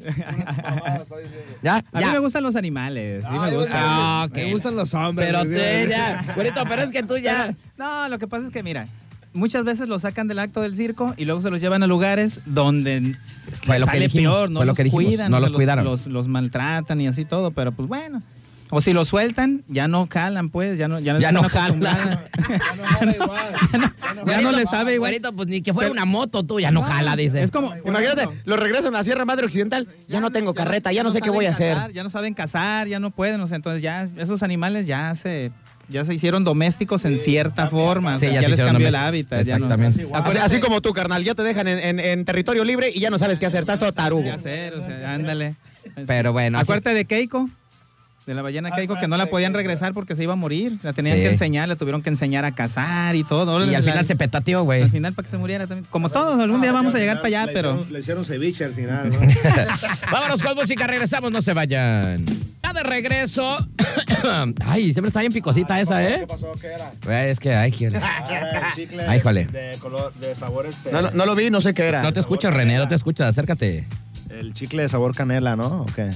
¿Ya? 1.63 1.83
A 1.91 1.99
mí 1.99 2.05
me 2.11 2.19
gustan 2.19 2.43
los 2.43 2.55
animales. 2.55 3.23
Sí, 3.27 3.31
me 3.31 3.39
Ay, 3.45 3.55
gustan. 3.55 3.77
Ah. 3.83 4.27
Me 4.33 4.51
gustan 4.51 4.75
los 4.75 4.93
hombres. 4.93 5.27
Pero 5.29 5.43
tú 5.43 5.89
ya. 5.89 6.25
Güerito, 6.35 6.63
pero 6.67 6.81
es 6.83 6.89
que 6.89 7.03
tú 7.03 7.17
ya. 7.17 7.55
No, 7.77 8.07
lo 8.09 8.19
que 8.19 8.27
pasa 8.27 8.45
es 8.45 8.51
que, 8.51 8.61
mira, 8.63 8.85
muchas 9.37 9.63
veces 9.63 9.87
los 9.87 10.01
sacan 10.01 10.27
del 10.27 10.39
acto 10.39 10.61
del 10.61 10.75
circo 10.75 11.13
y 11.17 11.25
luego 11.25 11.41
se 11.41 11.49
los 11.49 11.61
llevan 11.61 11.83
a 11.83 11.87
lugares 11.87 12.39
donde 12.45 13.15
Fue 13.63 13.75
les 13.75 13.79
lo 13.79 13.85
que 13.85 13.91
sale 13.91 14.07
dijimos, 14.07 14.33
peor, 14.33 14.49
no 14.49 14.59
fue 14.59 14.65
lo 14.65 14.71
los 14.71 14.77
que 14.77 14.83
dijimos, 14.83 15.05
cuidan, 15.05 15.31
no 15.31 15.39
los 15.39 15.53
cuidaron. 15.53 15.85
Los, 15.85 16.07
los 16.07 16.27
maltratan 16.27 16.99
y 16.99 17.07
así 17.07 17.23
todo, 17.23 17.51
pero 17.51 17.71
pues 17.71 17.87
bueno. 17.87 18.21
O 18.69 18.81
si 18.81 18.91
los 18.91 19.07
sueltan, 19.07 19.63
ya 19.67 19.87
no 19.87 20.07
calan, 20.07 20.49
pues, 20.49 20.77
ya 20.77 20.89
no, 20.89 20.99
ya 20.99 21.13
no, 21.13 21.19
Ya 21.19 21.29
están 21.29 21.79
no. 21.79 21.87
Ya 24.25 24.41
no 24.41 24.51
le 24.57 24.65
sabe 24.65 24.95
igual. 24.95 25.11
Güerito, 25.11 25.33
pues 25.33 25.47
ni 25.47 25.61
que 25.61 25.73
fuera 25.73 25.89
una 25.89 26.03
moto, 26.03 26.43
tú 26.43 26.59
ya 26.59 26.69
no 26.69 26.81
jala, 26.81 27.15
dice. 27.15 27.41
Es 27.41 27.51
como, 27.51 27.73
Imagínate, 27.85 28.27
los 28.43 28.59
regresan 28.59 28.93
a 28.95 29.05
Sierra 29.05 29.23
Madre 29.23 29.45
Occidental. 29.45 29.87
Ya 30.09 30.19
no 30.19 30.31
tengo 30.31 30.53
carreta, 30.53 30.91
ya 30.91 31.03
no 31.03 31.11
sé 31.11 31.21
qué 31.21 31.29
voy 31.29 31.45
a 31.45 31.51
hacer. 31.51 31.75
cazar, 31.75 31.93
Ya 31.93 32.03
no 32.03 32.09
saben 32.09 32.33
cazar, 32.33 32.87
ya 32.87 32.99
no 32.99 33.11
pueden, 33.11 33.39
o 33.39 33.47
sea, 33.47 33.55
entonces 33.55 33.81
ya 33.81 34.09
esos 34.17 34.43
animales 34.43 34.85
ya 34.85 35.15
se 35.15 35.51
ya 35.89 36.03
se 36.05 36.13
hicieron 36.13 36.43
domésticos 36.43 37.05
en 37.05 37.17
cierta 37.17 37.67
forma, 37.69 38.15
o 38.15 38.19
Sí, 38.19 38.25
sea, 38.27 38.35
ya 38.35 38.41
se 38.41 38.47
les 38.47 38.51
hicieron 38.53 38.73
cambió 38.73 38.87
el 38.89 38.95
hábitat. 38.95 39.43
ya 39.45 39.57
no- 39.59 39.65
Exactamente. 39.65 40.07
Así, 40.13 40.37
así 40.37 40.59
como 40.59 40.81
tú, 40.81 40.93
carnal, 40.93 41.23
ya 41.23 41.33
te 41.35 41.43
dejan 41.43 41.67
en, 41.67 41.79
en- 41.79 41.99
en 41.99 42.25
territorio 42.25 42.63
libre 42.63 42.91
y 42.93 42.99
ya 42.99 43.09
no 43.09 43.17
sabes 43.17 43.39
qué 43.39 43.45
hacer. 43.45 43.61
Estás 43.61 43.79
todo 43.79 43.91
tarugo. 43.91 44.23
qué 44.23 44.31
hacer, 44.31 44.73
o 44.73 44.85
sea, 44.85 45.13
ándale. 45.13 45.55
Pero 46.05 46.33
bueno, 46.33 46.57
así- 46.57 46.63
Acuérdate 46.65 46.93
de 46.93 47.05
Keiko, 47.05 47.49
de 48.27 48.33
la 48.35 48.41
ballena 48.41 48.69
Keiko, 48.71 48.95
que 48.99 49.07
no 49.07 49.15
la 49.17 49.25
podían 49.27 49.53
regresar 49.53 49.93
porque 49.93 50.13
se 50.13 50.21
iba 50.21 50.33
a 50.33 50.35
morir. 50.35 50.73
La 50.83 50.91
tenían 50.93 51.15
Sí. 51.15 51.23
que 51.23 51.29
enseñar, 51.29 51.69
le 51.69 51.77
tuvieron 51.77 52.01
que 52.03 52.09
enseñar 52.09 52.43
a 52.45 52.53
cazar 52.53 53.15
y 53.15 53.23
todo. 53.23 53.59
Y 53.65 53.73
al 53.73 53.83
La- 53.85 53.89
final 53.91 54.05
se 54.05 54.15
petateó, 54.17 54.63
güey. 54.63 54.83
Al 54.83 54.91
final 54.91 55.13
para 55.13 55.25
que 55.25 55.31
se 55.31 55.37
muriera 55.37 55.65
también. 55.65 55.87
Como 55.89 56.09
todos, 56.09 56.37
algún 56.39 56.61
día 56.61 56.73
vamos 56.73 56.93
a 56.93 56.97
llegar 56.99 57.17
para 57.17 57.27
allá, 57.27 57.45
Le 57.45 57.53
pero... 57.53 57.71
hicieron- 57.75 57.93
Le 57.93 57.99
hicieron 57.99 58.25
ceviche 58.25 58.65
al 58.65 58.73
final, 58.73 59.09
¿no? 59.09 59.17
Vámonos 60.11 60.43
con 60.43 60.55
música, 60.55 60.85
regresamos, 60.87 61.31
no 61.31 61.41
se 61.41 61.53
vayan. 61.53 62.25
Ya 62.63 62.73
de 62.73 62.83
regreso. 62.83 63.65
ay, 64.65 64.91
siempre 64.91 65.07
está 65.07 65.21
bien 65.21 65.31
picosita 65.31 65.79
esa, 65.79 66.03
¿eh? 66.03 66.25
pasó? 66.27 66.51
¿Qué 66.59 66.67
era? 66.67 67.25
Es 67.25 67.39
que, 67.39 67.55
ay, 67.55 67.71
que- 67.71 67.87
Ah, 67.95 68.25
el 68.71 68.75
chicle 68.75 69.03
Ay, 69.07 69.21
jole. 69.21 69.45
de 69.45 69.77
color, 69.79 70.13
de 70.15 70.35
sabor 70.35 70.65
este. 70.65 70.91
No, 70.91 71.01
no, 71.01 71.11
no 71.11 71.25
lo 71.25 71.33
vi, 71.33 71.49
no 71.49 71.61
sé 71.61 71.73
qué 71.73 71.83
era. 71.87 72.03
No 72.03 72.11
te 72.11 72.19
escuchas, 72.19 72.53
René, 72.53 72.75
no 72.77 72.89
te 72.89 72.95
escuchas, 72.95 73.29
acércate. 73.29 73.87
El 74.29 74.53
chicle 74.53 74.81
de 74.81 74.89
sabor 74.89 75.15
canela, 75.15 75.55
¿no? 75.55 75.83
¿O 75.83 75.85
qué? 75.95 76.09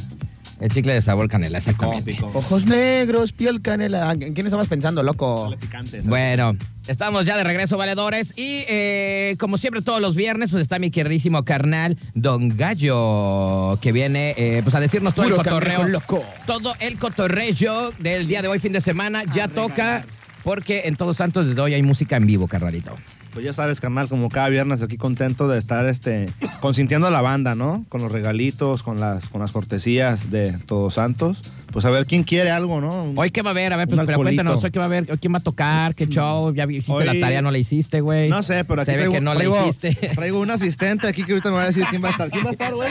El 0.61 0.69
chicle 0.69 0.93
de 0.93 1.01
sabor 1.01 1.27
canela, 1.27 1.57
exactamente. 1.57 2.17
Ojos 2.21 2.67
negros, 2.67 3.31
piel 3.31 3.61
canela. 3.63 4.11
¿En 4.11 4.33
quién 4.33 4.45
estabas 4.45 4.67
pensando, 4.67 5.01
loco? 5.01 5.53
Picante. 5.59 6.01
Bueno, 6.01 6.55
estamos 6.87 7.25
ya 7.25 7.35
de 7.35 7.43
regreso, 7.43 7.77
valedores. 7.77 8.31
Y 8.37 8.63
eh, 8.69 9.35
como 9.39 9.57
siempre, 9.57 9.81
todos 9.81 9.99
los 9.99 10.15
viernes, 10.15 10.51
pues 10.51 10.61
está 10.61 10.77
mi 10.77 10.91
queridísimo 10.91 11.43
carnal, 11.43 11.97
Don 12.13 12.55
Gallo, 12.55 13.79
que 13.81 13.91
viene 13.91 14.61
pues 14.63 14.75
a 14.75 14.79
decirnos 14.79 15.15
todo 15.15 15.25
Puro 15.25 15.37
el 15.37 15.43
cotorreo. 15.43 15.87
loco. 15.87 16.23
Todo 16.45 16.75
el 16.79 16.99
cotorreo 16.99 17.91
del 17.97 18.27
día 18.27 18.43
de 18.43 18.47
hoy, 18.47 18.59
fin 18.59 18.71
de 18.71 18.81
semana, 18.81 19.23
ya 19.33 19.47
toca. 19.47 20.05
Porque 20.43 20.83
en 20.85 20.95
Todos 20.95 21.17
Santos 21.17 21.47
desde 21.47 21.61
hoy 21.61 21.73
hay 21.73 21.83
música 21.83 22.17
en 22.17 22.25
vivo, 22.25 22.47
carnalito. 22.47 22.95
Pues 23.33 23.45
ya 23.45 23.53
sabes, 23.53 23.79
carnal, 23.79 24.09
como 24.09 24.29
cada 24.29 24.49
viernes 24.49 24.81
aquí 24.81 24.97
contento 24.97 25.47
de 25.47 25.57
estar 25.57 25.85
este 25.85 26.29
consintiendo 26.59 27.07
a 27.07 27.11
la 27.11 27.21
banda, 27.21 27.55
¿no? 27.55 27.85
Con 27.87 28.01
los 28.01 28.11
regalitos, 28.11 28.83
con 28.83 28.99
las, 28.99 29.29
con 29.29 29.39
las 29.39 29.53
cortesías 29.53 30.31
de 30.31 30.51
Todos 30.65 30.95
Santos. 30.95 31.41
Pues 31.71 31.85
a 31.85 31.89
ver 31.89 32.05
quién 32.05 32.23
quiere 32.23 32.51
algo, 32.51 32.81
¿no? 32.81 33.13
Hoy 33.15 33.31
qué 33.31 33.41
va 33.41 33.51
a 33.51 33.51
haber, 33.51 33.71
a 33.71 33.77
ver, 33.77 33.87
pues, 33.87 34.01
pero 34.05 34.17
cuéntanos, 34.17 34.61
hoy 34.61 34.71
qué 34.71 34.79
va 34.79 34.85
a 34.85 34.87
haber, 34.89 35.09
hoy 35.09 35.17
quién 35.17 35.33
va 35.33 35.37
a 35.37 35.41
tocar, 35.41 35.95
qué 35.95 36.07
show, 36.07 36.53
ya 36.53 36.65
hiciste 36.65 36.91
Hoy- 36.91 37.05
la 37.05 37.17
tarea, 37.17 37.41
no 37.41 37.51
la 37.51 37.57
hiciste, 37.57 38.01
güey. 38.01 38.29
No 38.29 38.43
sé, 38.43 38.65
pero 38.65 38.81
aquí 38.81 38.91
Se 38.91 38.97
ve 38.97 39.03
traigo, 39.03 39.13
que 39.13 39.21
no 39.21 39.33
traigo, 39.33 39.55
la 39.55 39.67
hiciste. 39.67 39.93
traigo 40.15 40.41
un 40.41 40.51
asistente 40.51 41.07
aquí 41.07 41.23
que 41.23 41.31
ahorita 41.31 41.49
me 41.49 41.55
va 41.55 41.63
a 41.63 41.67
decir 41.67 41.85
quién 41.89 42.03
va 42.03 42.09
a 42.09 42.11
estar. 42.11 42.29
¿Quién 42.29 42.43
va 42.43 42.49
a 42.49 42.51
estar, 42.51 42.73
güey? 42.73 42.89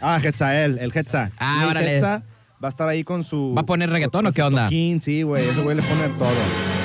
Ah, 0.00 0.20
Hetzael, 0.22 0.78
el 0.78 0.92
Hetza. 0.94 1.32
Ah, 1.38 1.62
el 1.64 1.70
órale. 1.70 2.00
Va 2.00 2.68
a 2.68 2.70
estar 2.70 2.88
ahí 2.88 3.04
con 3.04 3.24
su... 3.24 3.52
¿Va 3.54 3.62
a 3.62 3.66
poner 3.66 3.90
reggaetón 3.90 4.26
o 4.26 4.32
qué 4.32 4.42
onda? 4.42 4.64
toquín, 4.64 5.02
sí, 5.02 5.22
güey, 5.22 5.48
ese 5.48 5.60
güey 5.60 5.76
le 5.76 5.82
pone 5.82 6.08
todo. 6.10 6.75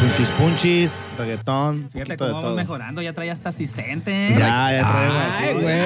Punchis 0.00 0.30
punchis, 0.32 0.92
reggaetón, 1.16 1.88
Fíjate 1.92 2.12
de 2.12 2.16
cómo 2.18 2.30
todo. 2.30 2.40
vamos 2.42 2.56
mejorando, 2.56 3.00
ya 3.02 3.12
trae 3.12 3.30
hasta 3.30 3.48
asistente. 3.50 4.30
Ya, 4.36 4.72
ya 4.72 4.92
traigo. 4.92 5.14
Ay, 5.38 5.54
güey. 5.62 5.84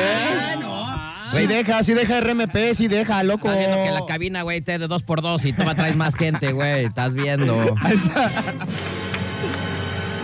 Sí 1.31 1.47
deja, 1.47 1.83
sí 1.83 1.95
deja 1.95 2.21
RMP, 2.21 2.57
sí 2.75 2.89
deja, 2.89 3.23
loco. 3.23 3.49
Estás 3.51 3.67
viendo 3.69 3.85
que 3.85 3.91
la 4.01 4.07
cabina, 4.07 4.43
güey, 4.43 4.61
te 4.63 4.79
de 4.79 4.89
dos 4.89 5.03
por 5.03 5.21
dos 5.21 5.45
y 5.45 5.53
tú 5.53 5.63
traes 5.77 5.95
más 5.95 6.15
gente, 6.15 6.53
güey. 6.53 6.87
Estás 6.87 7.13
viendo. 7.15 7.75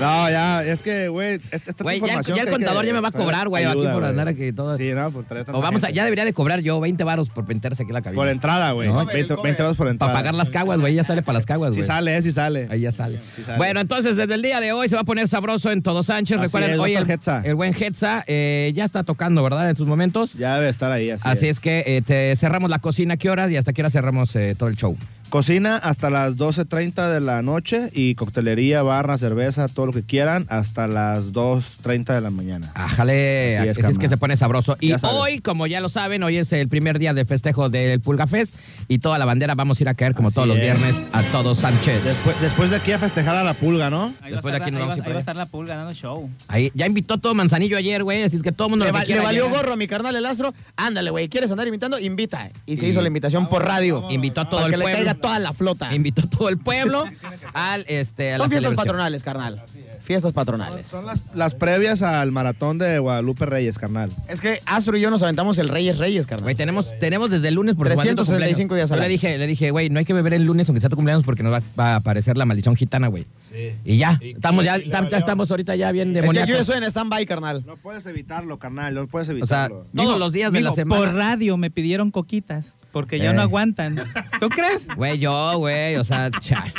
No, 0.00 0.28
ya, 0.30 0.64
es 0.64 0.82
que, 0.82 1.08
güey, 1.08 1.34
esta, 1.50 1.70
esta 1.70 1.84
Güey, 1.84 1.98
ya, 2.00 2.06
información 2.06 2.36
ya 2.36 2.42
el 2.42 2.48
que- 2.48 2.52
contador 2.52 2.84
ya 2.84 2.92
me 2.92 3.00
va 3.00 3.08
a 3.08 3.12
cobrar, 3.12 3.48
güey, 3.48 3.64
aquí 3.64 3.86
por 3.92 4.04
andar 4.04 4.28
aquí 4.28 4.52
todo. 4.52 4.76
Sí, 4.76 4.90
no, 4.92 5.10
por 5.10 5.24
traer 5.24 5.46
O 5.52 5.60
vamos 5.60 5.84
a, 5.84 5.90
ya 5.90 6.04
debería 6.04 6.24
de 6.24 6.32
cobrar 6.32 6.60
yo 6.60 6.80
20 6.80 7.04
varos 7.04 7.30
por 7.30 7.46
meterse 7.46 7.84
aquí 7.84 7.92
la 7.92 8.02
cabina. 8.02 8.20
Por 8.20 8.28
entrada, 8.28 8.72
güey. 8.72 8.88
No. 8.88 9.04
20, 9.06 9.36
20 9.42 9.62
euros 9.62 9.76
por 9.76 9.88
entrada. 9.88 10.12
Para 10.12 10.18
pagar 10.22 10.34
las 10.34 10.50
caguas, 10.50 10.78
güey, 10.80 10.94
ya 10.94 11.04
sale 11.04 11.22
para 11.22 11.38
las 11.38 11.46
caguas, 11.46 11.70
Si 11.74 11.80
güey. 11.80 11.86
sale, 11.86 12.16
eh, 12.16 12.22
si 12.22 12.32
sale. 12.32 12.66
Ahí 12.70 12.80
ya 12.80 12.92
sale. 12.92 13.20
Sí 13.36 13.44
sale. 13.44 13.58
Bueno, 13.58 13.80
entonces 13.80 14.16
desde 14.16 14.34
el 14.34 14.42
día 14.42 14.60
de 14.60 14.72
hoy 14.72 14.88
se 14.88 14.94
va 14.96 15.02
a 15.02 15.04
poner 15.04 15.28
sabroso 15.28 15.70
en 15.70 15.82
Todo 15.82 16.02
Sánchez. 16.02 16.36
Así 16.38 16.46
Recuerden, 16.46 16.70
es, 16.72 16.78
hoy 16.78 16.94
el, 16.96 17.06
el 17.44 17.54
buen 17.54 17.74
Hetza 17.78 18.24
eh, 18.26 18.72
ya 18.74 18.84
está 18.84 19.04
tocando, 19.04 19.42
¿verdad? 19.42 19.70
En 19.70 19.76
sus 19.76 19.86
momentos. 19.88 20.34
Ya 20.34 20.56
debe 20.56 20.68
estar 20.68 20.90
ahí, 20.92 21.10
así, 21.10 21.22
Así 21.26 21.46
es. 21.46 21.52
es 21.52 21.60
que 21.60 21.84
eh, 21.86 22.02
te 22.02 22.34
cerramos 22.36 22.68
la 22.70 22.78
cocina, 22.80 23.16
¿qué 23.16 23.30
horas? 23.30 23.50
Y 23.50 23.56
hasta 23.56 23.72
qué 23.72 23.82
hora 23.82 23.90
cerramos 23.90 24.34
eh, 24.36 24.54
todo 24.58 24.68
el 24.68 24.76
show. 24.76 24.96
Cocina 25.30 25.76
hasta 25.76 26.10
las 26.10 26.36
12.30 26.36 27.12
de 27.12 27.20
la 27.20 27.42
noche 27.42 27.90
y 27.92 28.14
coctelería, 28.14 28.82
barra, 28.82 29.18
cerveza, 29.18 29.66
todo 29.68 29.86
lo 29.86 29.92
que 29.92 30.02
quieran, 30.02 30.46
hasta 30.48 30.86
las 30.86 31.32
2.30 31.32 32.14
de 32.14 32.20
la 32.20 32.30
mañana. 32.30 32.70
Ájale, 32.74 33.58
Así 33.58 33.68
así 33.70 33.80
es, 33.92 33.98
que 33.98 34.08
se 34.08 34.16
pone 34.16 34.36
sabroso. 34.36 34.76
Y 34.80 34.92
hoy, 35.02 35.40
como 35.40 35.66
ya 35.66 35.80
lo 35.80 35.88
saben, 35.88 36.22
hoy 36.22 36.36
es 36.36 36.52
el 36.52 36.68
primer 36.68 36.98
día 36.98 37.14
de 37.14 37.24
festejo 37.24 37.68
del 37.68 38.00
Pulga 38.00 38.26
Fest 38.26 38.54
y 38.86 38.98
toda 38.98 39.18
la 39.18 39.24
bandera 39.24 39.54
vamos 39.54 39.80
a 39.80 39.82
ir 39.82 39.88
a 39.88 39.94
caer 39.94 40.14
como 40.14 40.28
Así 40.28 40.36
todos 40.36 40.46
los 40.48 40.56
es. 40.56 40.62
viernes 40.62 40.94
a 41.12 41.30
Todo 41.32 41.54
Sánchez. 41.54 42.04
Después, 42.04 42.40
después 42.40 42.70
de 42.70 42.76
aquí 42.76 42.92
a 42.92 42.98
festejar 42.98 43.36
a 43.36 43.42
la 43.42 43.54
pulga, 43.54 43.90
¿no? 43.90 44.14
Ahí 44.22 44.30
Después 44.32 44.54
a 44.54 44.58
de 44.58 44.62
aquí 44.62 44.70
estar, 44.70 44.72
nos 44.72 44.82
ahí 44.82 44.88
vamos 44.88 44.98
a 44.98 45.00
va- 45.00 45.06
ahí 45.06 45.12
va 45.12 45.16
a 45.16 45.20
estar 45.20 45.36
la 45.36 45.46
pulga 45.46 45.74
dando 45.76 45.92
show. 45.94 46.30
Ahí, 46.48 46.70
ya 46.74 46.86
invitó 46.86 47.18
todo 47.18 47.34
Manzanillo 47.34 47.76
ayer, 47.76 48.04
güey, 48.04 48.22
así 48.22 48.36
es 48.36 48.42
que 48.42 48.52
todo 48.52 48.68
el 48.68 48.70
mundo 48.70 48.84
Le, 48.84 48.92
lo 48.92 48.98
va- 48.98 49.04
le 49.04 49.20
valió 49.20 49.48
gorro 49.50 49.72
a 49.72 49.76
mi 49.76 49.88
carnal 49.88 50.14
el 50.14 50.26
astro. 50.26 50.54
Ándale, 50.76 51.10
güey. 51.10 51.28
¿Quieres 51.28 51.50
andar 51.50 51.66
invitando? 51.66 51.98
Invita. 51.98 52.50
Y 52.66 52.76
se 52.76 52.86
Y- 52.86 52.90
hizo 52.90 53.00
la 53.00 53.08
invitación 53.08 53.48
por 53.48 53.64
radio. 53.64 54.04
Invitó 54.10 54.42
a 54.42 54.48
todo 54.50 54.66
el 54.66 54.72
pueblo. 54.80 55.13
Toda 55.14 55.38
la 55.38 55.52
flota. 55.52 55.94
Invitó 55.94 56.22
a 56.22 56.26
todo 56.26 56.48
el 56.48 56.58
pueblo 56.58 57.04
al 57.54 57.84
este 57.88 58.34
a 58.34 58.36
Son 58.38 58.50
fiestas 58.50 58.74
patronales, 58.74 59.22
carnal. 59.22 59.62
Fiestas 60.04 60.32
patronales. 60.34 60.86
Son 60.86 61.06
las, 61.06 61.22
las 61.34 61.54
previas 61.54 62.02
al 62.02 62.30
maratón 62.30 62.76
de 62.76 62.98
Guadalupe 62.98 63.46
Reyes, 63.46 63.78
carnal. 63.78 64.10
Es 64.28 64.40
que 64.40 64.60
Astro 64.66 64.96
y 64.98 65.00
yo 65.00 65.08
nos 65.10 65.22
aventamos 65.22 65.58
el 65.58 65.68
Reyes 65.70 65.96
Reyes, 65.96 66.26
carnal. 66.26 66.44
Güey, 66.44 66.54
tenemos, 66.54 66.92
tenemos 67.00 67.30
desde 67.30 67.48
el 67.48 67.54
lunes 67.54 67.74
porque 67.74 67.94
365 67.94 68.74
días 68.74 68.92
al 68.92 68.96
Yo 68.98 69.00
le 69.00 69.06
año. 69.06 69.12
dije, 69.12 69.38
le 69.38 69.46
dije, 69.46 69.70
güey, 69.70 69.88
no 69.88 69.98
hay 69.98 70.04
que 70.04 70.12
beber 70.12 70.34
el 70.34 70.44
lunes 70.44 70.68
aunque 70.68 70.80
sea 70.82 70.90
tu 70.90 70.96
cumpleaños 70.96 71.24
porque 71.24 71.42
nos 71.42 71.52
va, 71.54 71.62
va 71.78 71.92
a 71.94 71.96
aparecer 71.96 72.36
la 72.36 72.44
maldición 72.44 72.76
gitana, 72.76 73.08
güey. 73.08 73.24
Y 73.84 73.96
ya, 73.96 74.18
estamos 74.22 74.64
ya, 74.64 74.76
tam- 74.78 75.08
ya 75.08 75.16
estamos 75.18 75.50
ahorita 75.50 75.74
ya 75.76 75.90
bien 75.90 76.12
demoníacos. 76.12 76.50
yo 76.50 76.58
estoy 76.60 76.76
en 76.78 76.84
stand-by, 76.84 77.24
carnal. 77.24 77.64
No 77.66 77.76
puedes 77.76 78.04
evitarlo, 78.04 78.58
carnal, 78.58 78.94
no 78.94 79.06
puedes 79.06 79.28
O 79.30 79.46
sea, 79.46 79.66
evitarlo. 79.66 79.84
todos 79.94 80.18
los 80.18 80.32
días 80.32 80.52
de 80.52 80.60
la 80.60 80.72
semana. 80.72 81.00
Por 81.00 81.14
radio 81.14 81.56
me 81.56 81.70
pidieron 81.70 82.10
coquitas 82.10 82.66
porque 82.92 83.18
ya 83.18 83.30
Eh. 83.30 83.34
no 83.34 83.40
aguantan. 83.42 83.96
¿Tú 84.38 84.48
crees? 84.50 84.86
Güey, 84.96 85.18
yo, 85.18 85.56
güey, 85.58 85.96
o 85.96 86.04
sea, 86.04 86.30
chale. 86.40 86.72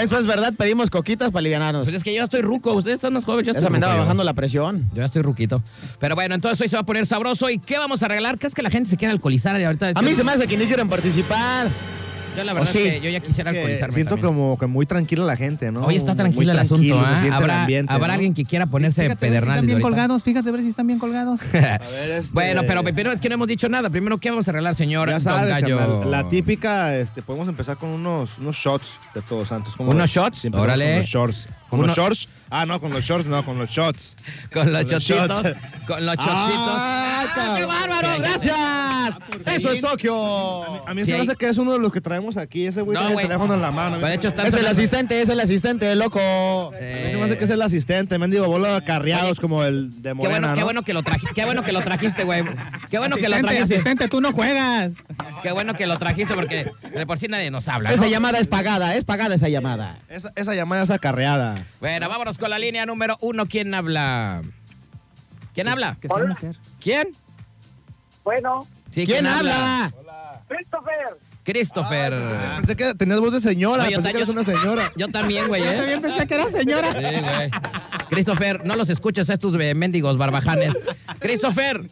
Eso 0.00 0.18
es 0.18 0.26
verdad, 0.26 0.52
pedimos 0.56 0.90
coquitas 0.90 1.30
para 1.30 1.40
aliviarnos. 1.40 1.84
Pues 1.84 1.96
es 1.96 2.02
que 2.04 2.14
yo 2.14 2.24
estoy 2.24 2.42
ruco, 2.48 2.72
ustedes 2.72 2.94
están 2.96 3.12
más 3.12 3.24
jóvenes, 3.24 3.46
yo 3.46 3.50
estoy 3.52 3.62
Esa 3.62 3.70
me 3.70 3.76
andaba 3.76 3.96
bajando 3.96 4.24
la 4.24 4.32
presión. 4.34 4.88
Yo 4.92 4.96
ya 4.98 5.04
estoy 5.04 5.22
ruquito. 5.22 5.62
Pero 6.00 6.14
bueno, 6.16 6.34
entonces 6.34 6.60
hoy 6.60 6.68
se 6.68 6.76
va 6.76 6.80
a 6.82 6.86
poner 6.86 7.06
sabroso. 7.06 7.48
¿Y 7.50 7.58
qué 7.58 7.78
vamos 7.78 8.02
a 8.02 8.08
regalar? 8.08 8.38
¿Crees 8.38 8.54
que 8.54 8.62
la 8.62 8.70
gente 8.70 8.90
se 8.90 8.96
quiera 8.96 9.12
alcoholizar 9.12 9.56
de 9.56 9.66
ahorita? 9.66 9.92
A 9.94 10.02
mí 10.02 10.14
se 10.14 10.24
me 10.24 10.32
hace 10.32 10.46
que 10.46 10.56
ni 10.56 10.66
quieren 10.66 10.88
participar. 10.88 11.70
Yo 12.36 12.44
la 12.44 12.52
verdad 12.52 12.68
¿O 12.68 12.72
sí? 12.72 12.78
es 12.86 12.94
que 12.94 13.00
yo 13.00 13.10
ya 13.10 13.18
quisiera 13.18 13.50
Que 13.50 13.58
alcoholizarme 13.58 13.94
siento 13.94 14.14
también. 14.14 14.32
como 14.36 14.58
que 14.60 14.66
muy 14.68 14.86
tranquila 14.86 15.24
la 15.24 15.34
gente, 15.36 15.72
¿no? 15.72 15.80
Hoy 15.84 15.96
está 15.96 16.12
Muy 16.12 16.18
tranquilo 16.18 16.52
el 16.52 16.56
tranquilo, 16.68 16.94
asunto, 16.96 17.10
se 17.14 17.18
siente 17.20 17.26
el 17.26 17.32
Habrá, 17.32 17.60
ambiente, 17.62 17.92
habrá 17.92 18.06
¿no? 18.06 18.12
alguien 18.14 18.34
que 18.34 18.44
quiera 18.44 18.66
ponerse 18.66 19.02
Fíjate 19.02 19.26
si 19.26 19.30
pedernal. 19.32 19.54
están 19.56 19.66
bien 19.66 19.80
colgados, 19.80 20.22
fíjate 20.22 20.48
a 20.48 20.52
ver 20.52 20.62
si 20.62 20.68
están 20.68 20.86
bien 20.86 21.00
colgados. 21.00 21.40
A 21.42 21.78
ver, 21.90 22.10
este- 22.12 22.34
Bueno, 22.34 22.62
pero 22.64 22.84
primero 22.84 23.10
es 23.10 23.20
que 23.20 23.28
no 23.28 23.34
hemos 23.34 23.48
dicho 23.48 23.68
nada. 23.68 23.90
Primero, 23.90 24.18
¿qué 24.18 24.30
vamos 24.30 24.46
a 24.46 24.52
arreglar, 24.52 24.76
señor 24.76 25.08
Ya 25.08 25.14
Don 25.14 25.20
sabes, 25.22 25.50
Gallo? 25.50 25.78
carnal, 25.78 26.10
la 26.12 26.28
típica, 26.28 26.96
este, 26.96 27.22
podemos 27.22 27.48
empezar 27.48 27.76
con 27.76 27.88
unos, 27.88 28.38
unos 28.38 28.54
shots 28.54 28.86
de 29.16 29.22
Todos 29.22 29.48
Santos. 29.48 29.74
¿Cómo 29.76 29.90
¿Unos 29.90 30.02
ves? 30.04 30.10
shots? 30.12 30.44
Órale. 30.52 30.84
Con 30.90 30.96
los 30.98 31.06
shorts. 31.06 31.48
¿Con 31.68 31.80
Uno- 31.80 31.88
los 31.88 31.96
shorts? 31.96 32.28
Ah, 32.50 32.64
no, 32.66 32.80
con 32.80 32.92
los 32.92 33.04
shorts, 33.04 33.26
no, 33.26 33.44
con 33.44 33.58
los 33.58 33.68
shots. 33.70 34.16
Con 34.52 34.72
los 34.72 34.82
Con 34.86 34.98
los. 34.98 35.42
Con 35.86 36.06
los 36.06 36.14
chochitos. 36.16 36.28
¡Ah, 36.28 37.26
¡Qué 37.34 37.40
cabrón! 37.40 37.68
bárbaro! 37.68 38.08
Sí. 38.14 38.20
¡Gracias! 38.22 39.18
Eso 39.46 39.72
es 39.72 39.80
Tokio. 39.80 40.88
A 40.88 40.94
mí 40.94 41.02
Sí, 41.04 41.10
se 41.12 41.16
me 41.16 41.22
hace 41.22 41.36
que 41.36 41.48
es 41.48 41.58
uno 41.58 41.72
de 41.72 41.78
los 41.78 41.92
que 41.92 42.00
traemos 42.00 42.36
aquí. 42.36 42.66
Ese 42.66 42.80
güey 42.82 42.94
No, 42.94 43.06
tiene 43.06 43.22
el 43.22 43.28
teléfono 43.28 43.54
en 43.54 43.62
la 43.62 43.70
mano. 43.70 43.98
Pues, 43.98 44.08
de 44.10 44.14
hecho, 44.16 44.42
Es 44.42 44.54
el 44.54 44.66
asistente, 44.66 45.20
es 45.20 45.28
el 45.28 45.40
asistente, 45.40 45.94
loco. 45.94 46.18
A 46.20 46.70
mí 47.04 47.10
se 47.10 47.16
me 47.16 47.24
hace 47.24 47.38
que 47.38 47.44
es 47.44 47.50
el 47.50 47.62
asistente. 47.62 48.18
Me 48.18 48.28
digo, 48.28 48.46
bola 48.46 48.68
de 48.68 48.76
acarreados 48.76 49.40
como 49.40 49.64
el 49.64 50.02
de 50.02 50.10
Qué 50.10 50.14
Morena, 50.14 50.38
bueno, 50.38 50.54
qué 50.54 50.60
¿no? 50.60 50.64
bueno 50.64 50.82
que 50.82 50.94
lo 50.94 51.02
trajiste, 51.02 51.34
qué 51.34 51.44
bueno 51.44 51.62
que 51.62 51.72
lo 51.72 51.80
trajiste, 51.82 52.24
güey. 52.24 52.44
Qué 52.90 52.98
bueno 52.98 53.16
que 53.16 53.28
lo 53.28 53.34
asistente, 53.36 53.42
trajiste. 53.54 53.74
asistente, 53.74 54.08
tú 54.08 54.20
no 54.20 54.32
juegas. 54.32 54.92
Qué 55.42 55.52
bueno 55.52 55.74
que 55.74 55.86
lo 55.86 55.96
trajiste 55.96 56.34
porque 56.34 56.70
de 56.94 57.06
por 57.06 57.18
sí 57.18 57.26
nadie 57.28 57.50
nos 57.50 57.68
habla. 57.68 57.90
¿no? 57.90 57.94
Esa 57.94 58.08
llamada 58.08 58.38
es 58.38 58.48
pagada, 58.48 58.96
es 58.96 59.04
pagada 59.04 59.34
esa 59.34 59.48
llamada. 59.48 59.98
Esa, 60.08 60.32
esa 60.34 60.54
llamada 60.54 60.82
es 60.82 60.90
acarreada. 60.90 61.54
Bueno, 61.80 62.08
vámonos 62.08 62.37
con 62.38 62.50
la 62.50 62.58
línea 62.58 62.86
número 62.86 63.16
uno. 63.20 63.46
¿Quién 63.46 63.74
habla? 63.74 64.42
¿Quién 65.54 65.68
habla? 65.68 65.96
Que 66.00 66.08
sea 66.08 66.16
Hola. 66.16 66.28
mujer. 66.30 66.56
¿Quién? 66.80 67.08
Bueno, 68.24 68.66
Sí, 68.90 69.04
¿Quién 69.06 69.26
habla? 69.26 69.92
Christopher, 70.48 71.18
Christopher. 71.44 72.12
Pensé 72.56 72.74
que 72.76 72.94
tenías 72.94 73.20
voz 73.20 73.32
de 73.34 73.40
señora. 73.40 73.82
Oye, 73.84 73.92
yo 73.92 73.98
pensé 73.98 74.08
ta- 74.08 74.12
que 74.12 74.16
eres 74.22 74.26
yo- 74.28 74.32
una 74.32 74.44
señora. 74.44 74.92
Yo 74.96 75.08
también, 75.08 75.46
güey, 75.48 75.62
Yo 75.62 75.70
¿eh? 75.70 75.76
también 75.76 76.02
pensé 76.02 76.26
que 76.26 76.34
era 76.34 76.48
señora. 76.50 76.92
Sí, 76.92 76.98
güey. 77.20 77.50
Christopher, 78.08 78.64
no 78.64 78.76
los 78.76 78.88
escuches 78.88 79.28
a 79.30 79.34
estos 79.34 79.54
eh, 79.60 79.74
mendigos 79.74 80.16
barbajanes. 80.16 80.72
Christopher. 81.18 81.86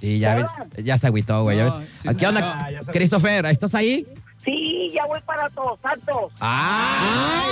Sí, 0.00 0.18
ya, 0.18 0.34
ves- 0.36 0.84
ya 0.84 0.96
se 0.98 1.06
agüitó, 1.06 1.42
güey. 1.42 1.58
ya 1.58 1.64
No, 1.64 1.78
ves. 1.78 1.88
sí 2.02 2.08
¿A 2.08 2.12
se 2.12 2.18
¿Qué 2.18 2.26
onda? 2.26 2.70
Ya 2.70 2.82
se 2.82 2.92
Christopher, 2.92 3.46
¿estás 3.46 3.74
ahí? 3.74 4.06
Sí, 4.44 4.90
ya 4.94 5.04
voy 5.06 5.20
para 5.22 5.48
Todos 5.50 5.78
Santos. 5.80 6.32
¡Ah! 6.40 7.46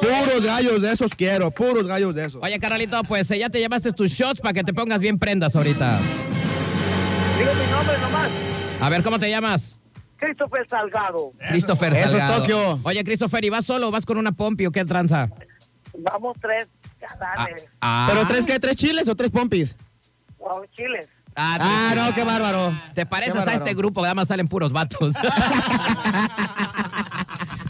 Puros 0.00 0.44
gallos 0.44 0.82
de 0.82 0.92
esos 0.92 1.14
quiero. 1.14 1.50
Puros 1.50 1.86
gallos 1.86 2.14
de 2.14 2.24
esos. 2.26 2.42
Oye, 2.42 2.58
carnalito, 2.58 3.02
pues 3.04 3.30
eh, 3.30 3.38
ya 3.38 3.48
te 3.48 3.58
llevaste 3.60 3.92
tus 3.92 4.10
shots 4.10 4.40
para 4.40 4.52
que 4.52 4.64
te 4.64 4.72
pongas 4.74 5.00
bien 5.00 5.18
prendas 5.18 5.54
ahorita. 5.54 6.00
Digo 7.38 7.54
mi 7.54 7.66
nombre 7.70 7.98
nomás, 7.98 8.30
A 8.80 8.88
ver, 8.88 9.02
¿cómo 9.02 9.18
te 9.18 9.30
llamas? 9.30 9.80
Christopher 10.16 10.66
Salgado. 10.68 11.32
Christopher 11.50 11.92
Eso 11.94 12.04
es 12.04 12.10
Salgado. 12.18 12.40
Tokio. 12.40 12.80
Oye, 12.84 13.04
Christopher, 13.04 13.44
¿y 13.44 13.50
vas 13.50 13.64
solo 13.66 13.88
o 13.88 13.90
vas 13.90 14.06
con 14.06 14.16
una 14.18 14.32
pompi 14.32 14.66
o 14.66 14.70
qué 14.72 14.84
tranza? 14.84 15.28
Vamos 15.98 16.36
tres 16.40 16.68
Ah, 17.06 17.16
canales, 17.18 17.66
ah. 17.82 18.06
¿Pero 18.10 18.26
tres 18.26 18.46
qué? 18.46 18.58
¿Tres 18.58 18.76
chiles 18.76 19.06
o 19.08 19.14
tres 19.14 19.30
pompis? 19.30 19.76
wow, 20.38 20.64
chiles. 20.74 21.08
Ah, 21.36 21.58
Ah, 21.60 21.92
no, 21.96 22.14
qué 22.14 22.22
bárbaro. 22.24 22.72
Te 22.94 23.06
pareces 23.06 23.46
a 23.46 23.54
este 23.54 23.74
grupo, 23.74 24.04
además 24.04 24.28
salen 24.28 24.46
puros 24.48 24.72
vatos. 24.72 25.14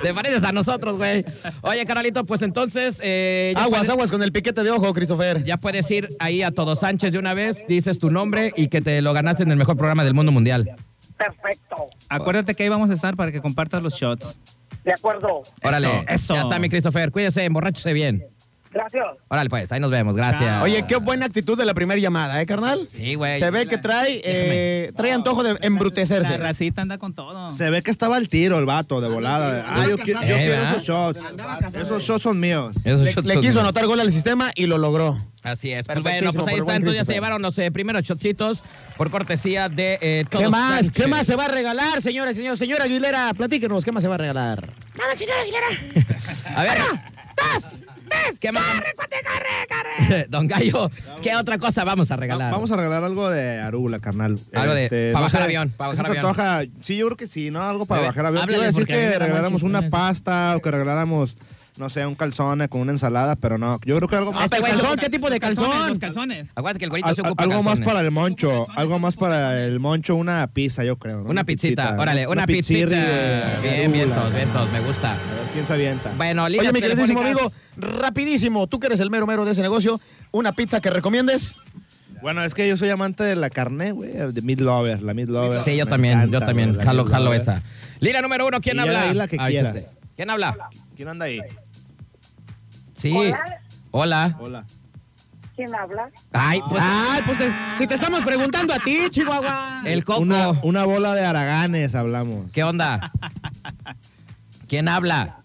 Te 0.02 0.12
pareces 0.12 0.44
a 0.44 0.52
nosotros, 0.52 0.96
güey. 0.98 1.24
Oye, 1.62 1.86
carnalito, 1.86 2.24
pues 2.26 2.42
entonces. 2.42 2.98
eh, 3.02 3.54
Aguas, 3.56 3.70
puedes- 3.80 3.88
aguas 3.90 4.10
con 4.10 4.22
el 4.22 4.32
piquete 4.32 4.62
de 4.62 4.70
ojo, 4.70 4.92
Christopher. 4.92 5.42
Ya 5.44 5.56
puedes 5.56 5.90
ir 5.90 6.08
ahí 6.18 6.42
a 6.42 6.50
Todo 6.50 6.76
Sánchez 6.76 7.12
de 7.12 7.18
una 7.18 7.32
vez, 7.32 7.64
dices 7.68 7.98
tu 7.98 8.10
nombre 8.10 8.52
y 8.54 8.68
que 8.68 8.82
te 8.82 9.00
lo 9.00 9.14
ganaste 9.14 9.44
en 9.44 9.50
el 9.50 9.56
mejor 9.56 9.76
programa 9.78 10.04
del 10.04 10.12
mundo 10.12 10.30
mundial. 10.30 10.76
Perfecto, 11.16 11.76
Acuérdate 12.08 12.54
que 12.54 12.64
ahí 12.64 12.68
vamos 12.68 12.90
a 12.90 12.94
estar 12.94 13.16
para 13.16 13.32
que 13.32 13.40
compartas 13.40 13.80
los 13.82 13.94
shots. 13.94 14.36
de 14.84 14.92
acuerdo. 14.92 15.42
Órale, 15.62 16.04
eso. 16.08 16.34
Ya 16.34 16.42
está, 16.42 16.58
mi 16.58 16.68
Christopher. 16.68 17.10
Cuídese, 17.10 17.44
emborráchese 17.44 17.94
bien. 17.94 18.26
Gracias. 18.74 19.04
Órale, 19.28 19.48
pues, 19.48 19.70
ahí 19.70 19.78
nos 19.80 19.90
vemos. 19.92 20.16
Gracias. 20.16 20.62
Oye, 20.62 20.84
qué 20.86 20.96
buena 20.96 21.26
actitud 21.26 21.56
de 21.56 21.64
la 21.64 21.74
primera 21.74 22.00
llamada, 22.00 22.42
¿eh, 22.42 22.46
carnal? 22.46 22.88
Sí, 22.92 23.14
güey. 23.14 23.38
Se 23.38 23.48
ve 23.50 23.66
que 23.68 23.78
trae, 23.78 24.20
eh, 24.24 24.92
trae 24.96 25.12
antojo 25.12 25.44
de 25.44 25.52
La 25.54 25.58
embrutecerse. 25.62 26.36
racita 26.38 26.82
anda 26.82 26.98
con 26.98 27.14
todo. 27.14 27.50
Se 27.52 27.70
ve 27.70 27.82
que 27.82 27.90
estaba 27.92 28.16
al 28.16 28.28
tiro 28.28 28.58
el 28.58 28.66
vato 28.66 29.00
de 29.00 29.08
volada. 29.08 29.64
Ah, 29.68 29.86
yo, 29.88 29.96
qui- 29.96 30.12
yo 30.12 30.20
Eh, 30.20 30.24
quiero 30.26 30.50
¿verdad? 30.56 30.70
esos 30.74 30.82
shots. 30.82 31.20
Esos 31.74 32.02
shots 32.02 32.22
son 32.22 32.40
míos. 32.40 32.74
Esos 32.84 33.00
Le, 33.02 33.12
shots 33.12 33.26
le 33.26 33.34
son- 33.34 33.42
quiso 33.42 33.60
anotar 33.60 33.86
gol 33.86 34.00
al 34.00 34.10
sistema 34.12 34.50
y 34.56 34.66
lo 34.66 34.76
logró. 34.78 35.16
Así 35.44 35.70
es. 35.72 35.86
Pues 35.86 35.96
Perfectísimo, 35.98 36.32
bueno, 36.32 36.32
pues 36.32 36.46
ahí 36.46 36.52
por 36.52 36.58
está. 36.58 36.64
buen 36.64 36.76
Entonces 36.76 36.96
ya 36.96 37.04
se 37.04 37.06
Christopher. 37.06 37.14
llevaron 37.16 37.42
los 37.42 37.58
eh, 37.58 37.70
primeros 37.70 38.02
shotcitos 38.02 38.64
por 38.96 39.10
cortesía 39.10 39.68
de 39.68 39.98
eh, 40.00 40.24
¿Qué 40.30 40.38
Todos 40.38 40.50
más? 40.50 40.86
Sánchez. 40.86 40.90
¿Qué 41.02 41.06
más 41.06 41.26
se 41.26 41.36
va 41.36 41.44
a 41.44 41.48
regalar, 41.48 42.00
señores, 42.00 42.34
señor? 42.36 42.56
Señora 42.58 42.84
Aguilera, 42.84 43.32
platíquenos, 43.34 43.84
¿qué 43.84 43.92
más 43.92 44.02
se 44.02 44.08
va 44.08 44.14
a 44.14 44.18
regalar? 44.18 44.70
A 46.56 46.62
ver. 46.62 46.78
¡Das! 47.36 47.76
¡Das! 48.26 48.38
¿Qué 48.38 48.52
más? 48.52 48.62
¡Corre, 48.64 48.94
cuate, 48.94 49.16
corre, 49.24 50.08
corre! 50.08 50.26
Don 50.28 50.46
Gallo, 50.48 50.90
¿qué 51.22 51.34
otra 51.36 51.58
cosa 51.58 51.84
vamos 51.84 52.10
a 52.10 52.16
regalar? 52.16 52.52
Vamos 52.52 52.70
a 52.70 52.76
regalar 52.76 53.04
algo 53.04 53.28
de 53.30 53.60
Arula, 53.60 53.98
carnal. 53.98 54.34
Este, 54.34 54.56
Algo 54.58 54.74
de- 54.74 55.10
para 55.12 55.24
bajar 55.24 55.42
avión, 55.42 55.70
para 55.76 55.90
¿no 55.90 55.96
se 55.96 56.02
bajar 56.02 56.16
avión. 56.18 56.26
antoja? 56.30 56.62
Sí, 56.80 56.96
yo 56.96 57.06
creo 57.06 57.16
que 57.16 57.26
sí, 57.28 57.50
¿no? 57.50 57.62
Algo 57.62 57.86
para 57.86 58.02
bajar 58.02 58.26
avión. 58.26 58.42
A 58.48 58.66
decir 58.66 58.86
que 58.86 59.18
regaláramos 59.18 59.62
una 59.62 59.88
pasta 59.88 60.54
o 60.56 60.60
que 60.62 60.70
regaláramos, 60.70 61.36
no 61.76 61.90
sé, 61.90 62.06
un 62.06 62.14
calzone 62.14 62.68
con 62.68 62.80
una 62.82 62.92
ensalada, 62.92 63.34
pero 63.36 63.58
no. 63.58 63.80
Yo 63.84 63.96
creo 63.96 64.08
que 64.08 64.16
algo 64.16 64.32
más, 64.32 64.44
¿Hasta 64.44 64.56
el 64.56 64.62
güey, 64.62 64.72
calzón? 64.72 64.90
los- 64.96 65.04
¿Qué 65.04 65.10
tipo 65.10 65.28
de 65.30 65.40
Calzones, 65.40 65.68
calzón? 65.70 65.88
Los 65.88 65.98
calzones. 65.98 66.48
Acuérdate 66.54 66.78
que 66.78 66.84
el 66.84 66.90
güerito 66.90 67.14
se 67.14 67.20
ocupa 67.22 67.42
algo 67.44 67.62
más 67.62 67.80
para 67.80 68.00
el 68.00 68.10
moncho. 68.10 68.66
Algo 68.76 68.98
más 68.98 69.16
para 69.16 69.64
el 69.64 69.80
moncho, 69.80 70.14
una 70.14 70.46
pizza, 70.48 70.84
yo 70.84 70.96
creo. 70.98 71.22
¿no? 71.22 71.30
Una 71.30 71.44
pizzita, 71.44 71.96
órale, 71.98 72.26
una, 72.26 72.46
pizzirri 72.46 72.94
pizzita. 72.94 73.60
de 73.60 73.76
bien, 73.76 73.92
bien, 73.92 74.10
todos, 74.12 74.32
bien, 74.34 74.52
todos, 74.52 74.70
me 74.72 74.80
gusta. 74.80 75.18
Quién 75.54 75.64
se 75.66 75.72
avienta. 75.72 76.12
Bueno, 76.16 76.44
Oye, 76.44 76.72
mi 76.72 76.80
queridísimo 76.80 77.20
amigo, 77.20 77.52
rapidísimo, 77.76 78.66
tú 78.66 78.80
que 78.80 78.88
eres 78.88 78.98
el 78.98 79.08
mero 79.08 79.24
mero 79.26 79.44
de 79.44 79.52
ese 79.52 79.62
negocio, 79.62 80.00
una 80.32 80.52
pizza 80.52 80.80
que 80.80 80.90
recomiendes. 80.90 81.56
Bueno, 82.20 82.42
es 82.42 82.54
que 82.54 82.66
yo 82.68 82.76
soy 82.76 82.90
amante 82.90 83.22
de 83.22 83.36
la 83.36 83.50
carne, 83.50 83.92
güey, 83.92 84.10
de 84.10 84.42
Meat 84.42 84.58
Lover, 84.60 85.00
la 85.02 85.14
Meat 85.14 85.28
Lover. 85.28 85.62
Sí, 85.62 85.76
yo 85.76 85.84
Me 85.84 85.90
también, 85.92 86.28
yo 86.32 86.40
también. 86.40 86.76
la 86.76 86.84
Jalo, 86.84 87.04
jalo 87.06 87.32
esa. 87.32 87.62
Línea 88.00 88.20
número 88.20 88.46
uno, 88.48 88.60
¿quién 88.60 88.78
Y 88.78 88.80
habla? 88.80 89.14
la 89.14 89.28
que 89.28 89.36
usted. 89.36 89.86
¿Quién 90.16 90.28
habla? 90.30 90.56
¿Quién 90.96 91.08
anda 91.08 91.26
ahí? 91.26 91.38
Sí. 92.94 93.12
Hola. 93.14 93.60
Hola. 93.92 94.36
Hola. 94.40 94.64
¿Quién 95.54 95.72
habla? 95.72 96.10
Ay, 96.32 96.60
pues. 96.68 96.82
Ay, 96.84 97.22
pues 97.26 97.40
eh, 97.42 97.52
si 97.78 97.86
te 97.86 97.94
estamos 97.94 98.22
preguntando 98.22 98.74
a 98.74 98.78
ti, 98.80 99.06
Chihuahua. 99.10 99.82
El 99.86 100.04
coco. 100.04 100.18
Una, 100.20 100.50
una 100.62 100.84
bola 100.84 101.14
de 101.14 101.24
araganes 101.24 101.94
hablamos. 101.94 102.50
¿Qué 102.50 102.64
onda? 102.64 103.12
¿Quién 104.66 104.88
habla? 104.88 105.43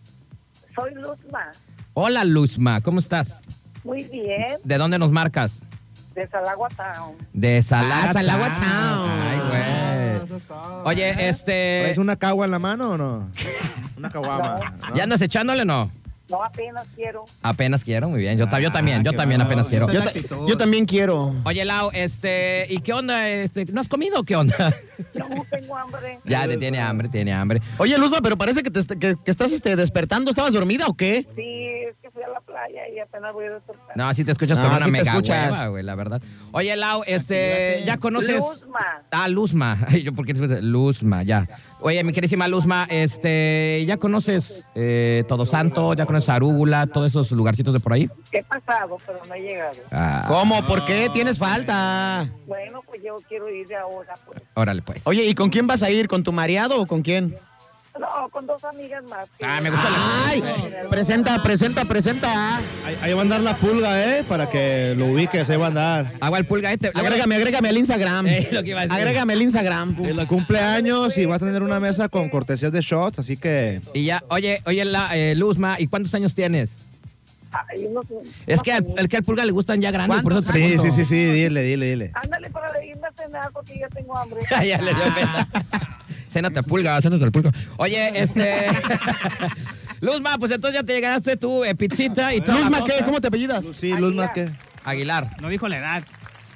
Soy 0.80 0.94
Luzma. 0.96 1.52
Hola, 1.94 2.24
Luzma. 2.24 2.80
¿Cómo 2.82 3.00
estás? 3.00 3.42
Muy 3.84 4.06
bien. 4.06 4.58
¿De 4.64 4.78
dónde 4.78 4.98
nos 4.98 5.12
marcas? 5.12 5.60
De 6.16 6.26
Salagua 6.30 6.70
Town. 6.70 7.16
De 7.34 7.62
Salagua. 7.62 8.10
Ah, 8.10 8.14
Salagua 8.14 8.54
Town. 8.54 9.10
Ay, 9.10 9.40
güey. 9.50 10.40
Oye, 10.86 11.30
este. 11.30 11.82
¿Traes 11.84 11.98
una 11.98 12.16
cagua 12.16 12.46
en 12.46 12.52
la 12.52 12.60
mano 12.60 12.92
o 12.92 12.98
no? 12.98 13.30
Una 13.98 14.10
caguama. 14.10 14.74
¿no? 14.90 14.96
¿Ya 14.96 15.04
andas 15.04 15.22
echándole 15.22 15.64
o 15.64 15.66
no? 15.66 15.92
No 16.30 16.44
apenas 16.44 16.88
quiero. 16.96 17.26
Apenas 17.42 17.84
quiero, 17.84 18.10
muy 18.10 18.20
bien. 18.20 18.38
Yo, 18.38 18.46
Ah, 18.52 18.72
también, 18.72 19.04
yo 19.04 19.14
también 19.14 19.42
apenas 19.42 19.68
quiero. 19.68 19.92
Yo, 19.92 20.04
ta- 20.04 20.12
yo 20.48 20.58
también 20.58 20.86
quiero. 20.86 21.34
Oye, 21.44 21.66
Lau, 21.66 21.90
este, 21.94 22.66
¿y 22.70 22.80
qué 22.80 22.94
onda? 22.94 23.28
Este, 23.30 23.66
¿No 23.66 23.82
has 23.82 23.88
comido 23.88 24.20
o 24.20 24.24
qué 24.24 24.36
onda? 24.36 24.56
No 25.14 25.46
tengo 25.50 25.78
hambre. 25.78 26.20
ya, 26.26 26.46
te 26.48 26.58
tiene 26.58 26.78
hambre, 26.80 27.08
tiene 27.08 27.32
hambre. 27.32 27.62
Oye, 27.78 27.98
Luzma, 27.98 28.20
pero 28.22 28.38
parece 28.38 28.62
que, 28.64 28.70
te 28.70 28.82
que 29.00 29.16
estás 29.26 29.52
este, 29.54 29.76
despertando. 29.78 30.30
¿Estabas 30.30 30.52
dormida 30.54 30.88
o 30.88 30.94
qué? 30.94 31.26
Sí, 31.38 31.66
es 31.90 31.96
que 32.02 32.12
fui 32.12 32.22
a 32.22 32.28
la 32.28 32.42
playa 32.42 32.69
y 32.96 33.00
apenas 33.00 33.34
voy 33.34 33.46
a 33.46 33.50
despertar. 33.56 33.96
No, 33.96 34.08
así 34.08 34.24
te 34.24 34.32
escuchas 34.32 34.58
No, 34.58 34.64
con 34.66 34.72
una 34.76 34.80
sí 34.80 34.86
te 34.86 34.92
mega 34.92 35.12
escuchas. 35.12 35.52
hueva, 35.52 35.68
güey, 35.68 35.84
la 35.84 35.96
verdad. 35.96 36.22
Oye, 36.52 36.76
Lau, 36.76 37.04
este, 37.06 37.84
¿ya 37.86 37.98
conoces? 37.98 38.38
Luzma. 38.38 39.04
Ah, 39.12 39.28
Luzma. 39.28 39.78
Ay, 39.88 40.04
yo, 40.04 40.14
¿por 40.14 40.26
qué 40.26 40.34
te- 40.34 40.62
Luzma, 40.62 41.24
ya. 41.24 41.48
Oye, 41.82 42.04
mi 42.04 42.12
querísima 42.12 42.48
Luzma, 42.48 42.86
este, 42.90 43.84
¿ya 43.88 43.98
conoces 43.98 44.68
eh, 44.76 45.24
Todo 45.28 45.46
Santo? 45.46 45.94
¿Ya 45.94 46.06
conoces 46.06 46.30
Arúgula? 46.30 46.88
Todos 46.88 47.08
esos 47.08 47.32
lugarcitos 47.32 47.74
de 47.74 47.80
por 47.80 47.94
ahí. 47.94 48.10
He 48.34 48.44
pasado, 48.44 48.98
pero 49.06 49.20
no 49.28 49.34
he 49.36 49.42
llegado. 49.42 49.78
Ah, 49.92 50.26
¿Cómo? 50.28 50.66
¿Por 50.68 50.84
qué? 50.86 51.10
Tienes 51.14 51.38
falta. 51.38 52.28
Bueno, 52.48 52.82
pues 52.86 53.02
yo 53.04 53.16
quiero 53.30 53.50
ir 53.50 53.66
de 53.68 53.78
ahora. 53.78 54.14
Pues. 54.26 54.42
órale, 54.56 54.82
pues. 54.82 55.02
Oye, 55.06 55.24
¿y 55.26 55.34
con 55.36 55.50
quién 55.50 55.68
vas 55.68 55.82
a 55.84 55.90
ir? 55.90 56.08
¿Con 56.10 56.24
tu 56.24 56.32
mareado 56.34 56.82
o 56.82 56.86
con 56.86 57.02
quién? 57.02 57.36
No, 58.00 58.30
con 58.30 58.47
dos 58.47 58.64
amigas 58.64 59.04
más. 59.10 59.28
Ah, 59.41 59.60
me 59.62 59.70
gusta 59.70 59.89
la- 59.89 60.28
Ay, 60.30 60.43
presenta, 60.89 61.43
presenta, 61.43 61.86
presenta. 61.86 62.58
Ahí, 62.86 62.97
ahí 63.02 63.14
va 63.14 63.20
a 63.20 63.22
andar 63.24 63.41
la 63.41 63.58
pulga, 63.58 64.18
¿eh? 64.18 64.24
Para 64.24 64.50
que 64.50 64.93
lo 64.97 65.08
ubiques, 65.08 65.50
ahí 65.50 65.58
va 65.58 65.66
a 65.66 65.68
andar. 65.68 66.14
Agua 66.22 66.38
el 66.38 66.45
pulga 66.45 66.72
este. 66.72 66.91
Agrégame, 66.93 67.36
agrégame 67.36 67.70
al 67.70 67.78
Instagram. 67.78 68.26
Eh, 68.28 68.47
lo 68.52 68.64
que 68.64 68.70
iba 68.70 68.82
a 68.82 68.84
decir. 68.88 68.97
Agrégame 68.97 69.34
al 69.34 69.41
Instagram. 69.41 69.95
Cumpleaños 70.28 71.18
y 71.18 71.26
va 71.26 71.36
a 71.36 71.39
tener 71.39 71.62
una 71.64 71.80
mesa 71.80 72.08
con 72.10 72.30
cortesías 72.30 72.72
de 72.72 72.82
shots, 72.82 73.20
así 73.20 73.36
que 73.38 73.82
Y 73.93 74.06
ya, 74.06 74.24
oye, 74.30 74.62
oye, 74.66 74.86
la, 74.86 75.16
eh, 75.18 75.36
Luzma, 75.36 75.76
¿y 75.80 75.88
cuántos 75.88 76.14
años 76.16 76.34
tienes? 76.36 76.72
Ay, 77.52 77.86
unos- 77.86 78.06
Es 78.45 78.62
que 78.62 78.72
al, 78.72 78.86
el 78.97 79.10
que 79.10 79.18
al 79.18 79.24
pulga 79.24 79.43
le 79.43 79.52
gustan 79.52 79.82
ya 79.82 79.89
grandes, 79.91 80.22
por 80.22 80.32
eso 80.34 80.41
te 80.43 80.52
sí, 80.52 80.60
pregunto. 80.60 80.84
sí, 80.84 80.91
sí, 80.91 81.06
sí, 81.06 81.26
dile, 81.26 81.64
dile, 81.64 81.86
dile. 81.88 82.12
Ándale 82.14 82.50
para 82.52 82.84
irme 82.86 83.08
a 83.08 83.12
cenar 83.24 83.50
porque 83.52 83.80
ya 83.80 83.88
tengo 83.89 84.16
hambre. 84.18 84.39
ya 84.68 84.80
le 84.82 84.93
dio 84.93 85.04
pena. 85.16 85.47
Cénate 86.30 86.64
pulga, 86.64 87.02
cénate 87.02 87.30
pulga. 87.32 87.52
Oye, 87.78 88.12
este. 88.22 88.68
Luzma, 90.02 90.38
pues 90.38 90.52
entonces 90.52 90.80
ya 90.80 90.86
te 90.86 90.94
llegaste 90.94 91.36
tu 91.36 91.64
eh, 91.66 91.76
pizzita 91.76 92.34
y 92.34 92.42
toda 92.42 92.60
la 92.60 92.70
Luzma. 92.70 92.86
¿qué? 92.86 93.04
¿Cómo 93.04 93.20
te 93.20 93.28
apellidas? 93.28 93.66
Sí, 93.74 93.92
Luz 93.94 94.14
más 94.16 94.32
que. 94.32 94.50
Aguilar. 94.86 95.36
No 95.42 95.50
dijo 95.50 95.68
la 95.68 95.78
edad. 95.78 96.04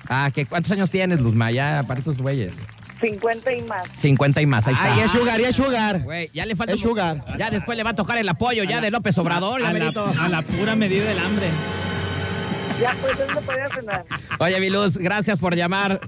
Ah, 0.08 0.32
¿qué, 0.34 0.46
¿cuántos 0.46 0.72
años 0.72 0.90
tienes, 0.90 1.20
Luzma? 1.20 1.52
Ya 1.52 1.84
para 1.88 2.00
estos 2.00 2.18
güeyes. 2.18 2.54
50 3.02 3.54
y 3.54 3.62
más. 3.64 3.86
50 3.98 4.42
y 4.42 4.46
más, 4.46 4.66
ahí 4.68 4.74
está. 4.74 4.94
Ay, 4.94 5.00
es 5.02 5.12
sugar, 5.12 5.42
ya 5.42 5.50
es 5.50 5.56
sugar. 5.56 6.02
Güey, 6.04 6.30
ya 6.34 6.46
le 6.46 6.56
falta. 6.56 6.74
Es 6.74 6.84
un- 6.84 6.92
sugar. 6.92 7.26
Ya 7.38 7.50
después 7.50 7.76
le 7.78 7.84
va 7.84 7.90
a 7.90 7.96
tocar 7.96 8.18
el 8.18 8.30
apoyo 8.30 8.64
ya 8.64 8.80
de 8.80 8.92
López 8.92 9.18
Obrador. 9.18 9.60
ya 9.62 9.68
a, 9.70 9.74
la, 9.74 9.80
merito. 9.80 10.14
a 10.20 10.30
la 10.30 10.42
pura 10.42 10.76
medida 10.76 11.04
del 11.10 11.20
hambre. 11.20 11.52
Ya 12.82 12.96
pues, 13.02 13.18
me 13.36 13.42
puede 13.42 13.68
cenar. 13.76 14.06
Oye, 14.40 14.60
mi 14.60 14.70
Luz, 14.70 14.98
gracias 14.98 15.40
por 15.40 15.56
llamar. 15.56 16.00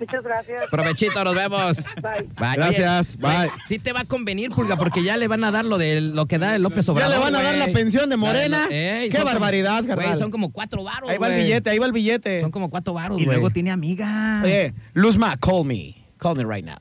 Muchas 0.00 0.22
gracias. 0.24 0.62
Provechito, 0.70 1.22
nos 1.22 1.34
vemos. 1.34 1.76
Bye. 2.02 2.22
Bye. 2.38 2.56
Gracias, 2.56 3.16
güey, 3.18 3.36
bye. 3.36 3.50
Sí 3.68 3.78
te 3.78 3.92
va 3.92 4.00
a 4.00 4.04
convenir, 4.04 4.50
Pulga, 4.50 4.76
porque 4.76 5.02
ya 5.04 5.16
le 5.16 5.28
van 5.28 5.44
a 5.44 5.50
dar 5.50 5.64
lo 5.66 5.76
de 5.78 6.00
lo 6.00 6.26
que 6.26 6.38
da 6.38 6.56
el 6.56 6.62
López 6.62 6.86
Ya 6.86 6.92
Obrador. 6.92 7.14
le 7.14 7.20
van 7.22 7.36
a 7.36 7.42
dar 7.42 7.56
güey. 7.56 7.66
la 7.68 7.72
pensión 7.74 8.08
de 8.10 8.16
Morena. 8.16 8.66
Ey, 8.70 9.10
Qué 9.10 9.22
barbaridad, 9.22 9.84
Güey, 9.84 10.16
son 10.16 10.30
como 10.30 10.50
cuatro 10.52 10.82
varos, 10.82 11.08
Ahí 11.10 11.18
va 11.18 11.26
el 11.28 11.34
güey. 11.34 11.44
billete, 11.44 11.70
ahí 11.70 11.78
va 11.78 11.86
el 11.86 11.92
billete. 11.92 12.40
Son 12.40 12.50
como 12.50 12.70
cuatro 12.70 12.94
varos, 12.94 13.18
Y 13.20 13.24
güey. 13.24 13.36
luego 13.36 13.50
tiene 13.50 13.70
amiga. 13.70 14.40
Oye, 14.42 14.72
Luzma, 14.94 15.36
call 15.36 15.64
me. 15.64 15.96
Call 16.18 16.36
me 16.36 16.44
right 16.44 16.64
now. 16.64 16.76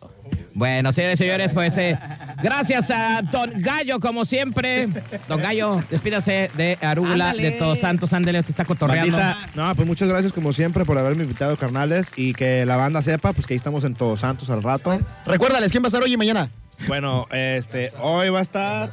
Bueno, 0.59 0.91
señores 0.91 1.17
y 1.21 1.23
señores, 1.23 1.53
pues 1.53 1.77
eh, 1.77 1.97
gracias 2.43 2.91
a 2.91 3.21
Don 3.21 3.49
Gallo, 3.61 4.01
como 4.01 4.25
siempre. 4.25 4.89
Don 5.29 5.41
Gallo, 5.41 5.81
despídase 5.89 6.51
de 6.57 6.77
Ándale. 6.81 7.41
de 7.41 7.51
Todos 7.51 7.79
Santos. 7.79 8.11
Ándale, 8.11 8.43
te 8.43 8.51
está 8.51 8.65
cotorreando. 8.65 9.15
Bandita, 9.17 9.49
no, 9.55 9.73
pues 9.73 9.87
muchas 9.87 10.09
gracias 10.09 10.33
como 10.33 10.51
siempre 10.51 10.83
por 10.83 10.97
haberme 10.97 11.23
invitado, 11.23 11.55
carnales, 11.55 12.07
y 12.17 12.33
que 12.33 12.65
la 12.65 12.75
banda 12.75 13.01
sepa, 13.01 13.31
pues 13.31 13.47
que 13.47 13.53
ahí 13.53 13.57
estamos 13.57 13.85
en 13.85 13.93
Todos 13.95 14.19
Santos 14.19 14.49
al 14.49 14.61
rato. 14.61 14.99
Recuérdales, 15.25 15.71
¿quién 15.71 15.81
va 15.81 15.87
a 15.87 15.89
estar 15.89 16.03
hoy 16.03 16.11
y 16.11 16.17
mañana? 16.17 16.49
Bueno, 16.89 17.25
este, 17.31 17.93
hoy 18.01 18.27
va 18.27 18.39
a 18.39 18.41
estar 18.41 18.91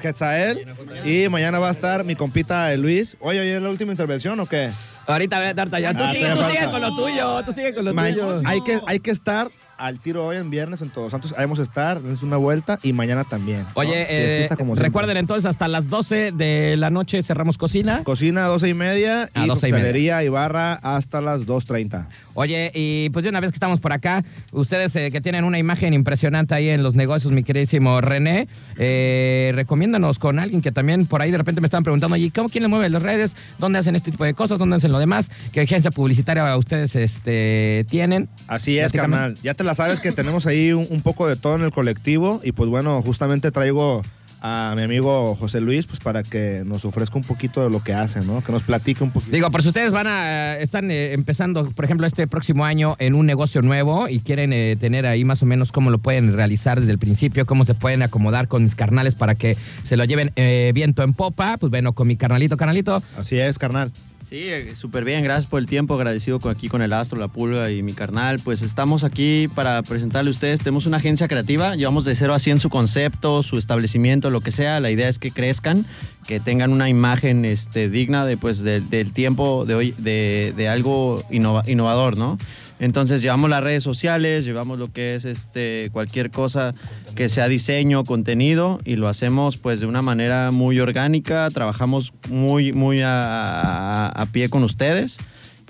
Quetzal 0.00 0.64
y 1.04 1.28
mañana 1.28 1.58
va 1.58 1.68
a 1.68 1.72
estar 1.72 2.04
mi 2.04 2.14
compita 2.14 2.72
eh, 2.72 2.76
Luis. 2.78 3.16
Oye, 3.18 3.40
oye, 3.40 3.56
¿es 3.56 3.62
la 3.62 3.68
última 3.68 3.90
intervención 3.90 4.38
o 4.38 4.46
qué? 4.46 4.70
Ahorita 5.08 5.38
voy 5.38 5.48
a 5.48 5.54
darte 5.54 5.80
ya. 5.80 5.92
Tú 5.92 6.04
Ah, 6.04 6.12
sigue, 6.12 6.26
todavía 6.28 6.34
tú 6.34 6.40
falta. 6.40 6.60
sigue 6.60 6.70
con 6.70 6.80
lo 6.82 6.96
tuyo, 6.96 7.44
tú 7.44 7.52
sigue 7.52 7.74
con 7.74 7.84
lo 7.84 7.94
Ma- 7.94 8.08
tuyo. 8.10 8.42
hay, 8.44 8.60
que, 8.62 8.80
hay 8.86 9.00
que 9.00 9.10
estar 9.10 9.48
al 9.78 10.00
tiro 10.00 10.26
hoy 10.26 10.36
en 10.36 10.50
viernes 10.50 10.82
en 10.82 10.90
Todos 10.90 11.12
Santos. 11.12 11.32
Ahí 11.36 11.44
vamos 11.44 11.58
a 11.58 11.62
estar, 11.62 12.00
es 12.10 12.22
una 12.22 12.36
vuelta 12.36 12.78
y 12.82 12.92
mañana 12.92 13.24
también. 13.24 13.62
¿no? 13.62 13.68
Oye, 13.74 14.06
eh, 14.08 14.48
como 14.56 14.74
recuerden 14.74 15.16
entonces, 15.16 15.44
hasta 15.46 15.68
las 15.68 15.88
12 15.88 16.32
de 16.32 16.76
la 16.76 16.90
noche 16.90 17.22
cerramos 17.22 17.58
cocina. 17.58 18.02
Cocina 18.04 18.44
a 18.46 18.48
12 18.48 18.68
y 18.68 18.74
media 18.74 19.30
A 19.34 19.44
y 19.44 19.48
12 19.48 19.68
y 19.68 20.04
y 20.04 20.28
barra 20.28 20.74
hasta 20.74 21.20
las 21.20 21.46
2.30. 21.46 22.06
Oye, 22.34 22.70
y 22.74 23.10
pues 23.10 23.22
de 23.22 23.28
una 23.28 23.40
vez 23.40 23.50
que 23.50 23.56
estamos 23.56 23.80
por 23.80 23.92
acá, 23.92 24.24
ustedes 24.52 24.94
eh, 24.96 25.10
que 25.10 25.20
tienen 25.20 25.44
una 25.44 25.58
imagen 25.58 25.94
impresionante 25.94 26.54
ahí 26.54 26.68
en 26.68 26.82
los 26.82 26.94
negocios, 26.94 27.32
mi 27.32 27.42
queridísimo 27.42 28.00
René, 28.00 28.48
eh, 28.76 29.52
recomiéndanos 29.54 30.18
con 30.18 30.38
alguien 30.38 30.60
que 30.60 30.72
también 30.72 31.06
por 31.06 31.22
ahí 31.22 31.30
de 31.30 31.38
repente 31.38 31.60
me 31.60 31.66
estaban 31.66 31.84
preguntando, 31.84 32.14
oye, 32.14 32.30
¿cómo, 32.34 32.48
¿quién 32.48 32.62
le 32.62 32.68
mueve 32.68 32.88
las 32.90 33.02
redes? 33.02 33.36
¿Dónde 33.58 33.78
hacen 33.78 33.96
este 33.96 34.10
tipo 34.10 34.24
de 34.24 34.34
cosas? 34.34 34.58
¿Dónde 34.58 34.76
hacen 34.76 34.92
lo 34.92 34.98
demás? 34.98 35.30
¿Qué 35.52 35.60
agencia 35.60 35.90
publicitaria 35.90 36.56
ustedes 36.56 36.94
este, 36.96 37.86
tienen? 37.88 38.28
Así 38.46 38.78
es, 38.78 38.92
carnal. 38.92 39.36
Ya 39.42 39.54
te 39.54 39.63
la 39.64 39.74
sabes 39.74 40.00
que 40.00 40.12
tenemos 40.12 40.46
ahí 40.46 40.72
un, 40.72 40.86
un 40.90 41.02
poco 41.02 41.26
de 41.28 41.36
todo 41.36 41.56
en 41.56 41.62
el 41.62 41.72
colectivo 41.72 42.40
y 42.44 42.52
pues 42.52 42.70
bueno, 42.70 43.00
justamente 43.02 43.50
traigo 43.50 44.02
a 44.46 44.74
mi 44.76 44.82
amigo 44.82 45.34
José 45.36 45.62
Luis 45.62 45.86
pues 45.86 46.00
para 46.00 46.22
que 46.22 46.64
nos 46.66 46.84
ofrezca 46.84 47.16
un 47.16 47.24
poquito 47.24 47.62
de 47.62 47.70
lo 47.70 47.82
que 47.82 47.94
hace, 47.94 48.20
¿no? 48.20 48.44
Que 48.44 48.52
nos 48.52 48.62
platique 48.62 49.02
un 49.02 49.10
poquito. 49.10 49.32
Digo, 49.34 49.50
por 49.50 49.62
si 49.62 49.68
ustedes 49.68 49.90
van 49.90 50.06
a, 50.06 50.58
están 50.58 50.90
eh, 50.90 51.14
empezando, 51.14 51.64
por 51.70 51.86
ejemplo, 51.86 52.06
este 52.06 52.26
próximo 52.26 52.66
año 52.66 52.94
en 52.98 53.14
un 53.14 53.24
negocio 53.24 53.62
nuevo 53.62 54.06
y 54.06 54.20
quieren 54.20 54.52
eh, 54.52 54.76
tener 54.78 55.06
ahí 55.06 55.24
más 55.24 55.42
o 55.42 55.46
menos 55.46 55.72
cómo 55.72 55.88
lo 55.90 55.96
pueden 55.96 56.34
realizar 56.36 56.78
desde 56.78 56.92
el 56.92 56.98
principio, 56.98 57.46
cómo 57.46 57.64
se 57.64 57.72
pueden 57.72 58.02
acomodar 58.02 58.46
con 58.46 58.64
mis 58.64 58.74
carnales 58.74 59.14
para 59.14 59.34
que 59.34 59.56
se 59.84 59.96
lo 59.96 60.04
lleven 60.04 60.30
eh, 60.36 60.72
viento 60.74 61.02
en 61.02 61.14
popa, 61.14 61.56
pues 61.56 61.70
bueno, 61.70 61.94
con 61.94 62.06
mi 62.06 62.16
carnalito, 62.16 62.58
carnalito. 62.58 63.02
Así 63.16 63.38
es, 63.38 63.58
carnal. 63.58 63.92
Sí, 64.34 64.48
eh, 64.48 64.74
súper 64.74 65.04
bien, 65.04 65.22
gracias 65.22 65.46
por 65.48 65.60
el 65.60 65.66
tiempo, 65.66 65.94
agradecido 65.94 66.40
con- 66.40 66.50
aquí 66.50 66.68
con 66.68 66.82
el 66.82 66.92
Astro, 66.92 67.16
la 67.20 67.28
Pulga 67.28 67.70
y 67.70 67.84
mi 67.84 67.92
carnal. 67.92 68.40
Pues 68.42 68.62
estamos 68.62 69.04
aquí 69.04 69.46
para 69.54 69.80
presentarle 69.84 70.30
a 70.30 70.32
ustedes, 70.32 70.58
tenemos 70.58 70.86
una 70.86 70.96
agencia 70.96 71.28
creativa, 71.28 71.76
llevamos 71.76 72.04
de 72.04 72.16
0 72.16 72.34
a 72.34 72.40
100 72.40 72.58
su 72.58 72.68
concepto, 72.68 73.44
su 73.44 73.58
establecimiento, 73.58 74.30
lo 74.30 74.40
que 74.40 74.50
sea. 74.50 74.80
La 74.80 74.90
idea 74.90 75.08
es 75.08 75.20
que 75.20 75.30
crezcan, 75.30 75.86
que 76.26 76.40
tengan 76.40 76.72
una 76.72 76.88
imagen 76.88 77.44
este, 77.44 77.88
digna 77.88 78.26
de, 78.26 78.36
pues, 78.36 78.58
de- 78.58 78.80
del 78.80 79.12
tiempo 79.12 79.66
de 79.66 79.76
hoy, 79.76 79.94
de, 79.98 80.68
algo 80.68 81.22
innova- 81.30 81.62
innovador, 81.68 82.18
¿no? 82.18 82.36
Entonces 82.84 83.22
llevamos 83.22 83.48
las 83.48 83.64
redes 83.64 83.82
sociales, 83.82 84.44
llevamos 84.44 84.78
lo 84.78 84.92
que 84.92 85.14
es 85.14 85.24
este, 85.24 85.88
cualquier 85.92 86.30
cosa 86.30 86.74
que 87.14 87.30
sea 87.30 87.48
diseño, 87.48 88.04
contenido 88.04 88.78
y 88.84 88.96
lo 88.96 89.08
hacemos 89.08 89.56
pues 89.56 89.80
de 89.80 89.86
una 89.86 90.02
manera 90.02 90.50
muy 90.50 90.78
orgánica, 90.80 91.48
trabajamos 91.50 92.12
muy, 92.28 92.72
muy 92.72 93.00
a, 93.00 93.08
a- 93.08 94.08
a 94.08 94.26
pie 94.26 94.50
con 94.50 94.64
ustedes 94.64 95.16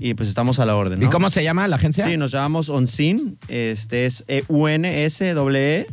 y 0.01 0.15
pues 0.15 0.29
estamos 0.29 0.59
a 0.59 0.67
la 0.67 0.75
orden. 0.75 1.01
¿Y 1.03 1.07
cómo 1.07 1.31
se 1.31 1.45
llama 1.45 1.69
la 1.69 1.77
agencia? 1.77 2.05
Sí, 2.07 2.17
nos 2.17 2.33
llamamos 2.33 2.69
Onsin, 2.69 3.39
este 3.47 4.07
es 4.07 4.25
E 4.27 4.43
U-N-S-E-N 4.49 5.87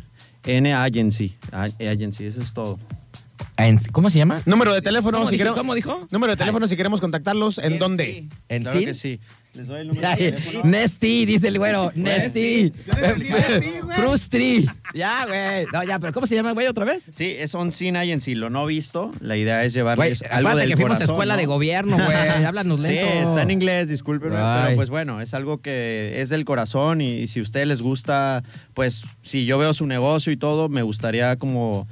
Agency, 0.73 1.35
A- 1.51 1.65
Agency, 1.91 2.25
eso 2.25 2.41
es 2.41 2.51
todo. 2.53 2.79
¿Cómo 3.91 4.09
se 4.09 4.17
llama? 4.17 4.41
Número 4.47 4.73
de 4.73 4.81
teléfono, 4.81 5.19
¿Cómo 5.19 5.29
si 5.29 5.35
dijo? 5.35 5.41
queremos. 5.43 5.59
¿Cómo 5.59 5.75
dijo? 5.75 6.07
Número 6.09 6.31
de 6.33 6.37
teléfono 6.37 6.67
si 6.67 6.75
queremos 6.75 6.99
contactarlos. 6.99 7.59
¿En 7.59 7.77
dónde? 7.77 8.27
¿En 8.49 8.63
Claro 8.63 8.79
sí? 8.79 8.85
que 8.85 8.93
sí. 8.95 9.19
Les 9.53 9.67
doy 9.67 9.81
el 9.81 9.87
número 9.89 10.07
de 10.09 10.15
teléfono. 10.15 10.61
Nesty, 10.63 11.25
dice 11.25 11.49
el 11.49 11.57
güero. 11.57 11.91
Nesty. 11.93 12.71
Frustri. 13.95 14.65
Ya, 14.93 15.25
güey. 15.25 15.65
No, 15.73 15.83
ya, 15.83 15.99
pero 15.99 16.13
¿cómo 16.13 16.25
se 16.25 16.35
llama, 16.35 16.53
güey, 16.53 16.67
otra 16.67 16.85
vez? 16.85 17.03
Sí, 17.11 17.35
es 17.37 17.53
Onsin 17.53 17.97
Agency, 17.97 18.35
lo 18.35 18.49
no 18.49 18.65
visto, 18.65 19.11
la 19.19 19.35
idea 19.35 19.63
es 19.65 19.73
Güey, 19.73 19.81
llevarles 19.81 20.23
algo 20.29 20.55
del 20.55 20.69
que 20.69 20.77
fuimos 20.77 21.01
a 21.01 21.03
escuela 21.03 21.33
¿no? 21.33 21.39
de 21.39 21.45
gobierno, 21.47 21.97
güey. 21.97 22.17
Háblanos 22.45 22.79
Sí, 22.81 22.87
lento. 22.93 23.29
está 23.29 23.41
en 23.41 23.51
inglés, 23.51 23.87
discúlpenme, 23.89 24.37
Ay. 24.37 24.63
pero 24.63 24.75
pues 24.77 24.89
bueno, 24.89 25.21
es 25.21 25.33
algo 25.33 25.61
que 25.61 26.21
es 26.21 26.29
del 26.29 26.45
corazón 26.45 27.01
y, 27.01 27.27
si 27.27 27.39
a 27.39 27.43
ustedes 27.43 27.67
les 27.67 27.81
gusta, 27.81 28.43
pues 28.73 29.03
si 29.21 29.45
yo 29.45 29.57
veo 29.57 29.73
su 29.73 29.85
negocio 29.85 30.31
y 30.31 30.37
todo, 30.37 30.69
me 30.69 30.81
gustaría 30.81 31.35
como 31.35 31.87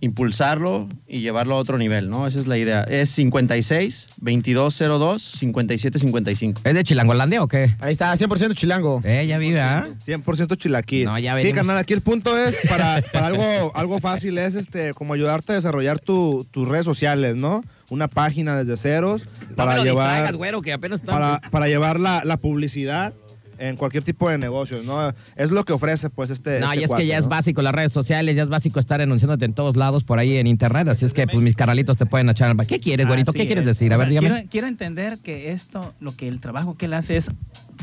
impulsarlo 0.00 0.88
y 1.06 1.20
llevarlo 1.20 1.54
a 1.54 1.58
otro 1.58 1.78
nivel, 1.78 2.08
¿no? 2.10 2.26
Esa 2.26 2.40
es 2.40 2.46
la 2.46 2.58
idea. 2.58 2.82
Es 2.84 3.10
56 3.10 4.08
2202 4.20 5.22
5755. 5.38 6.60
¿Es 6.64 6.74
de 6.74 6.84
Chilangolandia 6.84 7.42
o 7.42 7.48
qué? 7.48 7.74
Ahí 7.80 7.92
está, 7.92 8.12
100% 8.14 8.54
chilango. 8.54 9.00
Eh, 9.04 9.26
ya 9.26 9.38
vive, 9.38 9.60
¿ah? 9.60 9.88
100% 10.04 10.56
chilaquil. 10.56 11.04
No, 11.04 11.18
ya 11.18 11.32
sí, 11.32 11.36
venimos. 11.44 11.56
carnal, 11.56 11.78
aquí 11.78 11.92
el 11.92 12.00
punto 12.00 12.36
es, 12.36 12.56
para, 12.68 13.02
para 13.12 13.26
algo, 13.28 13.72
algo 13.74 14.00
fácil, 14.00 14.38
es 14.38 14.54
este 14.54 14.94
como 14.94 15.14
ayudarte 15.14 15.52
a 15.52 15.54
desarrollar 15.56 15.98
tu- 15.98 16.46
tus 16.50 16.68
redes 16.68 16.84
sociales, 16.84 17.36
¿no? 17.36 17.62
Una 17.88 18.08
página 18.08 18.56
desde 18.56 18.76
ceros 18.76 19.26
para 19.54 19.72
no 19.72 19.78
me 19.78 19.84
lo 19.84 19.84
llevar... 19.92 20.06
distraigas, 20.08 20.36
güero, 20.36 20.62
que 20.62 20.72
apenas 20.72 21.02
para, 21.02 21.40
para 21.50 21.68
llevar 21.68 22.00
la, 22.00 22.22
la 22.24 22.36
publicidad 22.36 23.14
en 23.58 23.76
cualquier 23.76 24.04
tipo 24.04 24.28
de 24.28 24.38
negocios, 24.38 24.84
¿no? 24.84 25.12
Es 25.36 25.50
lo 25.50 25.64
que 25.64 25.72
ofrece, 25.72 26.10
pues, 26.10 26.30
este. 26.30 26.60
No, 26.60 26.66
este 26.66 26.80
y 26.80 26.82
es 26.84 26.88
cuate, 26.88 27.02
que 27.02 27.08
ya 27.08 27.18
es 27.18 27.26
básico 27.28 27.62
las 27.62 27.74
redes 27.74 27.92
sociales, 27.92 28.36
ya 28.36 28.42
es 28.42 28.48
básico 28.48 28.78
estar 28.80 29.00
anunciándote 29.00 29.44
en 29.44 29.52
todos 29.54 29.76
lados 29.76 30.04
por 30.04 30.18
ahí 30.18 30.36
en 30.36 30.46
internet. 30.46 30.88
Así 30.88 31.04
es 31.04 31.12
que, 31.12 31.26
pues, 31.26 31.42
mis 31.42 31.56
carnalitos 31.56 31.96
te 31.96 32.06
pueden 32.06 32.28
echar. 32.30 32.54
¿Qué 32.66 32.80
quieres, 32.80 33.06
güerito? 33.06 33.30
Así 33.30 33.38
¿Qué 33.38 33.46
quieres 33.46 33.62
es. 33.62 33.78
decir? 33.78 33.92
A 33.92 33.96
O 33.96 33.98
ver, 33.98 34.08
sea, 34.10 34.20
dígame. 34.20 34.34
Quiero, 34.36 34.50
quiero 34.50 34.66
entender 34.68 35.18
que 35.18 35.52
esto, 35.52 35.94
lo 36.00 36.16
que 36.16 36.28
el 36.28 36.40
trabajo 36.40 36.76
que 36.76 36.86
él 36.86 36.94
hace 36.94 37.16
es 37.16 37.30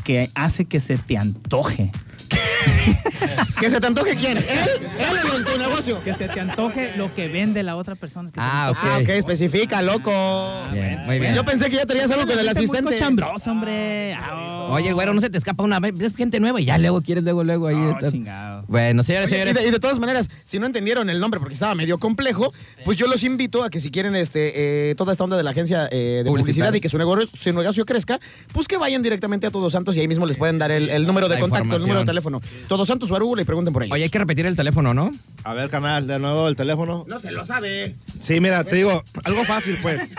que 0.04 0.30
hace 0.34 0.66
que 0.66 0.80
se 0.80 0.98
te 0.98 1.16
antoje. 1.16 1.90
¿Que 3.60 3.70
se 3.70 3.80
te 3.80 3.86
antoje 3.86 4.14
quién? 4.16 4.36
¿Él? 4.38 4.44
¿Él 4.44 5.38
en 5.38 5.44
tu 5.44 5.58
negocio? 5.58 6.02
Que 6.02 6.12
se 6.14 6.28
te 6.28 6.40
antoje 6.40 6.92
lo 6.96 7.14
que 7.14 7.28
vende 7.28 7.62
la 7.62 7.76
otra 7.76 7.94
persona. 7.94 8.30
que 8.30 8.38
Ah, 8.42 8.72
te 8.72 8.88
Ah, 8.88 8.96
ok. 8.98 9.02
ok, 9.02 9.08
especifica, 9.10 9.80
loco. 9.82 10.10
Bien, 10.72 11.00
muy 11.06 11.18
bien. 11.18 11.34
Yo 11.34 11.44
pensé 11.44 11.70
que 11.70 11.76
ya 11.76 11.86
tenías 11.86 12.10
algo 12.10 12.26
con 12.26 12.38
el 12.38 12.48
asistente. 12.48 12.92
cochambrosa, 12.92 13.50
hombre. 13.52 14.14
Ah, 14.14 14.68
Oye, 14.70 14.92
güero, 14.92 15.14
no 15.14 15.20
se 15.20 15.30
te 15.30 15.38
escapa 15.38 15.62
una 15.62 15.78
vez. 15.80 15.98
Es 16.00 16.14
gente 16.16 16.40
nueva 16.40 16.60
y 16.60 16.64
ya 16.64 16.78
luego 16.78 17.00
quieres, 17.02 17.24
luego, 17.24 17.44
luego 17.44 17.68
ahí. 17.68 17.76
oh, 17.76 18.10
chingado. 18.10 18.64
Bueno, 18.68 19.02
señores, 19.02 19.28
Oye, 19.30 19.36
y, 19.36 19.40
señores. 19.40 19.62
de, 19.62 19.68
y 19.68 19.70
de 19.70 19.78
todas 19.80 19.98
maneras, 19.98 20.28
si 20.44 20.58
no 20.58 20.66
entendieron 20.66 21.08
el 21.10 21.20
nombre 21.20 21.38
porque 21.40 21.54
estaba 21.54 21.74
medio 21.74 21.98
complejo, 21.98 22.52
pues 22.84 22.98
yo 22.98 23.06
los 23.06 23.22
invito 23.24 23.62
a 23.62 23.70
que 23.70 23.80
si 23.80 23.90
quieren 23.90 24.16
este 24.16 24.90
eh, 24.90 24.94
toda 24.96 25.12
esta 25.12 25.24
onda 25.24 25.36
de 25.36 25.42
la 25.42 25.50
agencia 25.50 25.88
eh, 25.90 26.22
de 26.24 26.30
publicidad 26.30 26.72
y 26.74 26.80
que 26.80 26.88
su 26.88 26.98
negocio, 26.98 27.26
su 27.38 27.52
negocio 27.52 27.86
crezca, 27.86 28.18
pues 28.52 28.68
que 28.68 28.76
vayan 28.76 29.02
directamente 29.02 29.46
a 29.46 29.50
Todos 29.50 29.72
Santos 29.72 29.93
y 29.96 30.00
ahí 30.00 30.08
mismo 30.08 30.26
les 30.26 30.36
pueden 30.36 30.58
dar 30.58 30.70
el, 30.70 30.90
el 30.90 31.06
número 31.06 31.28
de 31.28 31.34
La 31.36 31.40
contacto, 31.40 31.76
el 31.76 31.82
número 31.82 32.00
de 32.00 32.06
teléfono. 32.06 32.40
Todos 32.68 32.86
Santos 32.88 33.10
o 33.10 33.16
Arúgula 33.16 33.42
y 33.42 33.44
pregunten 33.44 33.72
por 33.72 33.82
ellos. 33.82 33.92
Oye, 33.94 34.04
hay 34.04 34.10
que 34.10 34.18
repetir 34.18 34.46
el 34.46 34.56
teléfono, 34.56 34.94
¿no? 34.94 35.10
A 35.44 35.54
ver, 35.54 35.70
canal, 35.70 36.06
de 36.06 36.18
nuevo 36.18 36.48
el 36.48 36.56
teléfono. 36.56 37.04
no 37.08 37.20
se 37.20 37.30
lo 37.30 37.44
sabe. 37.46 37.94
Sí, 38.20 38.40
mira, 38.40 38.64
te 38.64 38.76
digo, 38.76 39.02
algo 39.24 39.44
fácil, 39.44 39.78
pues. 39.82 40.10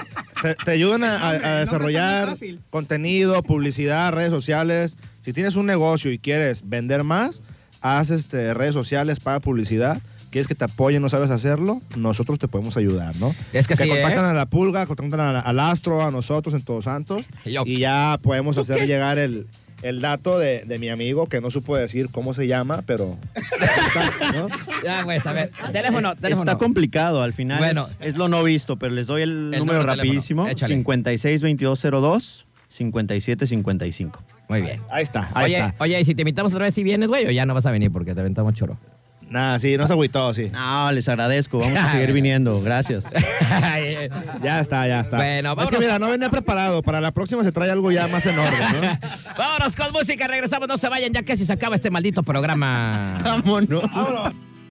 Te, 0.41 0.55
te 0.55 0.71
ayudan 0.71 1.03
a, 1.03 1.17
a- 1.17 1.29
a 1.29 1.59
desarrollar 1.61 2.35
contenido, 2.69 3.41
publicidad, 3.43 4.11
redes 4.13 4.31
sociales. 4.31 4.97
Si 5.21 5.33
tienes 5.33 5.55
un 5.55 5.65
negocio 5.65 6.11
y 6.11 6.19
quieres 6.19 6.61
vender 6.67 7.03
más, 7.03 7.41
haz 7.81 8.09
este, 8.09 8.53
redes 8.53 8.73
sociales, 8.73 9.19
paga 9.19 9.39
publicidad. 9.39 10.01
¿Quieres 10.29 10.47
que 10.47 10.55
te 10.55 10.65
apoyen, 10.65 11.01
no 11.01 11.07
sabes 11.07 11.29
hacerlo? 11.31 11.81
Nosotros 11.95 12.37
te 12.39 12.49
podemos 12.49 12.75
ayudar, 12.75 13.15
¿no? 13.17 13.33
Es 13.53 13.67
que 13.67 13.77
sí, 13.77 13.87
contactan 13.87 14.25
¿eh? 14.25 14.29
a 14.29 14.33
la 14.33 14.45
pulga, 14.45 14.85
contactan 14.85 15.19
a- 15.21 15.39
al 15.39 15.59
astro, 15.61 16.03
a 16.05 16.11
nosotros 16.11 16.53
en 16.53 16.61
Todos 16.63 16.83
Santos. 16.83 17.25
Yo. 17.45 17.63
Y 17.65 17.77
ya 17.77 18.19
podemos 18.21 18.57
hacer 18.57 18.85
llegar 18.85 19.17
el, 19.17 19.47
el 19.87 20.01
dato 20.01 20.39
de, 20.39 20.65
de 20.65 20.79
mi 20.79 20.89
amigo, 20.89 21.27
que 21.27 21.41
no 21.41 21.51
supo 21.51 21.77
decir 21.77 22.09
cómo 22.11 22.33
se 22.33 22.47
llama, 22.47 22.83
pero... 22.85 23.17
está, 23.35 24.31
¿no? 24.33 24.47
Ya, 24.83 25.03
güey, 25.03 25.19
a 25.23 25.33
ver. 25.33 25.51
Teléfono, 25.71 26.15
teléfono. 26.15 26.51
Está 26.51 26.57
complicado, 26.57 27.21
al 27.21 27.33
final 27.33 27.59
Bueno. 27.59 27.87
es, 27.99 28.07
es 28.09 28.15
lo 28.15 28.27
no 28.27 28.43
visto, 28.43 28.77
pero 28.77 28.93
les 28.93 29.07
doy 29.07 29.21
el, 29.21 29.51
El 29.53 29.59
número 29.59 29.83
rapidísimo. 29.83 30.47
Échale. 30.47 30.75
56 30.75 31.41
2202 31.41 32.45
5755. 32.67 34.23
Muy 34.49 34.61
bien. 34.61 34.79
Ahí 34.89 35.03
está, 35.03 35.29
ahí 35.33 35.45
Oye, 35.45 35.57
está. 35.57 35.75
oye, 35.79 36.01
y 36.01 36.05
si 36.05 36.13
te 36.15 36.21
invitamos 36.23 36.53
otra 36.53 36.65
vez, 36.65 36.73
si 36.75 36.83
vienes, 36.83 37.07
güey, 37.07 37.25
o 37.25 37.31
ya 37.31 37.45
no 37.45 37.53
vas 37.53 37.65
a 37.65 37.71
venir 37.71 37.91
porque 37.91 38.13
te 38.13 38.19
aventamos 38.19 38.53
choro. 38.53 38.77
Nada, 39.29 39.59
sí, 39.59 39.75
no 39.77 39.87
se 39.87 39.93
agüitó, 39.93 40.33
sí. 40.33 40.49
No, 40.51 40.91
les 40.91 41.07
agradezco. 41.09 41.59
Vamos 41.59 41.77
a 41.79 41.91
seguir 41.93 42.13
viniendo. 42.13 42.61
Gracias. 42.61 43.05
Ya 44.41 44.59
está, 44.59 44.87
ya 44.87 45.01
está. 45.01 45.17
Bueno, 45.17 45.49
es 45.51 45.55
vámonos. 45.55 45.71
que 45.71 45.79
mira, 45.79 45.99
no 45.99 46.09
venía 46.09 46.29
preparado. 46.29 46.81
Para 46.83 47.01
la 47.01 47.11
próxima 47.11 47.43
se 47.43 47.51
trae 47.51 47.69
algo 47.71 47.91
ya 47.91 48.07
más 48.07 48.25
enorme, 48.25 48.57
¿no? 48.59 48.99
Vámonos 49.37 49.75
con 49.75 49.91
música, 49.91 50.27
regresamos, 50.27 50.67
no 50.67 50.77
se 50.77 50.87
vayan 50.89 51.13
ya 51.13 51.23
casi 51.23 51.45
se 51.45 51.53
acaba 51.53 51.75
este 51.75 51.89
maldito 51.89 52.23
programa. 52.23 53.19
Vámonos. 53.23 53.83
Vámonos. 53.91 54.33